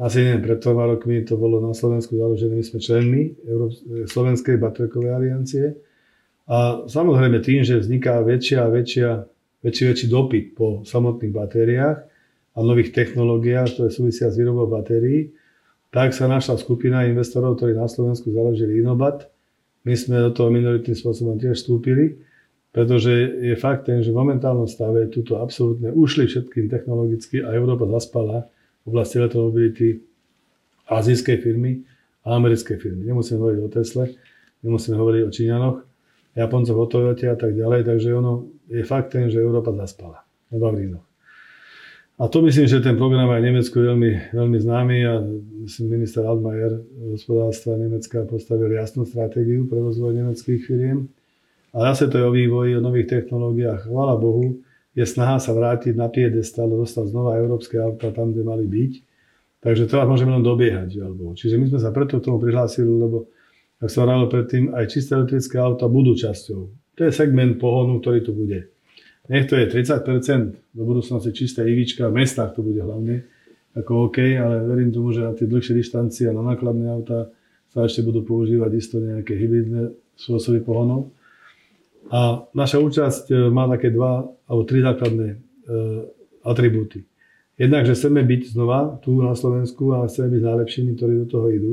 Asi 0.00 0.24
neviem, 0.24 0.42
pred 0.42 0.58
troma 0.64 0.88
rokmi 0.88 1.20
to 1.22 1.36
bolo 1.36 1.60
na 1.60 1.76
Slovensku 1.76 2.16
založené, 2.16 2.56
my 2.56 2.64
sme 2.64 2.80
členmi 2.80 3.22
Slovenskej 4.08 4.56
batérikovej 4.56 5.12
aliancie. 5.12 5.76
A 6.48 6.88
samozrejme 6.88 7.44
tým, 7.44 7.62
že 7.62 7.84
vzniká 7.84 8.18
väčšia 8.24 8.64
a 8.64 8.72
väčšia, 8.72 9.08
väčší, 9.60 9.82
väčší 9.92 10.06
dopyt 10.08 10.56
po 10.56 10.82
samotných 10.88 11.32
batériách 11.32 11.98
a 12.56 12.58
nových 12.64 12.96
technológiách, 12.96 13.76
ktoré 13.76 13.88
súvisia 13.92 14.32
s 14.32 14.40
výrobou 14.40 14.68
batérií, 14.72 15.36
tak 15.92 16.10
sa 16.10 16.26
našla 16.26 16.58
skupina 16.58 17.06
investorov, 17.06 17.60
ktorí 17.60 17.76
na 17.76 17.86
Slovensku 17.86 18.32
založili 18.34 18.82
Inobat. 18.82 19.30
My 19.84 19.94
sme 19.94 20.16
do 20.26 20.34
toho 20.34 20.48
minoritným 20.50 20.96
spôsobom 20.96 21.38
tiež 21.38 21.60
vstúpili, 21.60 22.18
pretože 22.74 23.14
je 23.38 23.54
fakt 23.54 23.86
ten, 23.86 24.02
že 24.02 24.10
v 24.10 24.18
momentálnom 24.18 24.66
stave 24.66 25.06
tuto 25.06 25.38
absolútne 25.38 25.94
ušli 25.94 26.26
všetkým 26.26 26.66
technologicky 26.66 27.38
a 27.38 27.54
Európa 27.54 27.86
zaspala 27.86 28.50
v 28.82 28.86
oblasti 28.90 29.22
elektromobility 29.22 30.02
azijskej 30.90 31.38
firmy 31.38 31.86
a 32.26 32.34
americkej 32.34 32.76
firmy. 32.82 33.06
Nemusíme 33.06 33.38
hovoriť 33.38 33.60
o 33.62 33.68
Tesle, 33.70 34.04
nemusíme 34.66 34.98
hovoriť 34.98 35.22
o 35.22 35.30
Číňanoch, 35.30 35.76
Japoncoch 36.34 36.78
o 36.82 36.86
Toyote 36.90 37.30
a 37.30 37.38
tak 37.38 37.54
ďalej, 37.54 37.86
takže 37.86 38.10
ono 38.10 38.50
je 38.66 38.82
fakt 38.82 39.14
ten, 39.14 39.30
že 39.30 39.38
Európa 39.38 39.70
zaspala 39.70 40.26
na 40.50 40.58
Vavrínoch. 40.58 41.06
A 42.14 42.30
to 42.30 42.42
myslím, 42.42 42.66
že 42.66 42.82
ten 42.82 42.98
program 42.98 43.26
aj 43.30 43.42
v 43.42 43.48
Nemecku 43.54 43.74
je 43.78 43.86
veľmi, 43.90 44.12
veľmi 44.34 44.58
známy 44.62 44.96
a 45.02 45.18
myslím, 45.66 45.98
minister 45.98 46.22
Altmaier 46.22 46.82
hospodárstva 47.10 47.74
Nemecka 47.74 48.22
postavil 48.26 48.70
jasnú 48.70 49.02
stratégiu 49.06 49.66
pre 49.66 49.82
rozvoj 49.82 50.14
nemeckých 50.14 50.62
firiem. 50.62 51.10
A 51.74 51.90
zase 51.90 52.06
to 52.06 52.22
je 52.22 52.24
o 52.24 52.30
vývoji, 52.30 52.78
o 52.78 52.84
nových 52.84 53.10
technológiách. 53.10 53.90
Chvála 53.90 54.14
Bohu, 54.14 54.62
je 54.94 55.02
snaha 55.02 55.42
sa 55.42 55.50
vrátiť 55.50 55.98
na 55.98 56.06
piedestal 56.06 56.70
dostať 56.70 57.10
znova 57.10 57.34
európske 57.34 57.82
auta 57.82 58.14
tam, 58.14 58.30
kde 58.30 58.46
mali 58.46 58.64
byť. 58.70 58.92
Takže 59.58 59.90
teraz 59.90 60.06
môžeme 60.06 60.38
len 60.38 60.46
dobiehať. 60.46 61.02
Alebo. 61.02 61.34
Čiže 61.34 61.58
my 61.58 61.66
sme 61.74 61.80
sa 61.82 61.90
preto 61.90 62.22
k 62.22 62.30
tomu 62.30 62.38
prihlásili, 62.38 62.86
lebo 62.86 63.26
ak 63.82 63.90
som 63.90 64.06
hovoril 64.06 64.30
predtým, 64.30 64.70
aj 64.70 64.86
čisté 64.86 65.18
elektrické 65.18 65.58
auta 65.58 65.90
budú 65.90 66.14
časťou. 66.14 66.60
To 66.94 67.00
je 67.02 67.10
segment 67.10 67.58
pohonu, 67.58 67.98
ktorý 67.98 68.22
tu 68.22 68.30
bude. 68.30 68.70
Nech 69.26 69.50
to 69.50 69.58
je 69.58 69.66
30%, 69.66 70.78
do 70.78 70.82
budúcnosti 70.84 71.32
čisté 71.34 71.64
IVčka, 71.64 72.12
v 72.12 72.22
mestách 72.22 72.54
to 72.54 72.60
bude 72.62 72.78
hlavne, 72.78 73.24
ako 73.74 74.12
OK, 74.12 74.20
ale 74.36 74.62
verím 74.62 74.92
tomu, 74.94 75.10
že 75.10 75.24
na 75.26 75.32
tie 75.32 75.48
dlhšie 75.48 75.74
dištancie 75.74 76.30
a 76.30 76.36
na 76.36 76.54
nákladné 76.54 76.86
auta 76.92 77.32
sa 77.72 77.88
ešte 77.88 78.04
budú 78.06 78.22
používať 78.22 78.70
isto 78.78 79.02
nejaké 79.02 79.34
hybridné 79.34 79.96
spôsoby 80.14 80.62
pohonov. 80.62 81.10
A 82.12 82.44
naša 82.52 82.80
účasť 82.80 83.24
e, 83.32 83.34
má 83.48 83.64
také 83.70 83.88
dva 83.88 84.28
alebo 84.44 84.62
tri 84.68 84.84
základné 84.84 85.28
e, 85.32 85.36
atribúty. 86.44 87.04
Jednak, 87.54 87.86
že 87.86 87.96
chceme 87.96 88.26
byť 88.26 88.42
znova 88.50 88.98
tu 89.00 89.22
na 89.22 89.32
Slovensku 89.32 89.94
a 89.94 90.04
chceme 90.10 90.36
byť 90.36 90.42
najlepšími, 90.42 90.90
ktorí 90.98 91.14
do 91.24 91.26
toho 91.30 91.46
idú. 91.48 91.72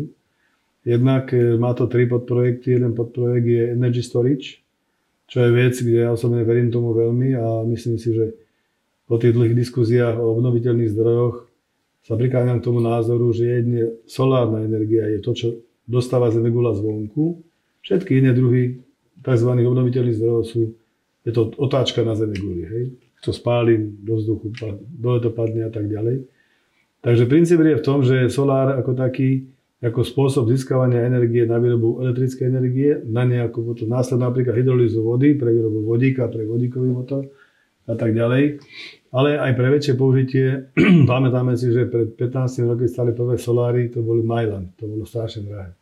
Jednak 0.88 1.36
e, 1.36 1.60
má 1.60 1.76
to 1.76 1.92
tri 1.92 2.08
podprojekty. 2.08 2.80
Jeden 2.80 2.96
podprojekt 2.96 3.48
je 3.48 3.64
Energy 3.76 4.02
Storage, 4.06 4.64
čo 5.28 5.44
je 5.44 5.50
vec, 5.52 5.76
kde 5.76 6.08
ja 6.08 6.10
osobne 6.16 6.48
verím 6.48 6.72
tomu 6.72 6.96
veľmi 6.96 7.36
a 7.36 7.68
myslím 7.68 8.00
si, 8.00 8.16
že 8.16 8.36
po 9.12 9.20
tých 9.20 9.36
dlhých 9.36 9.56
diskuziách 9.58 10.16
o 10.16 10.32
obnoviteľných 10.40 10.94
zdrojoch 10.96 11.52
sa 12.02 12.18
prikláňam 12.18 12.64
k 12.64 12.66
tomu 12.72 12.80
názoru, 12.82 13.30
že 13.36 13.46
jedne 13.46 13.82
solárna 14.08 14.66
energia 14.66 15.06
je 15.12 15.20
to, 15.22 15.32
čo 15.36 15.48
dostáva 15.86 16.34
Zemegula 16.34 16.74
zvonku. 16.74 17.44
Všetky 17.84 18.24
iné 18.24 18.32
druhy 18.34 18.82
tzv. 19.22 19.50
obnoviteľných 19.50 20.18
zdrojov 20.18 20.44
sú, 20.46 20.62
je 21.26 21.32
to 21.32 21.54
otáčka 21.58 22.02
na 22.02 22.18
Zemeguli, 22.18 22.64
hej? 22.66 22.84
čo 23.22 23.30
spálim 23.30 24.02
do 24.02 24.18
vzduchu, 24.18 24.50
dole 24.98 25.22
to 25.22 25.30
padne 25.30 25.70
a 25.70 25.72
tak 25.72 25.86
ďalej. 25.86 26.26
Takže 27.02 27.30
princíp 27.30 27.62
je 27.62 27.78
v 27.78 27.86
tom, 27.86 28.02
že 28.02 28.30
solár 28.30 28.78
ako 28.78 28.98
taký 28.98 29.46
ako 29.82 30.06
spôsob 30.06 30.46
získavania 30.46 31.10
energie 31.10 31.42
na 31.42 31.58
výrobu 31.58 32.06
elektrickej 32.06 32.46
energie, 32.46 33.02
na 33.02 33.26
nejakú 33.26 33.66
potom 33.66 33.90
následnú 33.90 34.30
napríklad 34.30 34.54
hydrolízu 34.54 35.02
vody 35.02 35.34
pre 35.34 35.50
výrobu 35.50 35.82
vodíka, 35.82 36.30
pre 36.30 36.46
vodíkový 36.46 36.94
motor 36.94 37.26
a 37.90 37.98
tak 37.98 38.14
ďalej. 38.14 38.62
Ale 39.10 39.42
aj 39.42 39.52
pre 39.58 39.68
väčšie 39.74 39.94
použitie, 39.98 40.70
pamätáme 41.10 41.58
si, 41.58 41.74
že 41.74 41.90
pred 41.90 42.14
15 42.14 42.70
roky 42.70 42.86
stali 42.86 43.10
prvé 43.18 43.42
soláry, 43.42 43.90
to 43.90 44.06
boli 44.06 44.22
Mailand, 44.22 44.78
to 44.78 44.86
bolo 44.86 45.02
strašne 45.02 45.50
drahé. 45.50 45.74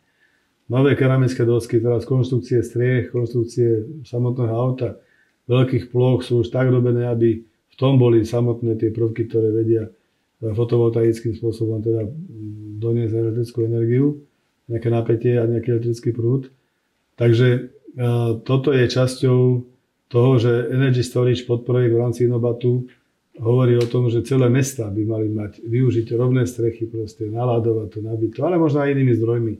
Nové 0.70 0.94
keramické 0.94 1.42
dosky, 1.42 1.82
teraz 1.82 2.06
konštrukcie 2.06 2.62
striech, 2.62 3.10
konštrukcie 3.10 4.00
samotného 4.06 4.54
auta, 4.54 5.02
veľkých 5.50 5.90
ploch 5.90 6.22
sú 6.22 6.46
už 6.46 6.54
tak 6.54 6.70
robené, 6.70 7.10
aby 7.10 7.42
v 7.42 7.74
tom 7.74 7.98
boli 7.98 8.22
samotné 8.22 8.78
tie 8.78 8.94
prvky, 8.94 9.26
ktoré 9.26 9.50
vedia 9.50 9.90
fotovoltaickým 10.38 11.34
spôsobom 11.34 11.82
teda 11.82 12.06
doniesť 12.78 13.12
elektrickú 13.18 13.58
energiu, 13.66 14.22
nejaké 14.70 14.88
napätie 14.94 15.34
a 15.42 15.50
nejaký 15.50 15.74
elektrický 15.74 16.14
prúd. 16.14 16.54
Takže 17.18 17.48
e, 17.50 17.60
toto 18.46 18.70
je 18.70 18.86
časťou 18.86 19.40
toho, 20.06 20.30
že 20.38 20.70
Energy 20.70 21.02
Storage 21.02 21.44
podprojekt 21.50 21.92
v 21.92 22.00
rámci 22.00 22.20
Inobatu 22.30 22.86
hovorí 23.42 23.74
o 23.74 23.90
tom, 23.90 24.06
že 24.06 24.22
celé 24.22 24.46
mesta 24.46 24.86
by 24.86 25.02
mali 25.02 25.28
mať, 25.28 25.66
využiť 25.66 26.06
rovné 26.14 26.46
strechy, 26.46 26.86
proste 26.86 27.26
naládovať 27.26 27.88
to, 27.90 27.98
nabiť 28.06 28.30
to, 28.38 28.40
ale 28.46 28.56
možno 28.56 28.86
aj 28.86 28.94
inými 28.94 29.12
zdrojmi 29.18 29.54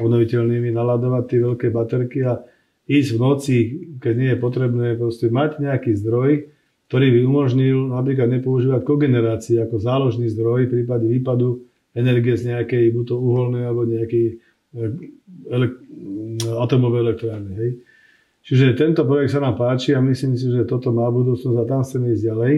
obnoviteľnými, 0.00 0.72
naládovať 0.72 1.24
tie 1.28 1.38
veľké 1.42 1.66
baterky 1.72 2.18
a 2.26 2.40
ísť 2.86 3.10
v 3.14 3.18
noci, 3.18 3.56
keď 3.98 4.14
nie 4.14 4.30
je 4.34 4.38
potrebné, 4.38 4.86
proste 4.94 5.26
mať 5.26 5.58
nejaký 5.58 5.98
zdroj, 5.98 6.48
ktorý 6.86 7.06
by 7.10 7.20
umožnil 7.26 7.78
napríklad 7.90 8.30
nepoužívať 8.30 8.80
kogenerácie 8.86 9.58
ako 9.58 9.82
záložný 9.82 10.30
zdroj 10.30 10.70
v 10.70 10.72
prípade 10.80 11.06
výpadu 11.10 11.66
energie 11.98 12.38
z 12.38 12.54
nejakej 12.54 12.94
buď 12.94 13.04
to 13.10 13.16
uholnej 13.18 13.64
alebo 13.66 13.82
nejakej 13.88 14.26
eh, 14.78 14.92
elek- 15.50 15.82
atomovej 16.46 17.00
elektrárne. 17.02 17.52
Hej. 17.58 17.70
Čiže 18.46 18.78
tento 18.78 19.02
projekt 19.02 19.34
sa 19.34 19.42
nám 19.42 19.58
páči 19.58 19.90
a 19.96 19.98
myslím 19.98 20.38
si, 20.38 20.46
že 20.46 20.62
toto 20.70 20.94
má 20.94 21.10
budúcnosť 21.10 21.58
a 21.58 21.66
tam 21.66 21.82
chceme 21.82 22.14
ísť 22.14 22.24
ďalej. 22.30 22.54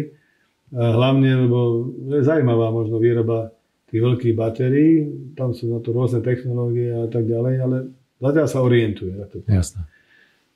A 0.77 0.85
hlavne, 0.93 1.49
lebo 1.49 1.89
je 2.13 2.21
zaujímavá 2.21 2.69
možno 2.69 3.01
výroba 3.01 3.57
tých 3.89 4.01
veľkých 4.05 4.35
batérií, 4.37 4.93
tam 5.33 5.57
sú 5.57 5.73
na 5.73 5.81
to 5.81 5.97
rôzne 5.97 6.21
technológie 6.21 6.93
a 6.93 7.09
tak 7.09 7.25
ďalej, 7.25 7.55
ale 7.65 7.77
zatiaľ 8.21 8.47
sa 8.47 8.61
orientuje. 8.61 9.17
Jasné. 9.49 9.81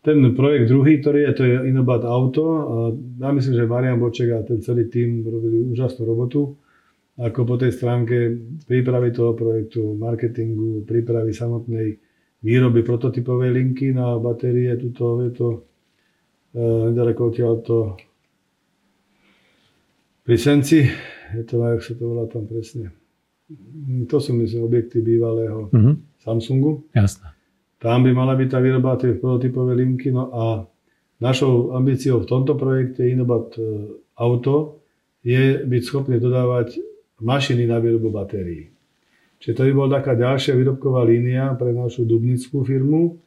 Ten 0.02 0.18
projekt 0.34 0.66
druhý, 0.66 0.98
ktorý 0.98 1.30
je, 1.30 1.32
to 1.32 1.42
je 1.46 1.56
Inobat 1.70 2.02
Auto. 2.02 2.44
A 2.50 2.76
ja 3.22 3.30
myslím, 3.30 3.54
že 3.54 3.70
Marian 3.70 4.02
Boček 4.02 4.34
a 4.34 4.42
ten 4.42 4.58
celý 4.58 4.90
tým 4.90 5.22
robili 5.22 5.62
úžasnú 5.62 6.02
robotu 6.02 6.58
ako 7.22 7.40
po 7.44 7.54
tej 7.60 7.70
stránke 7.76 8.34
prípravy 8.66 9.14
toho 9.14 9.36
projektu, 9.36 9.94
marketingu, 9.94 10.82
prípravy 10.82 11.30
samotnej 11.30 12.00
výroby 12.42 12.82
prototypovej 12.82 13.52
linky 13.54 13.94
na 13.94 14.18
batérie. 14.18 14.74
Tuto 14.74 15.22
je 15.22 15.30
to 15.30 15.48
e, 15.54 15.58
nedaleko 16.90 17.30
to 17.62 17.78
pri 20.22 20.38
Senci, 20.38 20.86
je 21.34 21.42
to, 21.42 21.58
jak 21.62 21.82
sa 21.82 21.94
to 21.98 22.04
volá 22.06 22.30
tam 22.30 22.46
presne. 22.46 23.01
To 24.08 24.16
sú 24.18 24.36
myslím 24.38 24.66
objekty 24.66 25.02
bývalého 25.02 25.68
mm-hmm. 25.72 25.94
Samsungu. 26.22 26.86
Jasné. 26.94 27.32
Tam 27.82 28.06
by 28.06 28.14
mala 28.14 28.38
byť 28.38 28.48
tá 28.48 28.58
výroba 28.62 28.94
tej 28.94 29.18
prototypovej 29.18 29.76
linky. 29.82 30.14
No 30.14 30.30
a 30.30 30.44
našou 31.18 31.74
ambíciou 31.74 32.22
v 32.22 32.30
tomto 32.30 32.54
projekte 32.54 33.02
Inobat 33.02 33.58
e, 33.58 33.62
Auto 34.14 34.82
je 35.26 35.66
byť 35.66 35.82
schopný 35.82 36.22
dodávať 36.22 36.78
mašiny 37.22 37.66
na 37.66 37.78
výrobu 37.78 38.10
batérií. 38.10 38.70
Čiže 39.42 39.54
to 39.58 39.62
by 39.66 39.72
bola 39.74 39.90
taká 39.98 40.14
ďalšia 40.14 40.54
výrobková 40.54 41.02
línia 41.02 41.50
pre 41.58 41.74
našu 41.74 42.06
dubnickú 42.06 42.62
firmu 42.62 43.18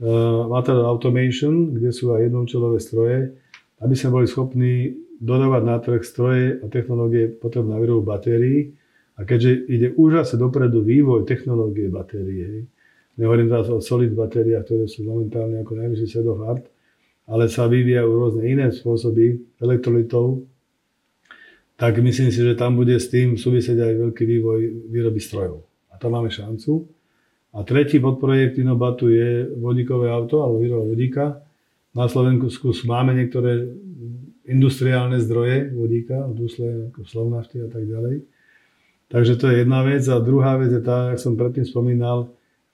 uh, 0.00 0.48
Material 0.48 0.88
Automation, 0.88 1.76
kde 1.76 1.92
sú 1.92 2.16
aj 2.16 2.28
jednoučelové 2.28 2.80
stroje, 2.80 3.36
aby 3.84 3.92
sme 3.92 4.16
boli 4.16 4.26
schopní 4.28 4.96
dodávať 5.20 5.62
na 5.68 5.76
trh 5.76 6.00
stroje 6.00 6.44
a 6.64 6.66
technológie 6.72 7.28
potrebné 7.28 7.76
na 7.76 7.80
výrobu 7.84 8.00
batérií. 8.00 8.72
A 9.18 9.26
keďže 9.26 9.50
ide 9.66 9.88
úžasne 9.98 10.38
dopredu 10.38 10.86
vývoj 10.86 11.26
technológie 11.26 11.90
batérie, 11.90 12.70
nehovorím 13.18 13.50
teraz 13.50 13.66
o 13.66 13.82
solid 13.82 14.14
batériách, 14.14 14.62
ktoré 14.62 14.84
sú 14.86 15.02
momentálne 15.02 15.58
ako 15.60 15.74
najvyšší 15.74 16.06
set 16.06 16.26
ale 17.28 17.44
sa 17.52 17.68
vyvíjajú 17.68 18.08
rôzne 18.08 18.42
iné 18.48 18.72
spôsoby 18.72 19.36
elektrolitov, 19.60 20.48
tak 21.78 22.00
myslím 22.02 22.32
si, 22.34 22.40
že 22.42 22.58
tam 22.58 22.74
bude 22.74 22.96
s 22.98 23.06
tým 23.06 23.38
súvisieť 23.38 23.78
aj 23.78 23.92
veľký 24.08 24.24
vývoj 24.26 24.60
výroby 24.90 25.20
strojov. 25.22 25.62
A 25.92 26.00
tam 26.00 26.18
máme 26.18 26.26
šancu. 26.32 26.88
A 27.54 27.62
tretí 27.62 28.02
podprojekt 28.02 28.58
Inobatu 28.58 29.06
je 29.12 29.46
vodíkové 29.54 30.10
auto 30.10 30.42
alebo 30.42 30.58
výroba 30.58 30.84
vodíka. 30.90 31.24
Na 31.94 32.10
Slovensku 32.10 32.74
máme 32.82 33.14
niektoré 33.14 33.70
industriálne 34.48 35.22
zdroje 35.22 35.70
vodíka, 35.70 36.18
v 36.26 36.34
dúsle 36.34 36.66
ako 36.90 37.06
slovnafty 37.06 37.62
a 37.62 37.68
tak 37.70 37.86
ďalej. 37.86 38.37
Takže 39.08 39.40
to 39.40 39.48
je 39.48 39.64
jedna 39.64 39.80
vec. 39.82 40.04
A 40.08 40.20
druhá 40.20 40.60
vec 40.60 40.68
je 40.72 40.82
tá, 40.84 41.12
jak 41.12 41.20
som 41.20 41.36
predtým 41.36 41.64
spomínal, 41.64 42.28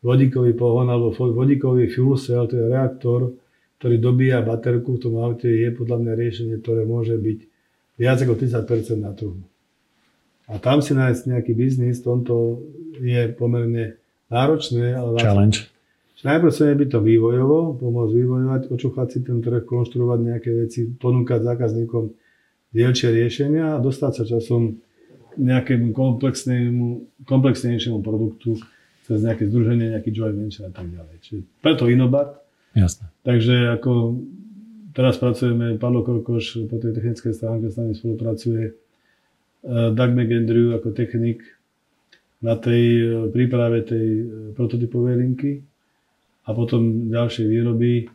vodíkový 0.05 0.53
pohon 0.53 0.85
alebo 0.91 1.15
vodíkový 1.15 1.89
fuel 1.89 2.21
cell, 2.21 2.45
to 2.45 2.61
je 2.61 2.67
reaktor, 2.69 3.33
ktorý 3.81 3.97
dobíja 3.97 4.45
baterku 4.45 4.99
v 4.99 5.01
tom 5.01 5.17
aute, 5.17 5.49
je 5.49 5.71
podľa 5.73 5.97
mňa 6.05 6.13
riešenie, 6.13 6.55
ktoré 6.61 6.85
môže 6.85 7.17
byť 7.17 7.39
viac 7.97 8.19
ako 8.21 8.35
30% 8.37 9.01
na 9.01 9.17
trhu. 9.17 9.41
A 10.45 10.61
tam 10.61 10.85
si 10.85 10.93
nájsť 10.93 11.23
nejaký 11.25 11.53
biznis, 11.57 12.05
tomto 12.05 12.61
je 13.01 13.33
pomerne 13.33 13.97
náročné. 14.29 14.93
Ale 14.93 15.17
Challenge. 15.17 15.73
Najprv 16.25 16.51
chceme 16.57 16.73
byť 16.81 16.89
to 16.89 17.01
vývojovo, 17.05 17.77
pomôcť 17.77 18.13
vývojovať, 18.17 18.63
očúchať 18.73 19.07
si 19.13 19.19
ten 19.21 19.45
trh, 19.45 19.61
konštruovať 19.69 20.19
nejaké 20.25 20.51
veci, 20.57 20.89
ponúkať 20.89 21.45
zákazníkom 21.45 22.05
dielčie 22.73 23.13
riešenia 23.13 23.77
a 23.77 23.83
dostať 23.85 24.13
sa 24.17 24.25
časom 24.25 24.81
nejakému 25.37 25.95
komplexnému, 25.95 26.87
komplexnejšiemu 27.27 28.01
produktu 28.01 28.59
cez 29.05 29.21
nejaké 29.21 29.53
združenie, 29.53 29.93
nejaký 29.93 30.11
joint 30.11 30.35
venture 30.35 30.67
a 30.69 30.73
tak 30.73 30.89
ďalej. 30.89 31.17
Čiže 31.21 31.43
preto 31.61 31.93
Inobat. 31.93 32.41
Jasné. 32.73 33.07
Takže 33.23 33.77
ako 33.79 34.19
teraz 34.97 35.21
pracujeme, 35.21 35.77
Pavlo 35.77 36.03
Korkoš 36.03 36.67
po 36.67 36.81
tej 36.81 36.97
technickej 36.97 37.33
stránke 37.37 37.69
s 37.69 37.77
nami 37.77 37.93
spolupracuje, 37.95 38.73
uh, 38.73 39.93
Doug 39.93 40.11
McAndrew 40.17 40.75
ako 40.75 40.97
technik 40.97 41.45
na 42.41 42.57
tej 42.57 42.83
uh, 43.05 43.07
príprave 43.29 43.85
tej 43.85 44.07
uh, 44.07 44.27
prototypovej 44.57 45.15
linky 45.21 45.53
a 46.49 46.51
potom 46.57 47.13
ďalšie 47.13 47.45
výroby. 47.45 48.09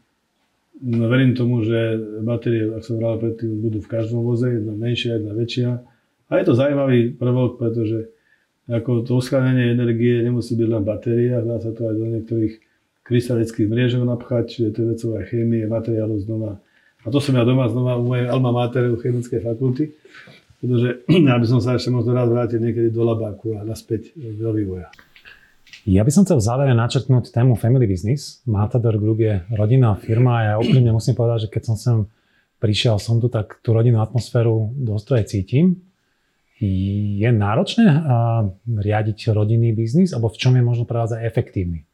No, 0.79 1.11
verím 1.11 1.35
tomu, 1.35 1.61
že 1.61 1.99
batérie, 2.23 2.71
ak 2.71 2.87
som 2.87 2.97
vral 2.97 3.19
predtým, 3.19 3.51
budú 3.59 3.83
v 3.83 3.91
každom 3.91 4.23
voze, 4.23 4.47
jedna 4.47 4.71
menšia, 4.71 5.19
jedna 5.19 5.35
väčšia. 5.35 5.69
A 6.29 6.37
je 6.37 6.45
to 6.45 6.53
zaujímavý 6.53 7.17
prvok, 7.17 7.57
pretože 7.57 8.13
ako 8.69 9.01
to 9.01 9.17
uskladnenie 9.17 9.73
energie 9.73 10.21
nemusí 10.21 10.53
byť 10.53 10.69
len 10.69 10.83
batéria, 10.85 11.41
dá 11.41 11.57
sa 11.57 11.73
to 11.73 11.89
aj 11.89 11.95
do 11.97 12.05
niektorých 12.05 12.53
krystalických 13.01 13.65
mriežov 13.65 14.05
napchať, 14.05 14.53
čiže 14.53 14.69
to 14.69 14.77
je 14.85 14.87
vecová 14.93 15.19
chémie, 15.25 15.65
materiálu 15.65 16.21
znova. 16.21 16.61
A 17.01 17.07
to 17.09 17.17
som 17.17 17.33
ja 17.33 17.41
doma 17.41 17.65
znova 17.65 17.97
u 17.97 18.05
mojej 18.05 18.29
alma 18.29 18.53
mater 18.53 18.93
u 18.93 19.01
chemickej 19.01 19.41
fakulty, 19.41 19.89
pretože 20.61 21.01
ja 21.33 21.35
by 21.41 21.45
som 21.49 21.57
sa 21.57 21.73
ešte 21.73 21.89
možno 21.89 22.13
rád 22.13 22.29
vrátil 22.29 22.61
niekedy 22.61 22.93
do 22.93 23.01
labáku 23.01 23.57
a 23.57 23.65
naspäť 23.65 24.13
do 24.13 24.53
vývoja. 24.53 24.93
Ja 25.89 26.05
by 26.05 26.11
som 26.13 26.21
chcel 26.27 26.37
v 26.37 26.45
závere 26.45 26.73
načrtnúť 26.77 27.33
tému 27.33 27.57
Family 27.57 27.89
Business. 27.89 28.45
Matador 28.45 29.01
Group 29.01 29.25
je 29.25 29.41
rodinná 29.49 29.97
firma 29.97 30.31
a 30.37 30.45
ja 30.45 30.55
úprimne 30.61 30.93
musím 30.93 31.17
povedať, 31.17 31.49
že 31.49 31.51
keď 31.57 31.63
som 31.65 31.75
sem 31.79 31.97
prišiel 32.61 33.01
som 33.01 33.17
tu, 33.17 33.31
tak 33.31 33.57
tú 33.65 33.73
rodinnú 33.73 34.03
atmosféru 34.03 34.69
dosť 34.75 35.25
cítim. 35.25 35.88
Je 36.59 37.29
náročné 37.31 37.87
riadiť 38.67 39.31
rodinný 39.31 39.71
biznis, 39.71 40.11
alebo 40.11 40.27
v 40.27 40.39
čom 40.39 40.59
je 40.59 40.63
možno 40.63 40.83
pre 40.83 40.99
vás 40.99 41.15
aj 41.15 41.23
efektívny? 41.23 41.87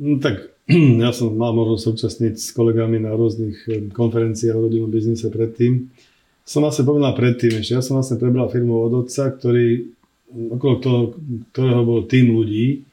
No, 0.00 0.20
tak 0.20 0.52
ja 1.04 1.10
som 1.12 1.32
mal 1.36 1.56
možnosť 1.56 1.82
súčasniť 1.84 2.34
s 2.36 2.52
kolegami 2.52 3.00
na 3.00 3.16
rôznych 3.16 3.56
eh, 3.68 3.72
konferenciách 3.92 4.56
o 4.56 4.64
rodinnom 4.68 4.92
biznise 4.92 5.28
predtým. 5.32 5.88
Som 6.46 6.62
vlastne 6.62 6.86
povedal 6.86 7.10
predtým 7.16 7.58
ešte, 7.58 7.74
ja 7.74 7.82
som 7.82 7.98
vlastne 7.98 8.22
prebral 8.22 8.46
firmu 8.46 8.86
od 8.86 9.02
otca, 9.02 9.34
ktorý, 9.34 9.90
okolo 10.30 10.74
toho, 10.78 11.00
ktorého 11.50 11.82
bol 11.82 12.06
tým 12.06 12.30
ľudí, 12.30 12.86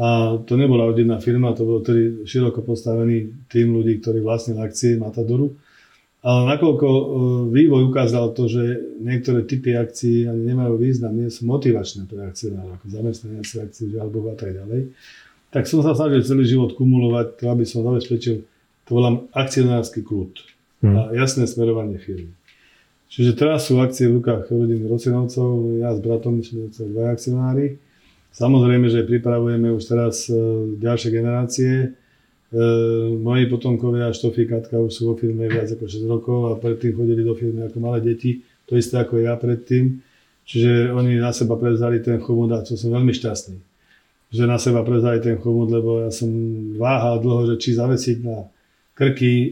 a 0.00 0.40
to 0.48 0.56
nebola 0.56 0.88
rodinná 0.88 1.20
firma, 1.20 1.52
to 1.52 1.68
bol 1.68 1.84
tedy 1.84 2.24
široko 2.24 2.64
postavený 2.64 3.48
tým 3.52 3.76
ľudí, 3.76 4.00
ktorí 4.00 4.24
vlastnili 4.24 4.64
akcie 4.64 4.96
Matadoru. 4.96 5.52
Ale 6.20 6.52
nakoľko 6.52 6.88
e, 6.88 7.02
vývoj 7.48 7.88
ukázal 7.88 8.36
to, 8.36 8.44
že 8.44 8.60
niektoré 9.00 9.48
typy 9.48 9.72
akcií 9.72 10.28
ani 10.28 10.52
nemajú 10.52 10.76
význam, 10.76 11.16
nie 11.16 11.32
sú 11.32 11.48
motivačné 11.48 12.04
pre 12.04 12.28
akcionárov, 12.28 12.76
ako 12.76 12.86
zamestnanie 12.92 13.40
si 13.40 13.56
akcií, 13.56 13.96
Bohu 13.96 14.28
a 14.28 14.36
tak 14.36 14.52
ďalej, 14.52 14.92
tak 15.48 15.64
som 15.64 15.80
sa 15.80 15.96
snažil 15.96 16.20
celý 16.20 16.44
život 16.44 16.76
kumulovať, 16.76 17.40
to 17.40 17.44
aby 17.48 17.64
som 17.64 17.80
zabezpečil, 17.88 18.44
to 18.84 18.90
volám 18.92 19.32
akcionársky 19.32 20.04
kľud 20.04 20.36
hmm. 20.84 20.92
a 20.92 21.00
jasné 21.16 21.48
smerovanie 21.48 21.96
firmy. 21.96 22.36
Čiže 23.10 23.34
teraz 23.34 23.66
sú 23.66 23.80
akcie 23.80 24.06
v 24.06 24.20
rukách 24.20 24.52
rodiny 24.52 24.86
Rocinovcov, 24.86 25.82
ja 25.82 25.90
s 25.96 25.98
bratom, 26.04 26.44
že 26.44 26.68
dva 26.84 27.10
akcionári. 27.10 27.80
Samozrejme, 28.30 28.86
že 28.86 29.08
pripravujeme 29.08 29.74
už 29.74 29.82
teraz 29.88 30.30
e, 30.30 30.36
ďalšie 30.78 31.10
generácie, 31.10 31.98
moji 33.22 33.46
potomkovia 33.46 34.10
Štofy 34.10 34.50
Katka 34.50 34.82
už 34.82 34.90
sú 34.90 35.02
vo 35.10 35.14
firme 35.14 35.46
viac 35.46 35.70
ako 35.70 35.86
6 35.86 36.02
rokov 36.10 36.38
a 36.50 36.58
predtým 36.58 36.98
chodili 36.98 37.22
do 37.22 37.38
firmy 37.38 37.62
ako 37.70 37.78
malé 37.78 38.02
deti, 38.02 38.42
to 38.66 38.74
isté 38.74 38.98
ako 38.98 39.22
ja 39.22 39.38
predtým. 39.38 40.02
Čiže 40.50 40.90
oni 40.90 41.22
na 41.22 41.30
seba 41.30 41.54
prevzali 41.54 42.02
ten 42.02 42.18
chomut 42.18 42.50
a 42.50 42.66
to 42.66 42.74
som 42.74 42.90
veľmi 42.90 43.14
šťastný. 43.14 43.54
Že 44.34 44.44
na 44.50 44.58
seba 44.58 44.82
prevzali 44.82 45.22
ten 45.22 45.38
chomut, 45.38 45.70
lebo 45.70 46.02
ja 46.02 46.10
som 46.10 46.26
váhal 46.74 47.22
dlho, 47.22 47.54
že 47.54 47.62
či 47.62 47.78
zavesiť 47.78 48.18
na 48.26 48.50
krky 48.98 49.30
e, 49.30 49.48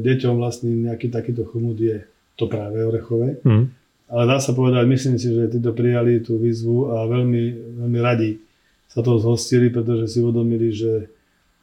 deťom 0.00 0.40
vlastný 0.40 0.88
nejaký 0.88 1.12
takýto 1.12 1.44
chomut 1.44 1.76
je 1.76 2.00
to 2.40 2.48
práve 2.48 2.80
orechové. 2.80 3.44
Mm. 3.44 3.68
Ale 4.08 4.22
dá 4.24 4.40
sa 4.40 4.56
povedať, 4.56 4.88
myslím 4.88 5.20
si, 5.20 5.36
že 5.36 5.52
títo 5.52 5.76
prijali 5.76 6.24
tú 6.24 6.40
výzvu 6.40 6.96
a 6.96 7.04
veľmi, 7.04 7.44
veľmi 7.84 7.98
radi 8.00 8.40
sa 8.88 9.04
toho 9.04 9.20
zhostili, 9.20 9.68
pretože 9.68 10.16
si 10.16 10.24
uvedomili, 10.24 10.72
že 10.72 11.12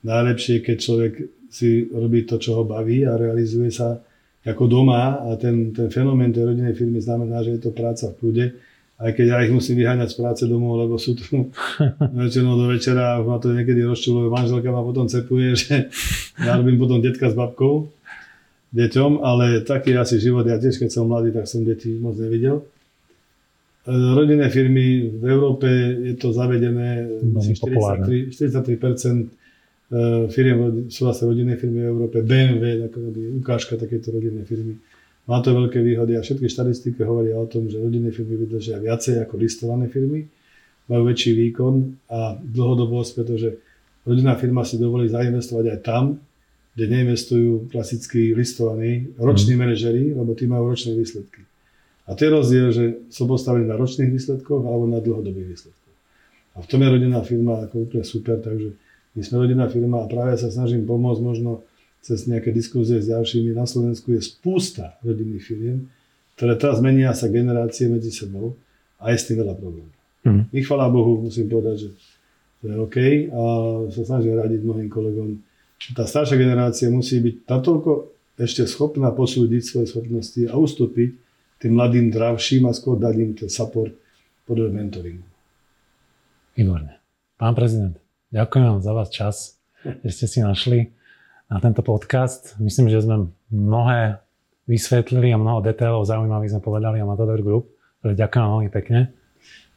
najlepšie, 0.05 0.61
keď 0.61 0.77
človek 0.77 1.13
si 1.49 1.89
robí 1.89 2.29
to, 2.29 2.37
čo 2.37 2.61
ho 2.61 2.63
baví 2.63 3.03
a 3.09 3.17
realizuje 3.17 3.73
sa 3.73 3.97
ako 4.45 4.69
doma 4.69 5.25
a 5.25 5.33
ten, 5.41 5.73
ten 5.73 5.89
fenomén 5.89 6.29
tej 6.29 6.53
rodinnej 6.53 6.77
firmy 6.77 7.01
znamená, 7.01 7.41
že 7.41 7.57
je 7.57 7.61
to 7.65 7.71
práca 7.73 8.13
v 8.13 8.17
kľude, 8.21 8.45
aj 8.95 9.11
keď 9.17 9.25
ja 9.25 9.37
ich 9.43 9.51
musím 9.51 9.81
vyháňať 9.81 10.13
z 10.13 10.19
práce 10.21 10.43
domov, 10.45 10.77
lebo 10.85 10.95
sú 11.01 11.17
tu 11.17 11.25
väčšinou 12.21 12.53
do 12.53 12.69
večera 12.69 13.17
a 13.17 13.25
ma 13.25 13.41
to 13.41 13.51
niekedy 13.51 13.81
rozčuluje. 13.81 14.29
Manželka 14.29 14.69
ma 14.69 14.85
potom 14.85 15.09
cepuje, 15.09 15.57
že 15.57 15.89
ja 16.45 16.55
robím 16.61 16.77
potom 16.77 17.01
detka 17.01 17.33
s 17.33 17.35
babkou, 17.35 17.89
deťom, 18.75 19.25
ale 19.25 19.65
taký 19.65 19.97
asi 19.97 20.21
život. 20.21 20.45
Ja 20.45 20.61
tiež, 20.61 20.77
keď 20.77 20.89
som 20.93 21.09
mladý, 21.09 21.33
tak 21.33 21.49
som 21.49 21.65
deti 21.65 21.97
moc 21.97 22.13
nevidel. 22.15 22.61
E, 23.83 23.91
rodinné 23.91 24.47
firmy 24.53 25.09
v 25.09 25.23
Európe 25.27 25.67
je 26.11 26.15
to 26.21 26.29
zavedené 26.31 27.09
43, 27.41 28.31
43% 28.31 29.27
E, 29.27 29.44
firiem, 30.33 30.89
sú 30.89 31.05
vlastne 31.05 31.29
rodinné 31.29 31.55
firmy 31.61 31.85
v 31.85 31.89
Európe, 31.93 32.25
BMW, 32.25 32.89
ako 32.89 33.13
ukážka 33.37 33.77
takéto 33.77 34.09
rodinné 34.09 34.41
firmy. 34.43 34.81
Má 35.25 35.41
to 35.41 35.57
veľké 35.57 35.81
výhody 35.81 36.17
a 36.17 36.21
všetky 36.21 36.45
štatistiky 36.45 37.01
hovoria 37.01 37.37
o 37.37 37.49
tom, 37.49 37.65
že 37.69 37.81
rodinné 37.81 38.13
firmy 38.13 38.37
vydržia 38.37 38.77
viacej 38.77 39.25
ako 39.25 39.41
listované 39.41 39.89
firmy, 39.89 40.29
majú 40.85 41.09
väčší 41.09 41.33
výkon 41.33 41.73
a 42.13 42.37
dlhodobosť, 42.37 43.11
pretože 43.17 43.57
rodinná 44.05 44.37
firma 44.37 44.61
si 44.61 44.77
dovolí 44.77 45.09
zainvestovať 45.09 45.65
aj 45.73 45.79
tam, 45.81 46.21
kde 46.77 46.85
neinvestujú 46.91 47.71
klasickí 47.73 48.35
listovaní 48.37 49.15
roční 49.17 49.55
mm. 49.55 49.59
manažeri, 49.63 50.03
lebo 50.13 50.35
tí 50.37 50.45
majú 50.45 50.69
ročné 50.69 50.93
výsledky. 50.93 51.41
A 52.05 52.13
to 52.13 52.21
je 52.21 52.29
rozdiel, 52.29 52.67
že 52.69 52.85
sú 53.09 53.25
postavení 53.25 53.65
na 53.65 53.73
ročných 53.79 54.13
výsledkoch 54.13 54.61
alebo 54.61 54.85
na 54.85 55.01
dlhodobých 55.01 55.47
výsledkoch. 55.57 55.95
A 56.55 56.57
v 56.61 56.67
tom 56.69 56.79
je 56.85 56.89
rodinná 56.93 57.21
firma 57.25 57.65
ako 57.65 57.89
úplne 57.89 58.05
super, 58.05 58.37
takže 58.37 58.77
my 59.15 59.21
sme 59.23 59.47
rodinná 59.47 59.71
firma 59.71 60.03
a 60.03 60.11
práve 60.11 60.35
sa 60.35 60.51
snažím 60.51 60.83
pomôcť 60.83 61.21
možno 61.23 61.63
cez 62.05 62.29
nejaké 62.29 62.53
diskuzie 62.53 63.01
s 63.01 63.09
ďalšími. 63.09 63.55
Na 63.55 63.65
Slovensku 63.65 64.13
je 64.13 64.21
spústa 64.21 64.99
rodinných 65.01 65.41
firiem, 65.41 65.89
ktoré 66.37 66.53
teraz 66.59 66.83
menia 66.83 67.15
sa 67.17 67.31
generácie 67.31 67.89
medzi 67.89 68.11
sebou 68.13 68.59
a 69.01 69.09
je 69.09 69.17
s 69.17 69.25
tým 69.31 69.41
veľa 69.41 69.55
problémov. 69.57 69.95
Mm. 70.27 70.51
My 70.51 70.59
chvála 70.61 70.91
Bohu 70.91 71.23
musím 71.23 71.49
povedať, 71.49 71.87
že 71.87 71.89
to 72.61 72.63
je 72.69 72.75
OK 72.77 72.97
a 73.31 73.41
sa 73.89 74.03
snažím 74.05 74.37
radiť 74.37 74.59
mnohým 74.61 74.89
kolegom. 74.91 75.41
Tá 75.97 76.05
staršia 76.05 76.37
generácia 76.37 76.91
musí 76.93 77.23
byť 77.23 77.35
natoľko 77.49 77.91
ešte 78.35 78.67
schopná 78.67 79.15
posúdiť 79.15 79.61
svoje 79.63 79.87
schopnosti 79.89 80.41
a 80.45 80.53
ustúpiť 80.59 81.09
tým 81.61 81.73
mladým, 81.73 82.11
dravším 82.11 82.67
a 82.67 82.75
skôr 82.75 82.99
dať 82.99 83.15
im 83.15 83.31
ten 83.31 83.49
support 83.49 83.95
podľa 84.43 84.75
mentoringu. 84.75 85.25
Výborne. 86.53 86.99
Pán 87.35 87.55
prezident, 87.55 87.95
Ďakujem 88.35 88.67
vám 88.67 88.81
za 88.83 88.91
vás 88.91 89.07
čas, 89.15 89.35
že 90.03 90.11
ste 90.11 90.25
si 90.27 90.39
našli 90.43 90.91
na 91.47 91.63
tento 91.63 91.79
podcast. 91.79 92.59
Myslím, 92.59 92.91
že 92.91 92.99
sme 92.99 93.31
mnohé 93.47 94.19
vysvetlili 94.67 95.31
a 95.31 95.39
mnoho 95.39 95.63
detailov 95.63 96.03
zaujímavých 96.03 96.51
sme 96.51 96.59
povedali 96.59 96.99
o 96.99 97.07
Matador 97.07 97.39
Group. 97.39 97.71
Ďakujem 98.03 98.43
vám 98.43 98.51
veľmi 98.59 98.71
pekne. 98.75 99.15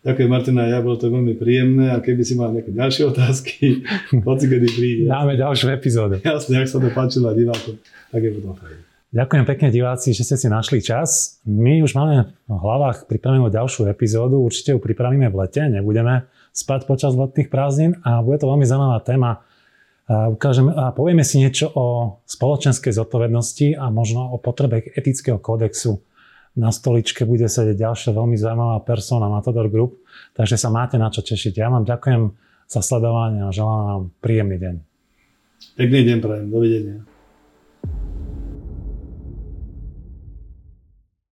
Ďakujem 0.03 0.27
Martina, 0.27 0.67
ja 0.67 0.83
bolo 0.83 0.99
to 0.99 1.07
veľmi 1.07 1.39
príjemné 1.39 1.95
a 1.95 2.03
keby 2.03 2.27
si 2.27 2.35
mal 2.35 2.51
nejaké 2.51 2.75
ďalšie 2.75 3.07
otázky, 3.07 3.87
hoci 4.27 4.45
kedy 4.51 4.69
príde. 4.75 5.05
Dáme 5.07 5.39
ďalšiu 5.39 5.71
epizódu. 5.79 6.19
Jasne, 6.19 6.59
ak 6.59 6.67
sa 6.67 6.83
to 6.83 6.91
páčilo 6.91 7.31
divákom, 7.31 7.79
tak 8.11 8.27
je 8.27 8.31
potom 8.43 8.59
fajn. 8.59 8.75
Ďakujem 9.15 9.45
pekne 9.55 9.69
diváci, 9.71 10.11
že 10.11 10.27
ste 10.27 10.35
si 10.35 10.51
našli 10.51 10.83
čas. 10.83 11.39
My 11.47 11.79
už 11.79 11.95
máme 11.95 12.35
v 12.51 12.59
hlavách 12.59 13.07
pripravenú 13.07 13.55
ďalšiu 13.55 13.87
epizódu, 13.87 14.43
určite 14.43 14.75
ju 14.75 14.83
pripravíme 14.83 15.31
v 15.31 15.47
lete, 15.47 15.63
nebudeme 15.71 16.27
spať 16.59 16.91
počas 16.91 17.15
letných 17.15 17.47
prázdnin 17.47 18.03
a 18.03 18.19
bude 18.19 18.43
to 18.43 18.51
veľmi 18.51 18.67
zaujímavá 18.67 18.99
téma. 19.07 19.47
Ukážeme, 20.09 20.75
a 20.75 20.91
povieme 20.91 21.23
si 21.23 21.39
niečo 21.39 21.71
o 21.71 22.19
spoločenskej 22.27 22.97
zodpovednosti 22.97 23.79
a 23.79 23.93
možno 23.93 24.35
o 24.35 24.41
potrebe 24.43 24.83
etického 24.97 25.39
kódexu. 25.39 26.03
Na 26.59 26.75
stoličke 26.75 27.23
bude 27.23 27.47
sedieť 27.47 27.77
ďalšia 27.79 28.11
veľmi 28.17 28.35
zaujímavá 28.35 28.83
persona 28.83 29.31
Matador 29.31 29.71
Group, 29.71 30.03
takže 30.35 30.59
sa 30.59 30.75
máte 30.75 30.99
na 30.99 31.13
čo 31.13 31.23
tešiť. 31.23 31.55
Ja 31.55 31.71
vám 31.71 31.87
ďakujem 31.87 32.35
za 32.67 32.81
sledovanie 32.83 33.47
a 33.47 33.55
želám 33.55 33.81
vám 33.85 34.03
príjemný 34.19 34.57
deň. 34.59 34.75
Pekný 35.79 36.01
deň 36.09 36.19
prajem, 36.19 36.47
dovidenia. 36.51 36.99